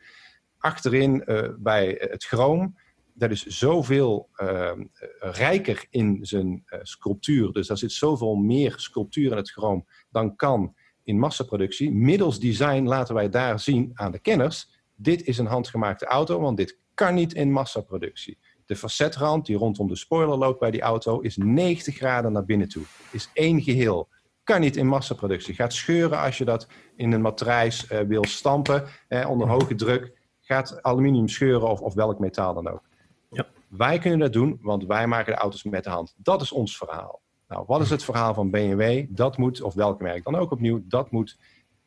Achterin 0.57 1.23
uh, 1.25 1.47
bij 1.57 1.95
het 1.99 2.23
chroom, 2.23 2.75
dat 3.13 3.31
is 3.31 3.45
zoveel 3.45 4.29
uh, 4.37 4.71
rijker 5.19 5.85
in 5.89 6.19
zijn 6.21 6.63
uh, 6.65 6.79
sculptuur. 6.81 7.51
Dus 7.51 7.67
daar 7.67 7.77
zit 7.77 7.91
zoveel 7.91 8.35
meer 8.35 8.73
sculptuur 8.77 9.31
in 9.31 9.37
het 9.37 9.51
chroom 9.51 9.85
dan 10.09 10.35
kan 10.35 10.75
in 11.03 11.19
massaproductie. 11.19 11.91
Middels 11.91 12.39
design 12.39 12.83
laten 12.83 13.15
wij 13.15 13.29
daar 13.29 13.59
zien 13.59 13.91
aan 13.93 14.11
de 14.11 14.19
kenners: 14.19 14.69
dit 14.95 15.23
is 15.23 15.37
een 15.37 15.45
handgemaakte 15.45 16.05
auto, 16.05 16.39
want 16.39 16.57
dit 16.57 16.77
kan 16.93 17.13
niet 17.13 17.33
in 17.33 17.51
massaproductie. 17.51 18.37
De 18.65 18.75
facetrand 18.75 19.45
die 19.45 19.57
rondom 19.57 19.87
de 19.87 19.95
spoiler 19.95 20.37
loopt 20.37 20.59
bij 20.59 20.71
die 20.71 20.81
auto 20.81 21.19
is 21.19 21.37
90 21.37 21.95
graden 21.95 22.31
naar 22.31 22.45
binnen 22.45 22.69
toe. 22.69 22.83
Is 23.11 23.29
één 23.33 23.61
geheel. 23.61 24.09
Kan 24.51 24.61
niet 24.61 24.77
in 24.77 24.87
massaproductie. 24.87 25.53
Gaat 25.53 25.73
scheuren 25.73 26.19
als 26.19 26.37
je 26.37 26.45
dat 26.45 26.67
in 26.95 27.11
een 27.11 27.21
matrijs 27.21 27.91
uh, 27.91 27.99
wil 27.99 28.25
stampen 28.25 28.83
eh, 29.07 29.29
onder 29.29 29.47
hoge 29.47 29.75
druk. 29.75 30.13
Gaat 30.41 30.83
aluminium 30.83 31.27
scheuren 31.27 31.69
of, 31.69 31.81
of 31.81 31.93
welk 31.93 32.19
metaal 32.19 32.53
dan 32.53 32.67
ook. 32.67 32.81
Ja. 33.29 33.47
Wij 33.67 33.97
kunnen 33.99 34.19
dat 34.19 34.33
doen, 34.33 34.59
want 34.61 34.85
wij 34.85 35.07
maken 35.07 35.33
de 35.33 35.39
auto's 35.39 35.63
met 35.63 35.83
de 35.83 35.89
hand. 35.89 36.13
Dat 36.17 36.41
is 36.41 36.51
ons 36.51 36.77
verhaal. 36.77 37.21
Nou, 37.47 37.63
wat 37.67 37.81
is 37.81 37.89
het 37.89 38.03
verhaal 38.03 38.33
van 38.33 38.49
BMW? 38.49 39.05
Dat 39.09 39.37
moet, 39.37 39.61
of 39.61 39.73
welk 39.73 40.01
merk 40.01 40.23
dan 40.23 40.35
ook 40.35 40.51
opnieuw, 40.51 40.81
dat 40.83 41.11
moet 41.11 41.37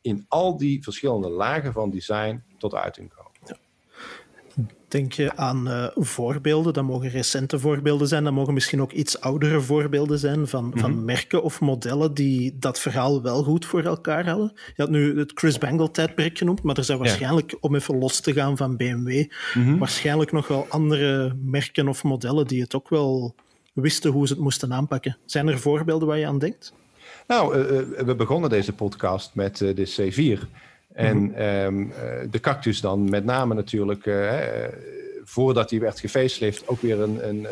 in 0.01 0.25
al 0.27 0.57
die 0.57 0.83
verschillende 0.83 1.29
lagen 1.29 1.73
van 1.73 1.89
design 1.89 2.43
tot 2.57 2.75
uiting 2.75 3.13
komen. 3.15 3.24
Denk 4.95 5.13
je 5.13 5.35
aan 5.35 5.67
uh, 5.67 5.87
voorbeelden? 5.95 6.73
Dat 6.73 6.83
mogen 6.83 7.09
recente 7.09 7.59
voorbeelden 7.59 8.07
zijn, 8.07 8.23
dat 8.23 8.33
mogen 8.33 8.53
misschien 8.53 8.81
ook 8.81 8.91
iets 8.91 9.19
oudere 9.19 9.61
voorbeelden 9.61 10.19
zijn 10.19 10.47
van, 10.47 10.71
van 10.75 10.91
mhm. 10.91 11.05
merken 11.05 11.43
of 11.43 11.61
modellen 11.61 12.13
die 12.13 12.55
dat 12.59 12.79
verhaal 12.79 13.21
wel 13.21 13.43
goed 13.43 13.65
voor 13.65 13.83
elkaar 13.83 14.27
hadden. 14.27 14.51
Je 14.53 14.81
had 14.81 14.89
nu 14.89 15.19
het 15.19 15.31
Chris 15.33 15.57
Bangle 15.57 15.91
tijdperk 15.91 16.37
genoemd, 16.37 16.63
maar 16.63 16.77
er 16.77 16.83
zijn 16.83 16.97
waarschijnlijk, 16.97 17.57
om 17.59 17.75
even 17.75 17.97
los 17.97 18.19
te 18.19 18.33
gaan 18.33 18.57
van 18.57 18.77
BMW, 18.77 19.25
mhm. 19.53 19.77
waarschijnlijk 19.77 20.31
nog 20.31 20.47
wel 20.47 20.65
andere 20.69 21.35
merken 21.43 21.87
of 21.87 22.03
modellen 22.03 22.47
die 22.47 22.61
het 22.61 22.75
ook 22.75 22.89
wel 22.89 23.35
wisten 23.73 24.11
hoe 24.11 24.27
ze 24.27 24.33
het 24.33 24.41
moesten 24.41 24.73
aanpakken. 24.73 25.17
Zijn 25.25 25.47
er 25.47 25.59
voorbeelden 25.59 26.07
waar 26.07 26.17
je 26.17 26.27
aan 26.27 26.39
denkt? 26.39 26.73
Nou, 27.27 27.57
uh, 27.57 27.65
we 28.05 28.15
begonnen 28.15 28.49
deze 28.49 28.73
podcast 28.73 29.31
met 29.33 29.59
uh, 29.59 29.75
de 29.75 30.11
C4. 30.39 30.47
En 30.95 31.17
mm 31.17 31.33
-hmm. 31.33 31.91
de 32.31 32.39
cactus 32.39 32.81
dan 32.81 33.09
met 33.09 33.25
name 33.25 33.53
natuurlijk, 33.53 34.09
voordat 35.23 35.69
die 35.69 35.79
werd 35.79 35.99
gefacelift, 35.99 36.67
ook 36.67 36.81
weer 36.81 37.01
een, 37.01 37.29
een 37.29 37.47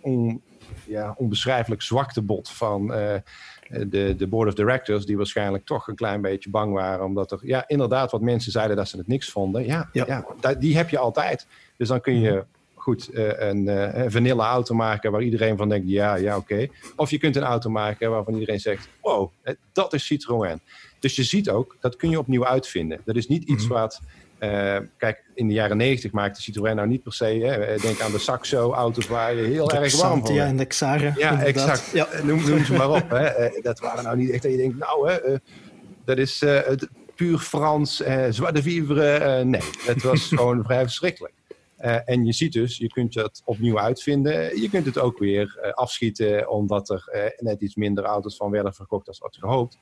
on, 0.00 0.42
ja, 0.84 1.14
onbeschrijfelijk 1.18 1.82
zwaktebod 1.82 2.50
van 2.50 2.86
de, 2.86 4.14
de 4.16 4.26
board 4.28 4.48
of 4.48 4.54
directors, 4.54 5.06
die 5.06 5.16
waarschijnlijk 5.16 5.64
toch 5.64 5.88
een 5.88 5.94
klein 5.94 6.20
beetje 6.20 6.50
bang 6.50 6.72
waren, 6.72 7.04
omdat 7.04 7.32
er 7.32 7.38
ja, 7.42 7.64
inderdaad 7.66 8.10
wat 8.10 8.20
mensen 8.20 8.52
zeiden 8.52 8.76
dat 8.76 8.88
ze 8.88 8.96
het 8.96 9.06
niks 9.06 9.30
vonden. 9.30 9.64
Ja, 9.64 9.88
ja. 9.92 10.04
ja 10.40 10.54
die 10.54 10.76
heb 10.76 10.88
je 10.88 10.98
altijd. 10.98 11.46
Dus 11.76 11.88
dan 11.88 12.00
kun 12.00 12.20
je 12.20 12.30
mhm 12.30 12.40
goed, 12.86 13.08
een, 13.12 13.66
een 14.00 14.10
vanille 14.10 14.42
auto 14.42 14.74
maken 14.74 15.10
waar 15.10 15.22
iedereen 15.22 15.56
van 15.56 15.68
denkt, 15.68 15.88
ja, 15.88 16.14
ja, 16.14 16.36
oké. 16.36 16.66
Of 16.96 17.10
je 17.10 17.18
kunt 17.18 17.36
een 17.36 17.42
auto 17.42 17.70
maken 17.70 18.10
waarvan 18.10 18.34
iedereen 18.34 18.60
zegt, 18.60 18.88
wow, 19.02 19.30
dat 19.72 19.92
is 19.92 20.06
Citroën. 20.06 20.60
Dus 20.98 21.16
je 21.16 21.24
ziet 21.24 21.50
ook, 21.50 21.76
dat 21.80 21.96
kun 21.96 22.10
je 22.10 22.18
opnieuw 22.18 22.46
uitvinden. 22.46 23.00
Dat 23.04 23.16
is 23.16 23.28
niet 23.28 23.44
iets 23.44 23.62
mm 23.62 23.68
wat... 23.68 24.00
Uh, 24.40 24.76
kijk, 24.96 25.24
in 25.34 25.48
de 25.48 25.54
jaren 25.54 25.76
negentig 25.76 26.12
maakte 26.12 26.42
Citroën 26.42 26.76
nou 26.76 26.88
niet 26.88 27.02
per 27.02 27.12
se. 27.12 27.24
Hè, 27.24 27.76
denk 27.76 28.00
aan 28.00 28.12
de 28.12 28.18
Saxo-auto's 28.18 29.06
waar 29.06 29.34
je 29.34 29.42
heel 29.42 29.70
erg 29.70 30.00
warm 30.00 30.26
van 30.26 30.34
Ja, 30.34 30.46
en 30.46 30.56
de 30.56 30.64
Xara. 30.64 31.12
Ja, 31.16 31.42
exact. 31.42 31.90
Ja. 31.92 32.08
Noem, 32.22 32.48
noem, 32.48 32.64
ze 32.64 32.72
maar 32.72 32.90
op. 32.90 33.10
Hè. 33.10 33.60
dat 33.62 33.78
waren 33.78 34.04
nou 34.04 34.16
niet 34.16 34.30
echt 34.30 34.42
dat 34.42 34.50
je 34.50 34.56
denkt, 34.56 34.78
nou, 34.78 35.10
hè, 35.10 35.36
dat 36.04 36.18
is 36.18 36.44
puur 37.14 37.38
Frans, 37.38 38.02
zwarte 38.30 38.62
vivre. 38.62 39.44
nee, 39.44 39.60
het 39.86 40.02
was 40.02 40.28
gewoon 40.36 40.64
vrij 40.64 40.82
verschrikkelijk. 40.82 41.34
En 42.04 42.24
je 42.24 42.32
ziet 42.32 42.52
dus, 42.52 42.76
je 42.76 42.88
kunt 42.88 43.14
het 43.14 43.42
opnieuw 43.44 43.78
uitvinden. 43.78 44.60
Je 44.60 44.70
kunt 44.70 44.86
het 44.86 44.98
ook 44.98 45.18
weer 45.18 45.72
afschieten, 45.74 46.50
omdat 46.50 46.90
er 46.90 47.34
net 47.38 47.60
iets 47.60 47.74
minder 47.74 48.04
auto's 48.04 48.36
van 48.36 48.50
werden 48.50 48.74
verkocht 48.74 49.08
als 49.08 49.18
wat 49.18 49.36
gehoopt. 49.36 49.78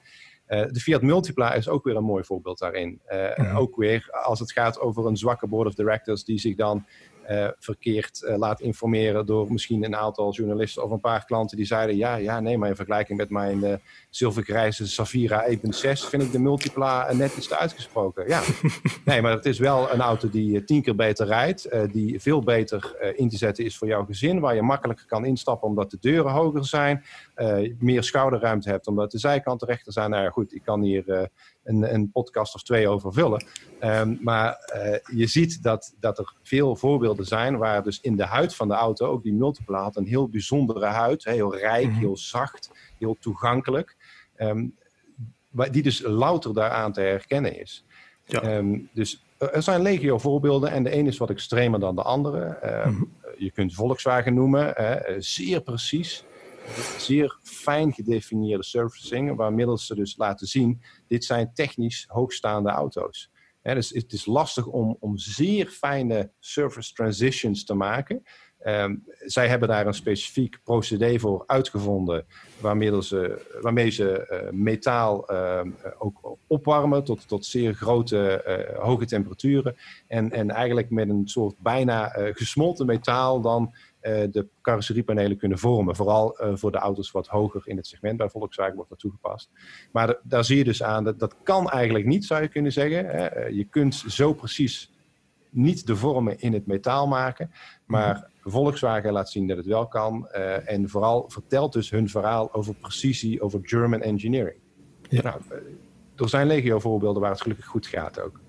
De 0.46 0.80
Fiat 0.80 1.02
Multipla 1.02 1.54
is 1.54 1.68
ook 1.68 1.84
weer 1.84 1.96
een 1.96 2.04
mooi 2.04 2.24
voorbeeld 2.24 2.58
daarin. 2.58 3.00
Mm 3.36 3.56
Ook 3.56 3.76
weer 3.76 4.08
als 4.10 4.40
het 4.40 4.52
gaat 4.52 4.80
over 4.80 5.06
een 5.06 5.16
zwakke 5.16 5.46
board 5.46 5.66
of 5.66 5.74
directors 5.74 6.24
die 6.24 6.38
zich 6.38 6.56
dan 6.56 6.86
uh, 7.30 7.48
verkeerd 7.58 8.22
uh, 8.24 8.36
laat 8.36 8.60
informeren 8.60 9.26
door 9.26 9.52
misschien 9.52 9.84
een 9.84 9.96
aantal 9.96 10.32
journalisten 10.32 10.84
of 10.84 10.90
een 10.90 11.00
paar 11.00 11.24
klanten 11.24 11.56
die 11.56 11.66
zeiden: 11.66 11.96
ja, 11.96 12.16
ja, 12.16 12.40
nee, 12.40 12.58
maar 12.58 12.68
in 12.68 12.76
vergelijking 12.76 13.18
met 13.18 13.30
mijn 13.30 13.58
uh, 13.58 13.74
zilvergrijze 14.10 14.88
Safira 14.88 15.48
1.6 15.48 15.56
vind 15.80 16.22
ik 16.22 16.32
de 16.32 16.38
Multipla 16.38 17.12
net 17.12 17.36
iets 17.36 17.48
te 17.48 17.58
uitgesproken. 17.58 18.28
Ja, 18.28 18.42
nee, 19.04 19.22
maar 19.22 19.32
het 19.32 19.46
is 19.46 19.58
wel 19.58 19.92
een 19.92 20.00
auto 20.00 20.30
die 20.30 20.64
tien 20.64 20.82
keer 20.82 20.96
beter 20.96 21.26
rijdt, 21.26 21.68
die 21.92 22.20
veel 22.20 22.40
beter 22.40 23.12
in 23.16 23.28
te 23.28 23.36
zetten 23.36 23.64
is 23.64 23.76
voor 23.76 23.88
jouw 23.88 24.04
gezin, 24.04 24.40
waar 24.40 24.54
je 24.54 24.62
makkelijker 24.62 25.06
kan 25.06 25.24
instappen 25.24 25.68
omdat 25.68 25.90
de 25.90 25.98
deuren 26.00 26.32
hoger 26.32 26.64
zijn, 26.64 27.04
meer 27.78 28.02
schouderruimte 28.02 28.68
hebt 28.68 28.86
omdat 28.86 29.10
de 29.10 29.18
zijkanten 29.18 29.68
rechter 29.68 29.92
zijn. 29.92 30.10
Nou 30.10 30.22
ja, 30.22 30.30
goed, 30.30 30.54
ik 30.54 30.62
kan 30.62 30.82
hier 30.82 31.30
een, 31.64 31.94
een 31.94 32.10
podcast 32.10 32.54
of 32.54 32.62
twee 32.62 32.88
over 32.88 33.12
vullen. 33.12 33.44
Um, 33.80 34.18
maar 34.20 34.72
uh, 34.76 35.18
je 35.18 35.26
ziet 35.26 35.62
dat, 35.62 35.94
dat 36.00 36.18
er 36.18 36.34
veel 36.42 36.76
voorbeelden 36.76 37.26
zijn 37.26 37.58
waar 37.58 37.82
dus 37.82 38.00
in 38.00 38.16
de 38.16 38.24
huid 38.24 38.54
van 38.54 38.68
de 38.68 38.74
auto, 38.74 39.06
ook 39.06 39.22
die 39.22 39.32
multiplaat, 39.32 39.96
een 39.96 40.06
heel 40.06 40.28
bijzondere 40.28 40.86
huid, 40.86 41.24
heel 41.24 41.56
rijk, 41.56 41.84
-hmm. 41.84 41.98
heel 41.98 42.16
zacht, 42.16 42.70
heel 42.98 43.16
toegankelijk, 43.20 43.96
um, 44.36 44.74
die 45.70 45.82
dus 45.82 46.02
louter 46.02 46.54
daaraan 46.54 46.92
te 46.92 47.00
herkennen 47.00 47.60
is. 47.60 47.84
Ja. 48.24 48.56
Um, 48.56 48.88
dus 48.92 49.24
er 49.38 49.62
zijn 49.62 49.82
legio 49.82 50.18
voorbeelden 50.18 50.70
en 50.70 50.82
de 50.82 50.96
een 50.96 51.06
is 51.06 51.18
wat 51.18 51.30
extremer 51.30 51.80
dan 51.80 51.96
de 51.96 52.02
andere. 52.02 52.58
Mm 52.86 52.94
-hmm. 52.94 53.12
Je 53.36 53.50
kunt 53.50 53.74
Volkswagen 53.74 54.34
noemen, 54.34 54.72
hè, 54.74 55.20
zeer 55.20 55.60
precies 55.60 56.24
zeer 56.98 57.38
fijn 57.42 57.92
gedefinieerde 57.92 58.64
surfacing, 58.64 59.36
waarmiddels 59.36 59.86
ze 59.86 59.94
dus 59.94 60.16
laten 60.16 60.46
zien, 60.46 60.82
dit 61.06 61.24
zijn 61.24 61.50
technisch 61.54 62.04
hoogstaande 62.08 62.70
auto's. 62.70 63.30
Dus 63.62 63.90
het 63.90 64.12
is 64.12 64.26
lastig 64.26 64.66
om, 64.66 64.96
om 65.00 65.18
zeer 65.18 65.66
fijne 65.66 66.30
surface 66.40 66.92
transitions 66.92 67.64
te 67.64 67.74
maken. 67.74 68.22
Um, 68.66 69.04
zij 69.18 69.48
hebben 69.48 69.68
daar 69.68 69.86
een 69.86 69.94
specifiek 69.94 70.58
procedé 70.64 71.18
voor 71.18 71.44
uitgevonden, 71.46 72.26
waarmee 72.60 73.02
ze, 73.02 73.40
waarmee 73.60 73.90
ze 73.90 74.26
uh, 74.30 74.50
metaal 74.50 75.32
uh, 75.32 75.60
ook 75.98 76.36
opwarmen 76.46 77.04
tot, 77.04 77.28
tot 77.28 77.46
zeer 77.46 77.74
grote, 77.74 78.44
uh, 78.46 78.82
hoge 78.82 79.06
temperaturen. 79.06 79.76
En, 80.06 80.30
en 80.30 80.50
eigenlijk 80.50 80.90
met 80.90 81.08
een 81.08 81.28
soort 81.28 81.58
bijna 81.58 82.08
gesmolten 82.14 82.86
metaal 82.86 83.40
dan 83.40 83.74
de 84.04 84.46
carrosseriepanelen 84.62 85.36
kunnen 85.36 85.58
vormen. 85.58 85.96
Vooral 85.96 86.42
uh, 86.42 86.50
voor 86.54 86.72
de 86.72 86.78
auto's 86.78 87.10
wat 87.10 87.26
hoger 87.26 87.62
in 87.64 87.76
het 87.76 87.86
segment. 87.86 88.16
Bij 88.16 88.28
Volkswagen 88.28 88.74
wordt 88.74 88.90
dat 88.90 88.98
toegepast. 88.98 89.50
Maar 89.92 90.16
daar 90.22 90.44
zie 90.44 90.56
je 90.56 90.64
dus 90.64 90.82
aan, 90.82 91.04
dat, 91.04 91.18
dat 91.18 91.36
kan 91.42 91.70
eigenlijk 91.70 92.06
niet, 92.06 92.24
zou 92.24 92.42
je 92.42 92.48
kunnen 92.48 92.72
zeggen. 92.72 93.06
Hè. 93.06 93.46
Uh, 93.48 93.56
je 93.56 93.64
kunt 93.64 93.94
zo 93.94 94.32
precies 94.32 94.92
niet 95.50 95.86
de 95.86 95.96
vormen 95.96 96.38
in 96.38 96.52
het 96.52 96.66
metaal 96.66 97.06
maken. 97.06 97.50
Maar 97.86 98.14
mm-hmm. 98.14 98.52
Volkswagen 98.52 99.12
laat 99.12 99.30
zien 99.30 99.46
dat 99.46 99.56
het 99.56 99.66
wel 99.66 99.88
kan. 99.88 100.28
en 100.28 100.88
vooral 100.88 101.24
vertelt 101.28 101.72
dus 101.72 101.90
hun 101.90 102.08
verhaal 102.08 102.54
over 102.54 102.74
precisie, 102.74 103.40
over 103.40 103.60
German 103.62 104.00
engineering. 104.00 104.58
Ja. 105.08 105.22
Nou, 105.22 105.40
er 106.16 106.28
zijn 106.28 106.46
legio 106.46 106.78
voorbeelden 106.78 107.22
waar 107.22 107.30
het 107.30 107.40
gelukkig 107.40 107.66
goed 107.66 107.86
gaat 107.86 108.20
ook. 108.20 108.40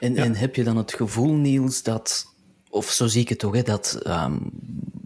En, 0.00 0.14
ja. 0.14 0.24
en 0.24 0.34
heb 0.34 0.54
je 0.54 0.64
dan 0.64 0.76
het 0.76 0.92
gevoel, 0.92 1.34
Niels, 1.34 1.82
dat 1.82 2.29
of 2.70 2.90
zo 2.90 3.06
zie 3.06 3.20
ik 3.20 3.28
het 3.28 3.38
toch, 3.38 3.54
hè, 3.54 3.62
dat 3.62 4.00
um, 4.06 4.50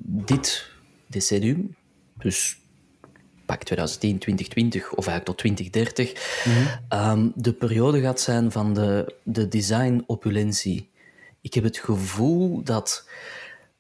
dit 0.03 0.71
decennium, 1.07 1.77
dus 2.19 2.59
pak 3.47 3.63
2010, 3.63 4.19
2020 4.19 4.95
of 4.95 5.07
eigenlijk 5.07 5.25
tot 5.25 5.39
2030, 5.39 6.45
mm 6.45 6.53
-hmm. 6.53 7.11
um, 7.11 7.33
de 7.35 7.53
periode 7.53 8.01
gaat 8.01 8.21
zijn 8.21 8.53
van 8.53 8.75
de, 8.75 9.15
de 9.23 9.49
design-opulentie. 9.49 10.91
Ik 11.41 11.55
heb 11.55 11.65
het 11.65 11.79
gevoel 11.79 12.63
dat 12.63 13.09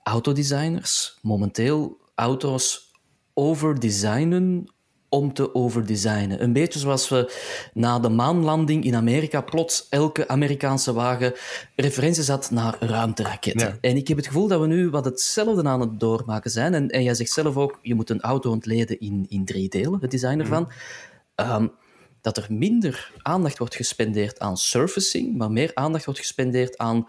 autodesigners 0.03 1.19
momenteel 1.23 1.97
auto's 2.15 2.93
overdesignen 3.35 4.75
om 5.15 5.33
te 5.33 5.55
overdesignen. 5.55 6.43
Een 6.43 6.53
beetje 6.53 6.79
zoals 6.79 7.09
we 7.09 7.33
na 7.73 7.99
de 7.99 8.09
maanlanding 8.09 8.85
in 8.85 8.95
Amerika 8.95 9.41
plots 9.41 9.87
elke 9.91 10.29
Amerikaanse 10.29 10.93
wagen 10.93 11.33
referenties 11.77 12.29
had 12.29 12.51
naar 12.51 12.77
ruimteraketten. 12.81 13.79
En 13.81 13.97
ik 13.97 14.09
heb 14.09 14.17
het 14.17 14.27
gevoel 14.27 14.49
dat 14.49 14.61
we 14.61 14.67
nu 14.67 14.91
wat 14.91 15.05
hetzelfde 15.05 15.65
aan 15.65 15.81
het 15.81 16.01
doormaken 16.01 16.51
zijn. 16.51 16.75
En, 16.75 16.89
en 16.89 17.03
jij 17.03 17.15
zegt 17.15 17.31
zelf 17.31 17.57
ook, 17.57 17.79
je 17.83 17.95
moet 17.95 18.11
een 18.11 18.21
auto 18.21 18.51
ontleden 18.51 19.01
in, 19.01 19.27
in 19.29 19.45
drie 19.45 19.69
delen, 19.69 19.99
het 20.01 20.11
design 20.11 20.39
ervan. 20.39 20.69
Mm. 21.37 21.51
Um, 21.51 21.73
dat 22.21 22.37
er 22.37 22.47
minder 22.49 23.13
aandacht 23.23 23.59
wordt 23.59 23.75
gespendeerd 23.75 24.39
aan 24.39 24.57
surfacing, 24.57 25.37
maar 25.37 25.51
meer 25.51 25.71
aandacht 25.75 26.05
wordt 26.05 26.21
gespendeerd 26.21 26.79
aan 26.79 27.09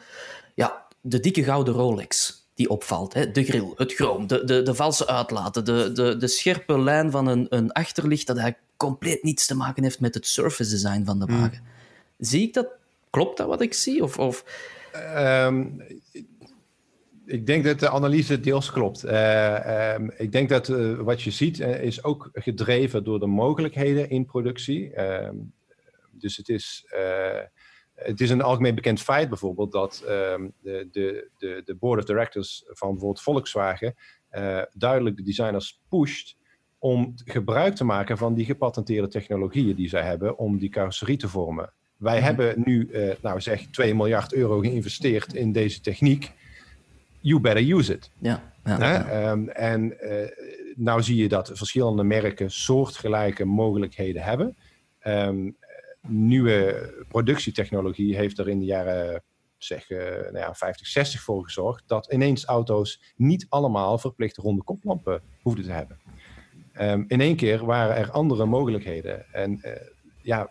ja, 0.55 0.85
de 1.01 1.19
dikke 1.19 1.43
gouden 1.43 1.73
Rolex 1.73 2.44
die 2.55 2.69
opvalt. 2.69 3.13
Hè? 3.13 3.31
De 3.31 3.43
grill, 3.43 3.73
het 3.75 3.93
chroom, 3.93 4.27
de, 4.27 4.43
de, 4.43 4.61
de 4.61 4.75
valse 4.75 5.07
uitlaten, 5.07 5.65
de, 5.65 5.91
de, 5.91 6.17
de 6.17 6.27
scherpe 6.27 6.79
lijn 6.79 7.11
van 7.11 7.27
een, 7.27 7.45
een 7.49 7.71
achterlicht 7.71 8.27
dat 8.27 8.37
eigenlijk 8.37 8.67
compleet 8.77 9.23
niets 9.23 9.45
te 9.45 9.55
maken 9.55 9.83
heeft 9.83 9.99
met 9.99 10.13
het 10.13 10.27
surface 10.27 10.69
design 10.69 11.03
van 11.03 11.19
de 11.19 11.25
hmm. 11.25 11.41
wagen. 11.41 11.63
Zie 12.17 12.41
ik 12.41 12.53
dat? 12.53 12.67
Klopt 13.09 13.37
dat 13.37 13.47
wat 13.47 13.61
ik 13.61 13.73
zie? 13.73 14.03
Of, 14.03 14.19
of... 14.19 14.43
Ehm, 14.91 15.65
ik 17.25 17.45
denk 17.45 17.63
dat 17.63 17.79
de 17.79 17.89
analyse 17.89 18.39
deels 18.39 18.71
klopt. 18.71 19.05
Uh, 19.05 19.95
ik 20.17 20.31
denk 20.31 20.49
dat 20.49 20.69
uh, 20.69 20.99
wat 20.99 21.21
je 21.21 21.31
ziet 21.31 21.59
uh, 21.59 21.83
is 21.83 22.03
ook 22.03 22.29
gedreven 22.33 23.03
door 23.03 23.19
de 23.19 23.25
mogelijkheden 23.25 24.09
in 24.09 24.25
productie. 24.25 24.93
Ehm, 24.93 25.35
dus 26.11 26.37
het 26.37 26.49
is, 26.49 26.85
het 27.95 28.21
is 28.21 28.29
een 28.29 28.41
algemeen 28.41 28.75
bekend 28.75 29.01
feit 29.01 29.29
bijvoorbeeld 29.29 29.71
dat 29.71 30.03
um, 30.07 30.53
de, 30.61 30.87
de, 30.91 31.29
de, 31.37 31.61
de 31.65 31.75
board 31.75 31.99
of 31.99 32.05
directors 32.05 32.63
van 32.67 32.89
bijvoorbeeld 32.89 33.21
Volkswagen 33.21 33.95
duidelijk 34.73 35.17
de 35.17 35.23
designers 35.23 35.81
pusht 35.89 36.37
om 36.79 37.13
gebruik 37.25 37.75
te 37.75 37.83
maken 37.83 38.17
van 38.17 38.33
die 38.33 38.45
gepatenteerde 38.45 39.07
technologieën 39.07 39.75
die 39.75 39.89
zij 39.89 40.01
hebben 40.01 40.37
om 40.37 40.57
die 40.57 40.69
carrosserie 40.69 41.17
te 41.17 41.27
vormen. 41.27 41.73
Wij 41.97 42.15
mhm. 42.15 42.25
hebben 42.25 42.61
nu, 42.65 42.89
nou 43.21 43.41
zeg, 43.41 43.65
2 43.71 43.95
miljard 43.95 44.33
euro 44.33 44.59
geïnvesteerd 44.59 45.33
in 45.33 45.51
deze 45.51 45.81
techniek 45.81 46.33
you 47.25 47.39
better 47.39 47.63
use 47.63 47.93
it. 47.93 48.11
Ja. 48.19 48.41
ja, 48.63 49.31
um, 49.31 49.49
en 49.49 49.93
uh, 50.01 50.11
nou 50.75 51.01
zie 51.01 51.15
je 51.15 51.29
dat 51.29 51.51
verschillende 51.53 52.03
merken 52.03 52.51
soortgelijke 52.51 53.45
mogelijkheden 53.45 54.21
hebben. 54.21 54.55
Um, 55.07 55.55
nieuwe 56.07 56.93
productietechnologie 57.07 58.15
heeft 58.15 58.37
er 58.37 58.49
in 58.49 58.59
de 58.59 58.65
jaren 58.65 59.23
zeg, 59.57 59.89
uh, 59.89 59.99
nou 59.99 60.37
ja, 60.37 60.53
50, 60.53 60.87
60 60.87 61.21
voor 61.21 61.43
gezorgd 61.43 61.83
dat 61.87 62.11
ineens 62.11 62.45
auto's 62.45 63.13
niet 63.15 63.45
allemaal 63.49 63.97
verplicht 63.97 64.37
ronde 64.37 64.63
koplampen 64.63 65.21
hoefden 65.41 65.63
te 65.63 65.71
hebben. 65.71 65.99
Um, 66.79 67.05
in 67.07 67.21
één 67.21 67.35
keer 67.35 67.65
waren 67.65 67.95
er 67.95 68.11
andere 68.11 68.45
mogelijkheden. 68.45 69.33
En 69.33 69.59
uh, 69.61 69.71
ja, 70.21 70.49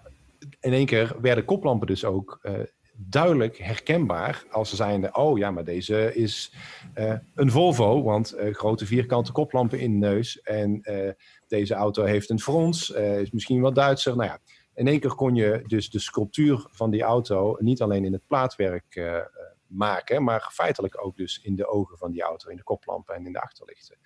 in 0.61 0.73
één 0.73 0.87
keer 0.87 1.17
werden 1.21 1.45
koplampen 1.45 1.87
dus 1.87 2.05
ook 2.05 2.39
uh, 2.43 2.53
duidelijk 2.97 3.59
herkenbaar 3.59 4.45
als 4.51 4.71
ze 4.71 4.77
zijnde, 4.77 5.13
oh 5.13 5.39
ja, 5.39 5.51
maar 5.51 5.65
deze 5.65 6.15
is 6.15 6.53
een 7.35 7.51
Volvo, 7.51 8.03
want 8.03 8.37
grote 8.53 8.87
vierkante 8.87 9.33
koplampen 9.33 9.81
in 9.81 10.01
de 10.01 10.07
neus 10.07 10.41
en 10.41 10.83
deze 11.49 11.75
auto 11.75 12.05
heeft 12.05 12.31
een 12.31 12.41
frons, 12.41 12.91
is 12.91 13.31
misschien 13.31 13.61
wat 13.61 13.75
Duitser. 13.75 14.17
Nou 14.17 14.29
ja, 14.29 14.39
in 14.75 14.87
één 14.87 15.01
keer 15.01 15.15
kon 15.15 15.35
je 15.35 15.63
dus 15.67 15.91
de 15.91 15.99
sculptuur 15.99 16.67
van 16.71 16.91
die 16.91 17.03
auto 17.03 17.57
niet 17.59 17.83
alleen 17.83 18.05
in 18.05 18.13
het 18.13 18.27
plaatwerk 18.27 19.21
maken, 19.67 20.25
maar 20.25 20.49
feitelijk 20.53 21.05
ook 21.05 21.17
dus 21.17 21.41
in 21.43 21.57
de 21.57 21.67
ogen 21.67 21.99
van 21.99 22.11
die 22.11 22.23
auto, 22.23 22.51
in 22.51 22.57
de 22.57 22.63
koplampen 22.63 23.15
en 23.15 23.27
in 23.27 23.33
de 23.33 23.41
achterlichten. 23.41 23.97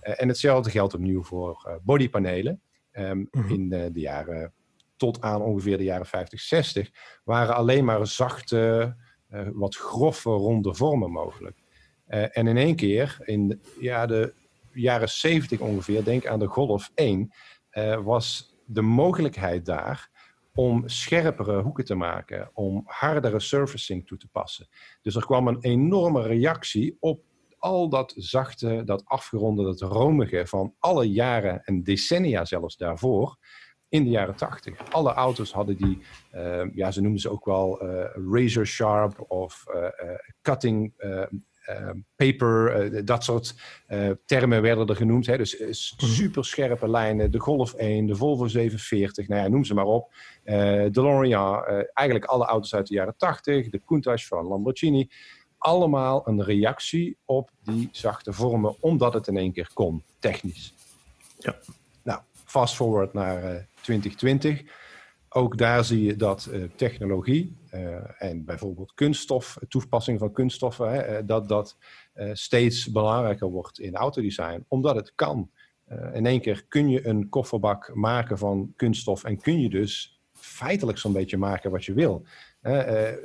en 0.00 0.28
hetzelfde 0.28 0.70
geldt 0.70 0.94
opnieuw 0.94 1.22
voor 1.22 1.80
bodypanelen. 1.82 2.60
Um, 2.92 3.18
mm 3.18 3.28
-hmm. 3.30 3.50
In 3.50 3.68
de 3.68 4.00
jaren 4.00 4.52
tot 4.96 5.20
aan 5.20 5.42
ongeveer 5.42 5.76
de 5.76 5.84
jaren 5.84 6.06
50, 6.06 6.40
60, 6.40 6.90
waren 7.24 7.54
alleen 7.54 7.84
maar 7.84 8.06
zachte, 8.06 8.96
wat 9.52 9.76
grove, 9.76 10.30
ronde 10.30 10.74
vormen 10.74 11.10
mogelijk. 11.10 11.62
En 12.06 12.46
in 12.46 12.56
één 12.56 12.76
keer, 12.76 13.18
in 13.24 13.48
de, 13.48 13.58
ja, 13.80 14.06
de 14.06 14.34
jaren 14.72 15.08
70 15.08 15.60
ongeveer, 15.60 16.04
denk 16.04 16.26
aan 16.26 16.38
de 16.38 16.46
Golf 16.46 16.90
1, 16.94 17.32
uh, 17.72 17.92
eh, 17.92 18.04
was 18.04 18.56
de 18.66 18.82
mogelijkheid 18.82 19.66
daar 19.66 20.10
om 20.54 20.88
scherpere 20.88 21.62
hoeken 21.62 21.84
te 21.84 21.94
maken, 21.94 22.50
om 22.52 22.82
hardere 22.84 23.40
surfacing 23.40 24.06
toe 24.06 24.18
te 24.18 24.28
passen. 24.28 24.68
Dus 25.02 25.14
er 25.16 25.26
kwam 25.26 25.46
een 25.48 25.60
enorme 25.60 26.22
reactie 26.22 26.96
op 27.00 27.24
al 27.58 27.88
dat 27.88 28.14
zachte, 28.16 28.82
dat 28.84 29.04
afgeronde, 29.04 29.64
dat 29.64 29.80
romige 29.80 30.46
van 30.46 30.74
alle 30.78 31.10
jaren 31.12 31.64
en 31.64 31.82
decennia 31.82 32.44
zelfs 32.44 32.76
daarvoor 32.76 33.36
in 33.88 34.04
de 34.04 34.10
jaren 34.10 34.36
80. 34.36 34.92
Alle 34.92 35.12
auto's 35.12 35.52
hadden 35.52 35.76
die, 35.76 35.98
uh, 36.34 36.74
ja, 36.74 36.90
ze 36.90 37.00
noemden 37.00 37.20
ze 37.20 37.30
ook 37.30 37.44
wel 37.44 37.84
uh, 37.84 38.04
razor 38.32 38.66
sharp 38.66 39.24
of 39.30 39.64
uh, 39.74 39.88
cutting 40.42 40.92
paper, 42.16 43.04
dat 43.04 43.24
soort 43.24 43.54
termen 44.24 44.62
werden 44.62 44.86
er 44.86 44.96
genoemd. 44.96 45.26
Hè. 45.26 45.36
Dus 45.36 45.58
mhm. 45.58 46.10
super 46.10 46.44
scherpe 46.44 46.88
lijnen, 46.88 47.30
de 47.30 47.38
Golf 47.38 47.74
1, 47.74 48.06
de 48.06 48.16
Volvo 48.16 48.46
740, 48.46 49.28
nou 49.28 49.42
ja, 49.42 49.48
noem 49.48 49.64
ze 49.64 49.74
maar 49.74 49.84
op. 49.84 50.14
de 50.44 50.88
DeLorean, 50.92 51.64
eigenlijk 51.92 52.30
alle 52.30 52.44
auto's 52.44 52.74
uit 52.74 52.86
de 52.86 52.94
jaren 52.94 53.16
80, 53.16 53.68
de 53.68 53.80
Countach 53.86 54.24
van 54.24 54.46
Lamborghini. 54.46 55.08
Allemaal 55.58 56.28
een 56.28 56.44
reactie 56.44 57.16
op 57.24 57.50
die 57.62 57.88
zachte 57.92 58.32
vormen, 58.32 58.76
omdat 58.80 59.14
het 59.14 59.26
in 59.26 59.36
één 59.36 59.52
keer 59.52 59.70
kon, 59.74 60.02
technisch. 60.18 60.74
Ja. 61.38 61.58
Nou, 62.02 62.20
fast 62.44 62.74
forward 62.74 63.12
naar 63.12 63.66
2020. 63.80 64.62
Ook 65.34 65.58
daar 65.58 65.84
zie 65.84 66.02
je 66.02 66.16
dat 66.16 66.48
uh, 66.52 66.64
technologie 66.76 67.56
uh, 67.74 68.22
en 68.22 68.44
bijvoorbeeld 68.44 68.94
kunststof, 68.94 69.58
toepassing 69.68 70.18
van 70.18 70.32
kunststoffen, 70.32 70.90
hè, 70.92 70.98
eh, 70.98 71.26
dat 71.26 71.48
dat 71.48 71.76
steeds 72.32 72.90
belangrijker 72.90 73.48
wordt 73.48 73.78
in 73.80 73.94
autodesign, 73.94 74.64
omdat 74.68 74.94
het 74.94 75.12
kan. 75.14 75.50
in 76.12 76.26
één 76.26 76.40
keer 76.40 76.64
kun 76.68 76.88
je 76.88 77.06
een 77.06 77.28
kofferbak 77.28 77.94
maken 77.94 78.38
van 78.38 78.72
kunststof 78.76 79.24
en 79.24 79.40
kun 79.40 79.60
je 79.60 79.68
dus 79.68 80.20
feitelijk 80.32 80.98
zo'n 80.98 81.12
beetje 81.12 81.36
maken 81.36 81.70
wat 81.70 81.84
je 81.84 81.92
wil. 81.92 82.24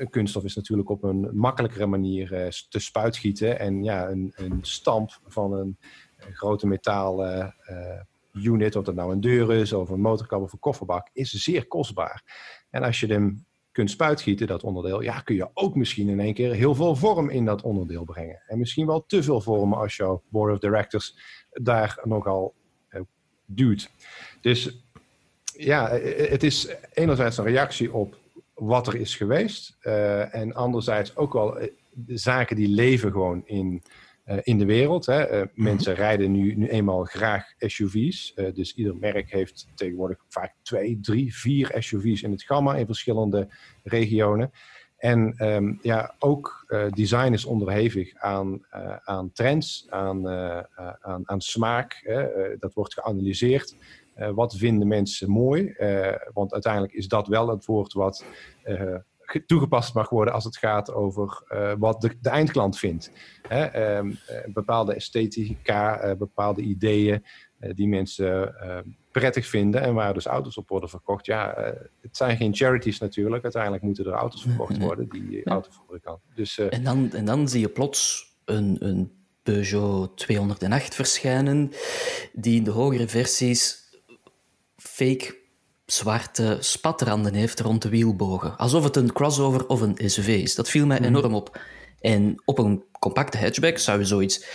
kunststof 0.10 0.44
is 0.44 0.56
natuurlijk 0.56 0.90
op 0.90 1.04
een 1.04 1.30
makkelijkere 1.34 1.86
manier 1.86 2.28
te 2.70 2.80
spuitgieten 2.80 3.60
en 3.60 3.84
ja, 3.84 4.10
een, 4.10 4.34
een 4.36 4.60
stamp 4.62 5.20
van 5.26 5.54
een 5.54 5.78
grote 6.18 6.68
metaal 6.68 7.24
unit, 8.44 8.76
of 8.76 8.84
dat 8.84 8.96
nou 8.96 9.12
een 9.12 9.22
deur 9.22 9.54
is 9.54 9.74
of 9.74 9.90
een 9.90 10.02
motorkap 10.02 10.42
of 10.42 10.54
een 10.54 10.60
kofferbak, 10.60 11.10
is 11.14 11.32
zeer 11.32 11.68
kostbaar. 11.68 12.24
En 12.70 12.84
als 12.84 13.00
je 13.00 13.08
hem 13.08 13.46
kunt 13.72 13.90
spuitgieten, 13.90 14.48
dat 14.48 14.64
onderdeel, 14.64 15.02
ja, 15.02 15.20
kun 15.20 15.36
je 15.36 15.50
ook 15.54 15.76
misschien 15.76 16.10
in 16.10 16.20
één 16.20 16.34
keer 16.34 16.54
heel 16.54 16.76
veel 16.76 16.96
vorm 16.96 17.30
in 17.30 17.46
dat 17.46 17.62
onderdeel 17.62 18.04
brengen. 18.04 18.42
En 18.48 18.58
misschien 18.58 18.86
wel 18.86 19.06
te 19.08 19.24
veel 19.24 19.42
vorm 19.42 19.74
als 19.74 19.96
jouw 19.96 20.22
board 20.30 20.54
of 20.54 20.60
directors 20.60 21.18
daar 21.52 22.00
nogal 22.04 22.54
uh, 22.90 23.02
duwt. 23.46 23.90
Dus 24.42 24.84
ja, 25.44 25.90
het 26.30 26.44
is 26.44 26.76
enerzijds 26.94 27.38
een 27.38 27.46
reactie 27.46 27.94
op 27.94 28.18
wat 28.54 28.88
er 28.88 28.96
is 28.96 29.16
geweest. 29.16 29.78
En 30.32 30.54
anderzijds 30.54 31.16
ook 31.16 31.34
wel 31.34 31.62
uh, 31.62 31.68
zaken 32.08 32.56
die 32.56 32.68
leven 32.68 33.12
gewoon 33.12 33.42
in 33.46 33.84
in 34.44 34.58
de 34.58 34.66
wereld. 34.66 35.06
Hè. 35.06 35.26
Uh, 35.26 35.32
mm-hmm. 35.32 35.64
Mensen 35.64 35.96
rijden 35.96 36.32
nu, 36.32 36.56
nu 36.56 36.68
eenmaal 36.68 37.04
graag 37.04 37.54
SUV's. 37.58 38.34
Uh, 38.36 38.54
dus 38.54 38.76
ieder 38.76 38.98
merk 38.98 39.32
heeft 39.32 39.68
tegenwoordig 39.76 40.18
vaak 40.28 40.54
twee, 40.62 41.00
drie, 41.02 41.36
vier 41.36 41.76
SUV's 41.78 42.22
in 42.22 42.32
het 42.32 42.44
gamma 42.44 42.76
in 42.76 42.86
verschillende 42.86 43.48
regionen. 43.84 44.52
En 44.98 45.46
um, 45.46 45.80
ja, 45.82 46.16
ook 46.20 46.66
design 46.94 47.34
is 47.34 47.46
onderhevig 47.46 48.16
aan, 48.16 48.66
aan 49.04 49.32
trends, 49.32 49.86
aan, 49.90 50.30
aan, 51.02 51.22
aan 51.24 51.42
smaak. 51.42 52.10
dat 52.60 52.74
wordt 52.74 52.94
geanalyseerd. 52.94 53.76
wat 54.34 54.56
vinden 54.56 54.88
mensen 54.88 55.30
mooi? 55.30 55.74
want 56.34 56.54
uiteindelijk 56.54 56.94
is 56.94 57.08
dat 57.08 57.28
wel 57.28 57.48
het 57.50 57.66
woord 57.66 57.94
wat 57.94 58.26
toegepast 59.46 59.94
mag 59.94 60.10
worden 60.10 60.34
als 60.34 60.44
het 60.44 60.58
gaat 60.58 60.94
over 60.94 61.44
uh, 61.50 61.74
wat 61.78 62.02
de, 62.02 62.18
de, 62.22 62.30
eindklant 62.30 62.80
vindt. 62.80 63.12
Hè? 63.48 63.98
Um, 63.98 64.18
bepaalde 64.46 64.94
esthetica, 64.94 66.06
uh, 66.06 66.16
bepaalde 66.16 66.62
ideeën 66.62 67.24
die 67.60 67.88
mensen 67.88 68.56
prettig 69.12 69.48
vinden 69.48 69.82
en 69.82 69.94
waar 69.94 70.14
dus 70.14 70.26
auto's 70.26 70.58
op 70.58 70.70
worden 70.70 70.90
verkocht. 70.90 71.26
Ja, 71.26 71.74
het 72.02 72.18
zijn 72.18 72.38
geen 72.38 72.56
charities 72.56 73.00
natuurlijk. 73.00 73.44
Uiteindelijk 73.44 73.84
moeten 73.84 74.06
er 74.06 74.12
auto's 74.12 74.42
verkocht 74.42 74.78
worden, 74.78 75.10
die 75.10 75.32
ja. 75.32 75.42
autofabrikant. 75.44 76.20
Dus, 76.36 76.58
en, 76.58 76.84
dan, 76.84 77.12
en 77.12 77.26
dan 77.26 77.50
zie 77.50 77.60
je 77.60 77.70
plots 77.70 78.32
een, 78.46 78.78
een 78.80 79.12
Peugeot 79.44 80.18
208 80.18 80.96
verschijnen, 80.96 81.72
die 82.34 82.56
in 82.56 82.64
de 82.64 82.72
hogere 82.72 83.08
versies 83.08 83.88
fake 84.76 85.37
zwarte 85.88 86.58
spatranden 86.60 87.34
heeft 87.34 87.60
rond 87.60 87.82
de 87.82 87.90
wielbogen. 87.90 88.58
Alsof 88.58 88.84
het 88.84 88.96
een 88.96 89.14
crossover 89.14 89.68
of 89.68 89.82
een 89.82 89.98
SUV 90.06 90.28
is. 90.28 90.56
Dat 90.56 90.70
viel 90.70 90.86
mij 90.86 91.00
mhm. 91.00 91.08
enorm 91.08 91.34
op. 91.34 91.60
En 92.02 92.42
op 92.46 92.58
een 92.58 92.84
compacte 93.00 93.38
hatchback 93.38 93.78
zou 93.78 94.00
je 94.00 94.06
zoiets 94.06 94.46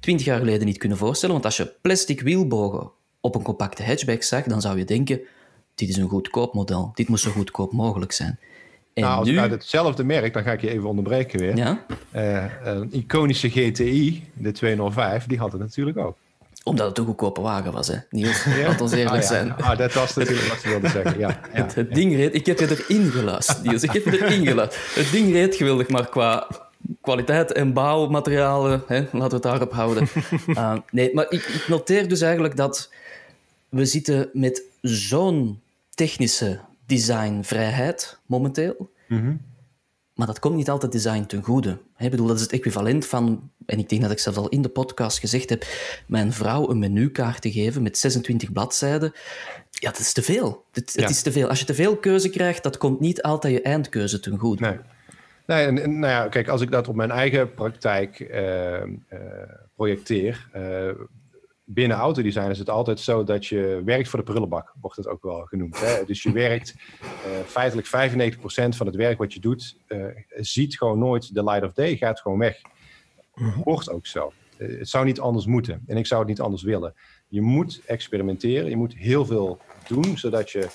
twintig 0.00 0.26
jaar 0.26 0.38
geleden 0.38 0.66
niet 0.66 0.78
kunnen 0.78 0.98
voorstellen. 0.98 1.34
Want 1.34 1.46
als 1.46 1.56
je 1.56 1.72
plastic 1.80 2.20
wielbogen 2.20 2.90
op 3.20 3.34
een 3.34 3.42
compacte 3.42 3.82
hatchback 3.82 4.22
zag, 4.22 4.44
dan 4.44 4.60
zou 4.60 4.78
je 4.78 4.84
denken: 4.84 5.20
dit 5.74 5.88
is 5.88 5.96
een 5.96 6.08
goedkoop 6.08 6.54
model. 6.54 6.90
Dit 6.94 7.08
moet 7.08 7.20
zo 7.20 7.30
goedkoop 7.30 7.72
mogelijk 7.72 8.12
zijn. 8.12 8.38
En 8.94 9.02
nou, 9.02 9.18
als 9.18 9.28
nu... 9.28 9.38
uit 9.38 9.50
hetzelfde 9.50 10.04
merk, 10.04 10.32
dan 10.32 10.42
ga 10.42 10.52
ik 10.52 10.60
je 10.60 10.70
even 10.70 10.88
onderbreken 10.88 11.38
weer. 11.38 11.56
Ja? 11.56 11.86
Uh, 12.14 12.44
een 12.64 12.92
iconische 12.92 13.48
GTI, 13.48 14.24
de 14.34 14.52
205, 14.52 15.26
die 15.26 15.38
had 15.38 15.52
het 15.52 15.60
natuurlijk 15.60 15.96
ook. 15.96 16.16
Omdat 16.64 16.86
het 16.88 16.98
een 16.98 17.04
goedkope 17.04 17.40
wagen 17.40 17.72
was, 17.72 17.88
hè, 17.88 17.96
Niels. 18.10 18.44
Ja? 18.44 18.66
Laat 18.66 18.80
ons 18.80 18.92
eerlijk 18.92 19.22
ah, 19.22 19.28
zijn. 19.28 19.54
Ah, 19.56 19.78
dat 19.78 19.92
was 19.92 20.14
natuurlijk 20.14 20.48
wat 20.48 20.60
ze 20.60 20.68
wilde 20.68 20.88
zeggen, 20.88 21.18
ja. 21.18 21.28
ja. 21.54 21.66
Het, 21.74 21.94
ding 21.94 22.14
reed... 22.16 22.34
Ik 22.34 22.46
heb 22.46 22.58
je 22.58 22.70
erin 22.70 23.10
geluisterd, 23.10 23.62
Niels. 23.62 23.82
Ik 23.82 23.92
heb 23.92 24.04
je 24.04 24.24
erin. 24.24 24.58
Het 24.58 25.08
ding 25.12 25.32
reed 25.32 25.54
geweldig, 25.54 25.88
maar 25.88 26.08
qua 26.08 26.46
kwaliteit 27.00 27.52
en 27.52 27.72
bouwmaterialen, 27.72 28.82
hè, 28.86 28.96
laten 28.96 29.28
we 29.28 29.34
het 29.34 29.42
daarop 29.42 29.72
houden. 29.72 30.08
Uh, 30.46 30.76
nee, 30.90 31.14
maar 31.14 31.26
ik, 31.28 31.44
ik 31.44 31.68
noteer 31.68 32.08
dus 32.08 32.20
eigenlijk 32.20 32.56
dat 32.56 32.90
we 33.68 33.84
zitten 33.84 34.28
met 34.32 34.62
zo'n 34.80 35.60
technische 35.90 36.60
designvrijheid 36.86 38.18
momenteel. 38.26 38.90
Mm 39.08 39.40
maar 40.14 40.26
dat 40.26 40.38
komt 40.38 40.56
niet 40.56 40.70
altijd 40.70 40.92
design 40.92 41.24
ten 41.26 41.42
goede. 41.42 41.78
Ik 41.98 42.10
bedoel, 42.10 42.26
dat 42.26 42.36
is 42.36 42.42
het 42.42 42.52
equivalent 42.52 43.06
van, 43.06 43.50
en 43.66 43.78
ik 43.78 43.88
denk 43.88 44.02
dat 44.02 44.10
ik 44.10 44.18
zelfs 44.18 44.38
al 44.38 44.48
in 44.48 44.62
de 44.62 44.68
podcast 44.68 45.18
gezegd 45.18 45.50
heb, 45.50 45.64
mijn 46.06 46.32
vrouw 46.32 46.70
een 46.70 46.78
menukaart 46.78 47.42
te 47.42 47.52
geven 47.52 47.82
met 47.82 47.98
26 47.98 48.52
bladzijden. 48.52 49.12
Ja, 49.70 49.90
dat 49.90 49.98
is 49.98 50.12
te 50.12 50.22
veel. 50.22 50.64
Het, 50.72 50.92
het 50.96 51.10
is 51.10 51.22
te 51.22 51.32
veel. 51.32 51.48
Als 51.48 51.58
je 51.58 51.64
te 51.64 51.74
veel 51.74 51.96
keuze 51.96 52.30
krijgt, 52.30 52.62
dat 52.62 52.76
komt 52.76 53.00
niet 53.00 53.22
altijd 53.22 53.54
je 53.54 53.62
eindkeuze 53.62 54.20
ten 54.20 54.38
goede. 54.38 54.64
Nee. 54.64 54.78
Nee, 55.46 55.66
en, 55.66 55.98
nou 55.98 56.12
ja, 56.12 56.28
kijk, 56.28 56.48
als 56.48 56.60
ik 56.60 56.70
dat 56.70 56.88
op 56.88 56.94
mijn 56.94 57.10
eigen 57.10 57.54
praktijk 57.54 58.20
uh, 58.20 58.82
uh, 58.82 58.88
projecteer, 59.76 60.48
uh, 60.56 60.90
binnen 61.64 61.96
autodesign 61.96 62.50
is 62.50 62.58
het 62.58 62.70
altijd 62.70 63.00
zo 63.00 63.24
dat 63.24 63.46
je 63.46 63.82
werkt 63.84 64.08
voor 64.08 64.18
de 64.18 64.24
prullenbak, 64.24 64.74
wordt 64.80 64.96
het 64.96 65.08
ook 65.08 65.22
wel 65.22 65.44
genoemd. 65.44 65.80
Hè? 65.80 66.04
Dus 66.04 66.22
je 66.22 66.32
werkt 66.32 66.74
uh, 67.00 67.44
feitelijk 67.46 67.86
95% 67.86 68.76
van 68.76 68.86
het 68.86 68.96
werk 68.96 69.18
wat 69.18 69.32
je 69.32 69.40
doet, 69.40 69.76
uh, 69.88 70.06
ziet 70.28 70.78
gewoon 70.78 70.98
nooit 70.98 71.34
de 71.34 71.44
light 71.44 71.64
of 71.64 71.72
day, 71.72 71.96
gaat 71.96 72.20
gewoon 72.20 72.38
weg. 72.38 72.60
Mm 73.34 73.62
Hoort 73.64 73.90
ook 73.90 74.06
zo. 74.06 74.32
Uh, 74.58 74.78
het 74.78 74.88
zou 74.88 75.04
niet 75.04 75.20
anders 75.20 75.46
moeten 75.46 75.82
en 75.86 75.96
ik 75.96 76.06
zou 76.06 76.20
het 76.20 76.28
niet 76.28 76.40
anders 76.40 76.62
willen. 76.62 76.94
Je 77.28 77.40
moet 77.40 77.82
experimenteren, 77.86 78.70
je 78.70 78.76
moet 78.76 78.94
heel 78.94 79.26
veel 79.26 79.58
doen, 79.88 80.18
zodat 80.18 80.50
je 80.50 80.68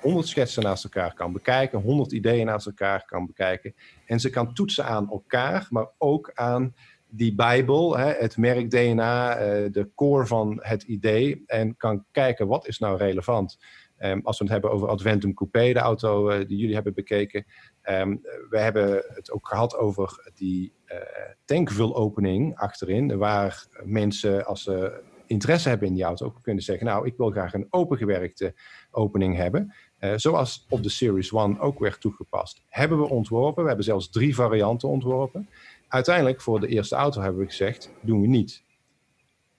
100 0.00 0.28
schetsen 0.28 0.62
naast 0.62 0.84
elkaar 0.84 1.14
kan 1.14 1.32
bekijken, 1.32 1.80
100 1.80 2.12
ideeën 2.12 2.46
naast 2.46 2.66
elkaar 2.66 3.04
kan 3.04 3.26
bekijken 3.26 3.74
en 4.06 4.20
ze 4.20 4.30
kan 4.30 4.54
toetsen 4.54 4.84
aan 4.84 5.10
elkaar, 5.10 5.66
maar 5.70 5.88
ook 5.98 6.30
aan 6.34 6.74
die 7.16 7.34
Bijbel, 7.34 7.96
hè, 7.96 8.12
het 8.12 8.36
merk 8.36 8.70
DNA, 8.70 9.40
uh, 9.40 9.72
de 9.72 9.90
core 9.94 10.26
van 10.26 10.58
het 10.62 10.82
idee. 10.82 11.42
En 11.46 11.76
kan 11.76 12.04
kijken 12.10 12.46
wat 12.46 12.68
is 12.68 12.78
nou 12.78 12.96
relevant. 12.96 13.58
Um, 13.98 14.20
als 14.24 14.38
we 14.38 14.44
het 14.44 14.52
hebben 14.52 14.70
over 14.70 14.88
Adventum 14.88 15.34
Coupé, 15.34 15.72
de 15.72 15.78
auto 15.78 16.30
uh, 16.30 16.46
die 16.46 16.58
jullie 16.58 16.74
hebben 16.74 16.94
bekeken. 16.94 17.44
Um, 17.90 18.20
we 18.50 18.58
hebben 18.58 19.04
het 19.06 19.32
ook 19.32 19.48
gehad 19.48 19.76
over 19.76 20.30
die 20.34 20.72
uh, 20.86 20.96
tankvulopening 21.44 22.56
achterin. 22.56 23.16
Waar 23.18 23.66
mensen, 23.84 24.46
als 24.46 24.62
ze 24.62 25.02
interesse 25.26 25.68
hebben 25.68 25.88
in 25.88 25.94
die 25.94 26.02
auto, 26.02 26.26
ook 26.26 26.42
kunnen 26.42 26.62
zeggen: 26.62 26.86
Nou, 26.86 27.06
ik 27.06 27.16
wil 27.16 27.30
graag 27.30 27.54
een 27.54 27.66
opengewerkte 27.70 28.54
opening 28.90 29.36
hebben. 29.36 29.74
Zoals 30.16 30.66
op 30.68 30.82
de 30.82 30.88
Series 30.88 31.32
1 31.32 31.58
ook 31.58 31.78
werd 31.78 32.00
toegepast. 32.00 32.62
Hebben 32.68 32.98
we 32.98 33.08
ontworpen. 33.08 33.62
We 33.62 33.68
hebben 33.68 33.86
zelfs 33.86 34.10
drie 34.10 34.34
varianten 34.34 34.88
ontworpen. 34.88 35.48
Uiteindelijk, 35.88 36.40
voor 36.40 36.60
de 36.60 36.68
eerste 36.68 36.94
auto 36.94 37.20
hebben 37.20 37.40
we 37.40 37.46
gezegd, 37.46 37.90
doen 38.02 38.20
we 38.20 38.26
niet. 38.26 38.62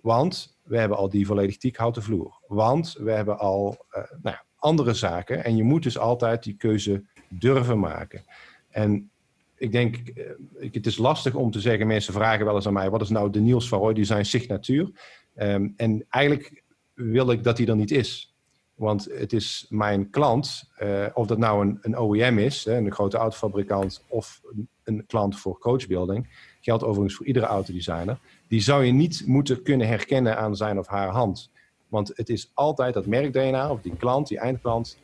Want 0.01 0.57
we 0.63 0.78
hebben 0.78 0.97
al 0.97 1.09
die 1.09 1.25
volledig 1.25 1.57
tiekhouten 1.57 2.03
vloer. 2.03 2.39
Want 2.47 2.93
we 2.99 3.11
hebben 3.11 3.39
al 3.39 3.86
uh, 3.91 4.03
nou 4.21 4.36
andere 4.55 4.93
zaken. 4.93 5.43
En 5.43 5.55
je 5.55 5.63
moet 5.63 5.84
dus 5.84 5.97
altijd 5.97 6.43
die 6.43 6.55
keuze 6.55 7.03
durven 7.30 7.80
maken. 7.80 8.23
En 8.69 9.09
ik 9.55 9.71
denk, 9.71 9.97
uh, 10.15 10.25
het 10.59 10.86
is 10.86 10.97
lastig 10.97 11.36
om 11.36 11.51
te 11.51 11.59
zeggen, 11.59 11.88
mensen 11.88 12.13
vragen 12.13 12.45
wel 12.45 12.55
eens 12.55 12.67
aan 12.67 12.73
mij, 12.73 12.89
wat 12.89 13.01
is 13.01 13.09
nou 13.09 13.30
de 13.30 13.39
Niels 13.39 13.67
van 13.67 13.80
Roy 13.80 13.93
Design 13.93 14.23
signatuur? 14.23 14.91
Um, 15.36 15.73
en 15.78 16.05
eigenlijk 16.09 16.63
wil 16.93 17.32
ik 17.32 17.43
dat 17.43 17.57
die 17.57 17.67
er 17.67 17.75
niet 17.75 17.91
is. 17.91 18.37
Want 18.78 19.07
het 19.11 19.34
is 19.34 19.65
mijn 19.69 20.09
klant, 20.09 20.69
uh, 20.80 21.05
of 21.13 21.28
dat 21.28 21.38
nou 21.38 21.67
een, 21.67 21.78
een 21.82 21.99
OEM 21.99 22.38
is, 22.38 22.65
hè, 22.65 22.78
een 22.78 22.91
grote 22.91 23.17
autofabrikant, 23.17 24.03
of 24.07 24.41
een 24.84 25.05
klant 25.05 25.39
voor 25.39 25.59
coachbuilding, 25.59 26.28
geldt 26.61 26.84
overigens 26.84 27.15
voor 27.15 27.25
iedere 27.25 27.45
autodesigner, 27.45 28.19
die 28.47 28.61
zou 28.61 28.84
je 28.86 28.91
niet 28.91 29.23
moeten 29.25 29.63
kunnen 29.63 29.88
herkennen 29.88 30.38
aan 30.38 30.55
zijn 30.55 30.80
of 30.80 30.88
haar 30.88 31.09
hand. 31.09 31.51
Want 31.88 32.11
het 32.15 32.30
is 32.30 32.51
altijd 32.53 32.93
dat 32.93 33.05
merk-DNA, 33.05 33.71
of 33.71 33.82
die 33.82 33.95
klant, 33.95 34.28
die 34.28 34.39
eindklant, 34.39 34.97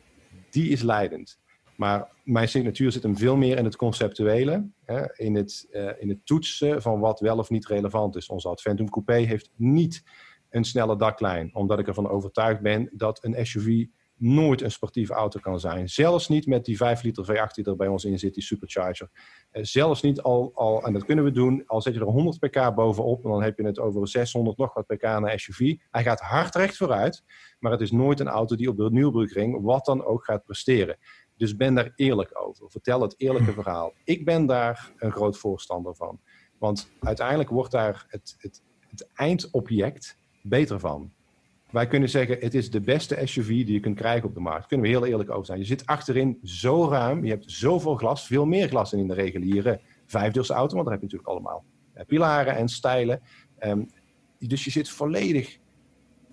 die 0.50 0.68
is 0.68 0.82
leidend. 0.82 1.38
Maar 1.76 2.08
mijn 2.24 2.48
signatuur 2.48 2.92
zit 2.92 3.02
hem 3.02 3.16
veel 3.16 3.36
meer 3.36 3.58
in 3.58 3.64
het 3.64 3.76
conceptuele, 3.76 4.68
hè, 4.84 5.16
in, 5.16 5.34
het, 5.34 5.68
uh, 5.72 5.90
in 5.98 6.08
het 6.08 6.26
toetsen 6.26 6.82
van 6.82 7.00
wat 7.00 7.20
wel 7.20 7.38
of 7.38 7.50
niet 7.50 7.66
relevant 7.66 8.16
is. 8.16 8.28
Onze 8.28 8.48
Adventum 8.48 8.90
Coupé 8.90 9.14
heeft 9.14 9.50
niet 9.56 10.02
een 10.54 10.64
snelle 10.64 10.96
daklijn, 10.96 11.54
omdat 11.54 11.78
ik 11.78 11.88
ervan 11.88 12.08
overtuigd 12.08 12.60
ben 12.60 12.88
dat 12.92 13.24
een 13.24 13.46
SUV 13.46 13.86
nooit 14.16 14.60
een 14.60 14.70
sportieve 14.70 15.12
auto 15.12 15.40
kan 15.40 15.60
zijn. 15.60 15.88
Zelfs 15.88 16.28
niet 16.28 16.46
met 16.46 16.64
die 16.64 16.76
5 16.76 17.02
liter 17.02 17.24
V8 17.24 17.54
die 17.54 17.64
er 17.64 17.76
bij 17.76 17.88
ons 17.88 18.04
in 18.04 18.18
zit, 18.18 18.34
die 18.34 18.42
supercharger. 18.42 19.10
Uh, 19.12 19.64
zelfs 19.64 20.02
niet 20.02 20.20
al, 20.20 20.50
al, 20.54 20.84
en 20.86 20.92
dat 20.92 21.04
kunnen 21.04 21.24
we 21.24 21.30
doen, 21.30 21.62
al 21.66 21.82
zet 21.82 21.94
je 21.94 22.00
er 22.00 22.06
100 22.06 22.38
pk 22.38 22.74
bovenop, 22.74 23.24
en 23.24 23.30
dan 23.30 23.42
heb 23.42 23.58
je 23.58 23.64
het 23.64 23.78
over 23.78 24.08
600 24.08 24.56
nog 24.56 24.74
wat 24.74 24.86
pk 24.86 25.02
naar 25.02 25.40
SUV. 25.40 25.76
Hij 25.90 26.02
gaat 26.02 26.20
hard 26.20 26.54
recht 26.54 26.76
vooruit, 26.76 27.24
maar 27.58 27.72
het 27.72 27.80
is 27.80 27.90
nooit 27.90 28.20
een 28.20 28.28
auto 28.28 28.56
die 28.56 28.68
op 28.68 28.76
de 28.76 28.90
Nürburgring 28.90 29.62
wat 29.62 29.84
dan 29.84 30.04
ook 30.04 30.24
gaat 30.24 30.44
presteren. 30.44 30.96
Dus 31.36 31.56
ben 31.56 31.74
daar 31.74 31.92
eerlijk 31.96 32.30
over. 32.42 32.70
Vertel 32.70 33.00
het 33.00 33.14
eerlijke 33.16 33.50
hm. 33.50 33.54
verhaal. 33.54 33.92
Ik 34.04 34.24
ben 34.24 34.46
daar 34.46 34.92
een 34.96 35.12
groot 35.12 35.38
voorstander 35.38 35.96
van. 35.96 36.20
Want 36.58 36.90
uiteindelijk 37.00 37.50
wordt 37.50 37.70
daar 37.70 38.04
het, 38.08 38.34
het, 38.38 38.62
het 38.88 39.08
eindobject 39.14 40.18
beter 40.44 40.80
van. 40.80 41.12
Wij 41.70 41.86
kunnen 41.86 42.08
zeggen, 42.08 42.36
het 42.40 42.54
is 42.54 42.70
de 42.70 42.80
beste 42.80 43.20
SUV 43.24 43.46
die 43.48 43.72
je 43.72 43.80
kunt 43.80 43.96
krijgen 43.96 44.28
op 44.28 44.34
de 44.34 44.40
markt. 44.40 44.66
Kunnen 44.66 44.86
we 44.86 44.92
heel 44.92 45.06
eerlijk 45.06 45.30
over 45.30 45.46
zijn. 45.46 45.58
Je 45.58 45.64
zit 45.64 45.86
achterin 45.86 46.38
zo 46.42 46.88
ruim, 46.88 47.24
je 47.24 47.30
hebt 47.30 47.50
zoveel 47.50 47.94
glas, 47.94 48.26
veel 48.26 48.46
meer 48.46 48.68
glas 48.68 48.90
dan 48.90 49.00
in 49.00 49.08
de 49.08 49.14
reguliere 49.14 49.80
vijfdeursauto, 50.06 50.74
want 50.74 50.84
daar 50.88 50.98
heb 50.98 51.02
je 51.02 51.16
natuurlijk 51.16 51.28
allemaal 51.28 51.64
eh, 51.92 52.04
pilaren 52.06 52.56
en 52.56 52.68
stijlen. 52.68 53.20
Um, 53.64 53.88
dus 54.38 54.64
je 54.64 54.70
zit 54.70 54.88
volledig 54.88 55.58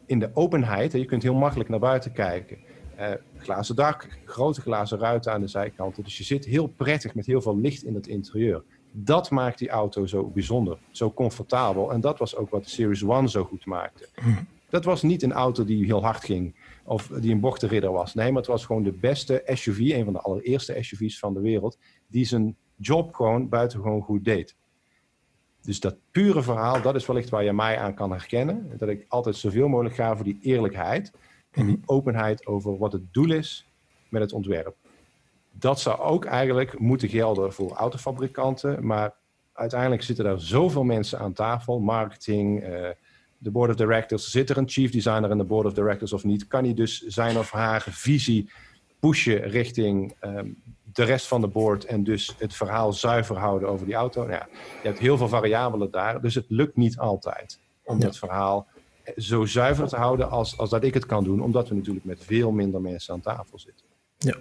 in 0.05 0.19
de 0.19 0.29
openheid. 0.33 0.91
Je 0.91 1.05
kunt 1.05 1.23
heel 1.23 1.35
makkelijk 1.35 1.69
naar 1.69 1.79
buiten 1.79 2.11
kijken. 2.11 2.57
Uh, 2.99 3.11
glazen 3.37 3.75
dak, 3.75 4.07
grote 4.25 4.61
glazen 4.61 4.99
ruiten 4.99 5.31
aan 5.31 5.41
de 5.41 5.47
zijkanten. 5.47 6.03
Dus 6.03 6.17
je 6.17 6.23
zit 6.23 6.45
heel 6.45 6.67
prettig 6.67 7.15
met 7.15 7.25
heel 7.25 7.41
veel 7.41 7.57
licht 7.57 7.83
in 7.83 7.95
het 7.95 8.07
interieur. 8.07 8.63
Dat 8.91 9.29
maakt 9.29 9.59
die 9.59 9.69
auto 9.69 10.05
zo 10.05 10.27
bijzonder, 10.27 10.77
zo 10.91 11.11
comfortabel. 11.11 11.91
En 11.91 12.01
dat 12.01 12.17
was 12.17 12.35
ook 12.35 12.49
wat 12.49 12.63
de 12.63 12.69
Series 12.69 13.01
1 13.01 13.29
zo 13.29 13.43
goed 13.43 13.65
maakte. 13.65 14.09
Dat 14.69 14.85
was 14.85 15.01
niet 15.01 15.23
een 15.23 15.31
auto 15.31 15.63
die 15.65 15.85
heel 15.85 16.03
hard 16.03 16.23
ging 16.23 16.55
of 16.83 17.07
die 17.07 17.31
een 17.31 17.39
bochtenridder 17.39 17.91
was. 17.91 18.13
Nee, 18.13 18.27
maar 18.27 18.41
het 18.41 18.51
was 18.51 18.65
gewoon 18.65 18.83
de 18.83 18.91
beste 18.91 19.41
SUV, 19.45 19.79
een 19.79 20.03
van 20.03 20.13
de 20.13 20.21
allereerste 20.21 20.77
SUV's 20.79 21.19
van 21.19 21.33
de 21.33 21.39
wereld, 21.39 21.77
die 22.07 22.25
zijn 22.25 22.57
job 22.75 23.13
gewoon 23.13 23.49
buitengewoon 23.49 24.01
goed 24.01 24.25
deed. 24.25 24.55
Dus 25.61 25.79
dat 25.79 25.97
pure 26.11 26.41
verhaal, 26.41 26.81
dat 26.81 26.95
is 26.95 27.05
wellicht 27.05 27.29
waar 27.29 27.43
je 27.43 27.53
mij 27.53 27.77
aan 27.77 27.93
kan 27.93 28.11
herkennen. 28.11 28.77
Dat 28.77 28.89
ik 28.89 29.05
altijd 29.07 29.35
zoveel 29.35 29.67
mogelijk 29.67 29.95
ga 29.95 30.15
voor 30.15 30.25
die 30.25 30.39
eerlijkheid 30.41 31.11
en 31.51 31.65
die 31.65 31.79
openheid 31.85 32.45
over 32.45 32.77
wat 32.77 32.91
het 32.91 33.13
doel 33.13 33.31
is 33.31 33.67
met 34.09 34.21
het 34.21 34.33
ontwerp. 34.33 34.75
Dat 35.51 35.79
zou 35.79 35.99
ook 35.99 36.25
eigenlijk 36.25 36.79
moeten 36.79 37.09
gelden 37.09 37.53
voor 37.53 37.71
autofabrikanten, 37.71 38.85
maar 38.85 39.13
uiteindelijk 39.53 40.03
zitten 40.03 40.25
daar 40.25 40.39
zoveel 40.39 40.83
mensen 40.83 41.19
aan 41.19 41.33
tafel, 41.33 41.79
marketing, 41.79 42.63
uh, 42.63 42.89
de 43.37 43.51
board 43.51 43.69
of 43.69 43.75
directors, 43.75 44.31
zit 44.31 44.49
er 44.49 44.57
een 44.57 44.69
chief 44.69 44.91
designer 44.91 45.29
in 45.29 45.37
de 45.37 45.43
board 45.43 45.65
of 45.65 45.73
directors 45.73 46.13
of 46.13 46.23
niet? 46.23 46.47
Kan 46.47 46.63
hij 46.63 46.73
dus 46.73 47.01
zijn 47.01 47.37
of 47.37 47.51
haar 47.51 47.81
visie 47.89 48.49
pushen 48.99 49.41
richting 49.41 50.15
um, 50.21 50.61
de 50.93 51.03
rest 51.03 51.27
van 51.27 51.41
de 51.41 51.47
board 51.47 51.85
en 51.85 52.03
dus 52.03 52.35
het 52.37 52.53
verhaal 52.53 52.93
zuiver 52.93 53.37
houden 53.37 53.69
over 53.69 53.85
die 53.85 53.95
auto? 53.95 54.21
Nou 54.21 54.33
ja, 54.33 54.47
je 54.81 54.87
hebt 54.87 54.99
heel 54.99 55.17
veel 55.17 55.27
variabelen 55.27 55.91
daar, 55.91 56.21
dus 56.21 56.35
het 56.35 56.45
lukt 56.47 56.75
niet 56.75 56.97
altijd 56.97 57.59
om 57.83 57.99
ja. 57.99 58.05
het 58.05 58.17
verhaal 58.17 58.67
zo 59.15 59.45
zuiver 59.45 59.87
te 59.87 59.95
houden 59.95 60.29
als, 60.29 60.57
als 60.57 60.69
dat 60.69 60.83
ik 60.83 60.93
het 60.93 61.05
kan 61.05 61.23
doen, 61.23 61.41
omdat 61.41 61.69
we 61.69 61.75
natuurlijk 61.75 62.05
met 62.05 62.23
veel 62.23 62.51
minder 62.51 62.81
mensen 62.81 63.13
aan 63.13 63.21
tafel 63.21 63.59
zitten. 63.59 63.85
Ja. 64.21 64.35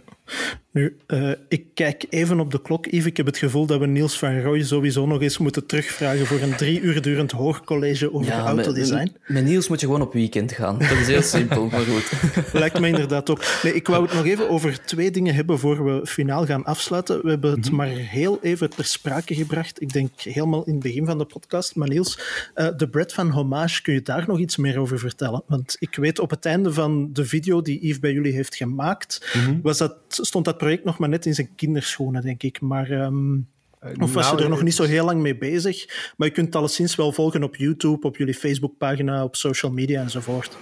Nu, 0.73 0.97
uh, 1.07 1.31
ik 1.49 1.65
kijk 1.75 2.07
even 2.09 2.41
op 2.41 2.51
de 2.51 2.63
klok, 2.63 2.87
Yves. 2.87 3.05
Ik 3.05 3.17
heb 3.17 3.27
het 3.27 3.39
gevoel 3.39 3.67
dat 3.67 3.79
we 3.81 3.87
Niels 3.87 4.19
van 4.19 4.41
Rooij 4.41 4.63
sowieso 4.63 5.07
nog 5.07 5.23
eens 5.23 5.39
moeten 5.39 5.67
terugvragen 5.67 6.27
voor 6.27 6.41
een 6.41 6.57
drie 6.57 6.81
uur 6.81 7.03
durend 7.03 7.31
hoogcollege 7.31 8.15
over 8.15 8.33
ja, 8.33 8.47
autodesign. 8.47 8.97
Met, 8.97 9.13
met, 9.27 9.45
Niels 9.45 9.69
moet 9.69 9.81
je 9.81 9.87
gewoon 9.87 10.03
op 10.03 10.13
weekend 10.13 10.53
gaan. 10.53 10.79
Dat 10.79 10.91
is 10.91 11.07
heel 11.07 11.23
simpel, 11.23 11.67
maar 11.67 11.81
goed. 11.81 12.13
Lijkt 12.53 12.81
me 12.81 12.87
inderdaad 12.87 13.31
ook. 13.31 13.45
Nee, 13.63 13.75
ik 13.75 13.87
wou 13.87 14.03
het 14.03 14.15
nog 14.15 14.25
even 14.25 14.49
over 14.49 14.85
twee 14.85 15.11
dingen 15.11 15.35
hebben 15.35 15.59
voor 15.59 15.85
we 15.85 16.07
finaal 16.07 16.47
gaan 16.47 16.65
afsluiten. 16.65 17.23
We 17.23 17.29
hebben 17.29 17.51
het 17.51 17.59
mm 17.59 17.67
-hmm. 17.67 17.77
maar 17.77 17.97
heel 17.97 18.39
even 18.43 18.71
ter 18.71 18.85
sprake 18.85 19.35
gebracht. 19.35 19.83
Ik 19.83 19.93
denk 19.93 20.21
helemaal 20.21 20.65
in 20.65 20.73
het 20.73 20.83
begin 20.83 21.07
van 21.07 21.19
de 21.19 21.25
podcast. 21.25 21.75
Maar 21.75 21.89
Niels, 21.89 22.19
uh, 22.55 22.69
de 22.77 22.89
Brad 22.89 23.13
van 23.13 23.31
Hommage, 23.31 23.83
kun 23.83 23.95
je 23.95 24.03
daar 24.03 24.25
nog 24.27 24.39
iets 24.39 24.57
meer 24.57 24.79
over 24.79 24.99
vertellen? 24.99 25.43
Want 25.47 25.77
ik 25.79 25.95
weet 25.97 26.19
op 26.19 26.31
het 26.31 26.45
einde 26.45 26.73
van 26.73 27.13
de 27.13 27.25
video 27.25 27.63
die 27.63 27.87
Yves 27.87 27.99
bij 27.99 28.13
jullie 28.13 28.33
heeft 28.33 28.57
gemaakt, 28.57 29.31
mm 29.35 29.45
-hmm. 29.45 29.61
Was 29.79 29.89
dat, 29.89 30.27
stond 30.27 30.45
dat 30.45 30.59
project 30.59 30.85
nog 30.85 30.99
maar 30.99 31.09
net 31.09 31.27
in 31.27 31.35
zijn 31.35 31.55
kinderschoenen, 31.57 32.23
denk 32.23 32.43
ik. 32.43 32.61
Maar 32.61 32.91
um, 32.91 33.49
Of 33.81 34.13
was 34.13 34.25
je 34.25 34.33
nou, 34.33 34.43
er 34.43 34.49
nog 34.49 34.63
niet 34.63 34.75
zo 34.75 34.85
heel 34.85 35.05
lang 35.05 35.21
mee 35.21 35.37
bezig? 35.37 35.87
Maar 36.17 36.29
je 36.29 36.35
kunt 36.35 36.47
het 36.47 36.57
alleszins 36.57 36.95
wel 36.95 37.13
volgen 37.13 37.43
op 37.43 37.57
YouTube, 37.57 38.07
op 38.07 38.17
jullie 38.17 38.35
Facebookpagina, 38.35 39.25
op 39.25 39.37
social 39.37 39.73
media 39.73 40.01
enzovoort. 40.01 40.57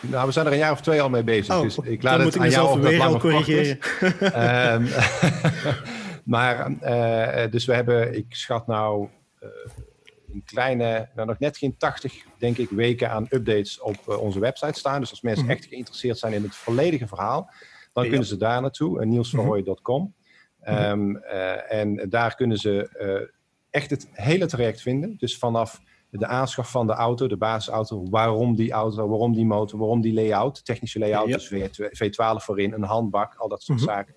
Nou, 0.00 0.26
we 0.26 0.32
zijn 0.32 0.46
er 0.46 0.52
een 0.52 0.58
jaar 0.58 0.72
of 0.72 0.80
twee 0.80 1.02
al 1.02 1.10
mee 1.10 1.24
bezig. 1.24 1.54
Oh, 1.54 1.62
dus 1.62 1.78
ik 1.78 2.02
laat 2.02 2.14
het 2.14 2.24
moet 2.24 2.38
aan 2.38 2.50
jou 2.50 2.80
weer 2.80 3.02
al 3.02 3.18
corrigeren. 3.18 3.78
um, 4.72 4.88
maar, 6.34 6.70
uh, 6.82 7.50
dus 7.50 7.64
we 7.64 7.74
hebben, 7.74 8.16
ik 8.16 8.26
schat 8.28 8.66
nou 8.66 9.08
uh, 9.42 9.48
een 10.32 10.42
kleine, 10.44 11.08
nou 11.14 11.28
nog 11.28 11.38
net 11.38 11.56
geen 11.56 11.76
80, 11.76 12.14
denk 12.38 12.58
ik, 12.58 12.70
weken 12.70 13.10
aan 13.10 13.26
updates 13.30 13.80
op 13.80 13.96
uh, 14.08 14.20
onze 14.20 14.40
website 14.40 14.78
staan. 14.78 15.00
Dus 15.00 15.10
als 15.10 15.20
mensen 15.20 15.44
-hmm. 15.44 15.54
echt 15.54 15.64
geïnteresseerd 15.64 16.18
zijn 16.18 16.32
in 16.32 16.42
het 16.42 16.56
volledige 16.56 17.06
verhaal, 17.06 17.50
dan 17.98 18.06
ja. 18.06 18.12
kunnen 18.12 18.28
ze 18.28 18.36
daar 18.36 18.60
naartoe, 18.60 19.04
nielsverhooy.com. 19.04 20.14
Um, 20.68 21.16
uh, 21.16 21.72
en 21.72 22.08
daar 22.08 22.34
kunnen 22.34 22.56
ze 22.56 22.90
uh, 23.00 23.28
echt 23.70 23.90
het 23.90 24.08
hele 24.12 24.46
traject 24.46 24.80
vinden. 24.80 25.16
Dus 25.16 25.38
vanaf 25.38 25.80
de 26.10 26.26
aanschaf 26.26 26.70
van 26.70 26.86
de 26.86 26.92
auto, 26.92 27.26
de 27.26 27.36
basisauto, 27.36 28.08
waarom 28.10 28.56
die 28.56 28.72
auto, 28.72 29.08
waarom 29.08 29.34
die 29.34 29.46
motor, 29.46 29.78
waarom 29.78 30.00
die 30.00 30.14
layout, 30.14 30.64
technische 30.64 30.98
layout, 30.98 31.28
ja. 31.28 31.68
dus 31.68 31.80
V12 31.80 32.44
voorin, 32.44 32.72
een 32.72 32.82
handbak, 32.82 33.34
al 33.34 33.48
dat 33.48 33.62
soort 33.62 33.80
mm 33.80 33.84
-hmm. 33.84 33.94
zaken. 33.94 34.14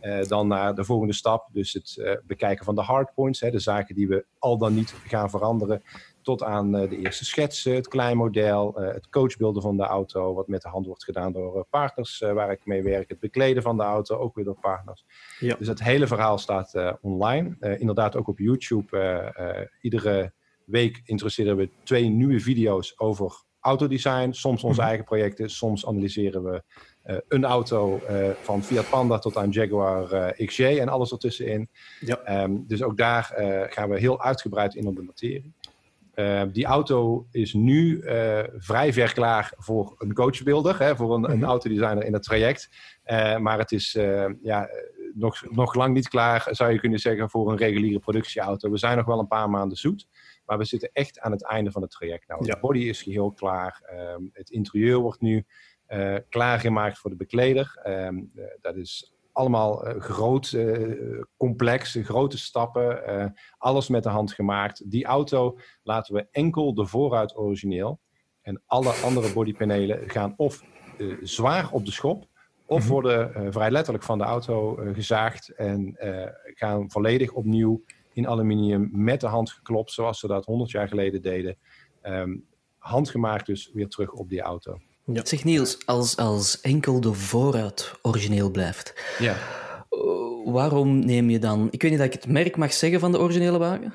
Uh, 0.00 0.22
dan 0.28 0.48
naar 0.48 0.74
de 0.74 0.84
volgende 0.84 1.14
stap, 1.14 1.48
dus 1.52 1.72
het 1.72 2.20
bekijken 2.26 2.64
van 2.64 2.74
de 2.74 2.82
hardpoints, 2.82 3.40
hè, 3.40 3.50
de 3.50 3.58
zaken 3.58 3.94
die 3.94 4.08
we 4.08 4.26
al 4.38 4.58
dan 4.58 4.74
niet 4.74 4.94
gaan 5.06 5.30
veranderen, 5.30 5.82
tot 6.24 6.42
aan 6.42 6.76
uh, 6.76 6.90
de 6.90 6.98
eerste 6.98 7.24
schetsen, 7.24 7.74
het 7.74 7.88
kleinmodel, 7.88 8.74
het 8.74 9.08
coachbeelden 9.08 9.62
van 9.62 9.76
de 9.76 9.82
auto, 9.82 10.34
wat 10.34 10.48
met 10.48 10.62
de 10.62 10.68
hand 10.68 10.86
wordt 10.86 11.04
gedaan 11.04 11.32
door 11.32 11.66
partners 11.70 12.18
waar 12.18 12.50
ik 12.50 12.66
mee 12.66 12.82
werk, 12.82 13.08
het 13.08 13.20
bekleden 13.20 13.62
van 13.62 13.76
de 13.76 13.82
auto, 13.82 14.16
ook 14.16 14.34
weer 14.34 14.44
door 14.44 14.60
partners. 14.60 15.04
Ja. 15.38 15.56
Dus 15.58 15.68
het 15.68 15.82
hele 15.82 16.06
verhaal 16.06 16.38
staat 16.38 16.98
online, 17.00 17.56
inderdaad 17.78 18.16
ook 18.16 18.28
op 18.28 18.38
YouTube. 18.38 19.32
iedere 19.80 20.32
week 20.64 21.02
introduceren 21.04 21.56
we 21.56 21.70
twee 21.82 22.08
nieuwe 22.08 22.40
video's 22.40 22.94
over 22.96 23.42
autodesign, 23.64 24.32
soms 24.32 24.64
onze 24.64 24.80
-hmm. 24.80 24.88
eigen 24.88 25.04
projecten, 25.04 25.50
soms 25.50 25.86
analyseren 25.86 26.44
we 26.44 26.62
uh, 27.04 27.16
een 27.28 27.44
auto 27.44 28.00
uh, 28.10 28.28
van 28.42 28.62
Fiat 28.62 28.90
Panda 28.90 29.18
tot 29.18 29.36
aan 29.36 29.50
Jaguar 29.50 30.12
uh, 30.12 30.46
XJ 30.46 30.64
en 30.64 30.88
alles 30.88 31.12
ertussenin. 31.12 31.68
Ja. 32.00 32.42
Um, 32.42 32.64
dus 32.66 32.82
ook 32.82 32.96
daar 32.96 33.32
gaan 33.70 33.88
we 33.88 33.98
heel 33.98 34.22
uitgebreid 34.22 34.74
in 34.74 34.86
op 34.86 34.96
de 34.96 35.02
materie. 35.02 35.52
Ehm, 36.14 36.50
die 36.50 36.64
auto 36.64 37.26
is 37.30 37.52
nu 37.52 38.02
vrij 38.56 38.92
ver 38.92 39.12
klaar 39.12 39.52
voor 39.56 39.94
een 39.98 40.14
coachbeelder, 40.14 40.78
hè, 40.78 40.96
voor 40.96 41.14
een, 41.14 41.20
mm 41.20 41.24
-hmm. 41.24 41.34
een 41.34 41.44
autodesigner 41.44 42.04
in 42.04 42.12
het 42.12 42.22
traject. 42.22 42.68
maar 43.38 43.58
het 43.58 43.72
is 43.72 43.92
ja, 44.42 44.68
nog, 45.14 45.50
nog 45.50 45.74
lang 45.74 45.94
niet 45.94 46.08
klaar, 46.08 46.48
zou 46.50 46.72
je 46.72 46.78
kunnen 46.78 46.98
zeggen, 46.98 47.30
voor 47.30 47.50
een 47.50 47.56
reguliere 47.56 47.98
productieauto. 47.98 48.70
We 48.70 48.78
zijn 48.78 48.96
nog 48.96 49.06
wel 49.06 49.18
een 49.18 49.26
paar 49.26 49.50
maanden 49.50 49.76
zoet. 49.76 50.06
Maar 50.46 50.58
we 50.58 50.64
zitten 50.64 50.90
echt 50.92 51.20
aan 51.20 51.32
het 51.32 51.44
einde 51.44 51.70
van 51.70 51.82
het 51.82 51.90
traject. 51.90 52.28
Nou, 52.28 52.46
ja. 52.46 52.54
de 52.54 52.60
body 52.60 52.78
is 52.78 53.02
geheel 53.02 53.32
klaar. 53.32 53.82
Um, 54.16 54.30
het 54.32 54.50
interieur 54.50 54.98
wordt 54.98 55.20
nu 55.20 55.44
uh, 55.88 56.16
klaargemaakt 56.28 56.98
voor 56.98 57.10
de 57.10 57.16
bekleder. 57.16 57.80
Um, 57.86 58.32
dat 58.60 58.76
is 58.76 59.13
allemaal 59.34 59.88
uh, 59.88 60.00
groot, 60.00 60.56
complex, 61.36 61.98
grote 62.02 62.38
stappen. 62.38 63.34
alles 63.58 63.88
met 63.88 64.02
de 64.02 64.08
hand 64.08 64.32
gemaakt. 64.32 64.90
Die 64.90 65.04
auto 65.04 65.58
laten 65.82 66.14
we 66.14 66.26
enkel 66.30 66.74
de 66.74 66.86
vooruit 66.86 67.36
origineel. 67.36 68.00
En 68.42 68.62
alle 68.66 68.90
andere 68.90 69.32
bodypanelen 69.32 70.10
gaan 70.10 70.34
of 70.36 70.62
zwaar 71.22 71.70
op 71.72 71.84
de 71.84 71.92
schop. 71.92 72.26
Of 72.66 72.80
-hmm. 72.80 72.90
worden 72.90 73.52
vrij 73.52 73.70
letterlijk 73.70 74.04
van 74.04 74.18
de 74.18 74.24
auto 74.24 74.78
gezaagd 74.92 75.48
en 75.48 75.96
gaan 76.54 76.90
volledig 76.90 77.32
opnieuw 77.32 77.82
in 78.14 78.28
aluminium 78.28 78.88
met 78.92 79.20
de 79.20 79.26
hand 79.26 79.50
geklopt, 79.50 79.92
zoals 79.92 80.18
ze 80.18 80.26
dat 80.26 80.44
100 80.44 80.70
jaar 80.70 80.88
geleden 80.88 81.22
deden. 81.22 81.56
Um, 82.02 82.46
handgemaakt 82.78 83.46
dus 83.46 83.70
weer 83.72 83.88
terug 83.88 84.12
op 84.12 84.28
die 84.28 84.40
auto. 84.40 84.78
Ja. 85.04 85.20
Zeg 85.24 85.44
Niels, 85.44 85.78
als, 85.84 86.16
als 86.16 86.60
enkel 86.60 87.00
de 87.00 87.12
vooruit 87.12 87.92
origineel 88.02 88.50
blijft, 88.50 88.94
ja. 89.18 89.36
Uh, 89.90 90.52
waarom 90.52 91.04
neem 91.04 91.30
je 91.30 91.38
dan... 91.38 91.68
Ik 91.70 91.82
weet 91.82 91.90
niet 91.90 92.00
dat 92.00 92.08
ik 92.08 92.22
het 92.22 92.26
merk 92.26 92.56
mag 92.56 92.72
zeggen 92.72 93.00
van 93.00 93.12
de 93.12 93.18
originele 93.18 93.58
wagen? 93.58 93.94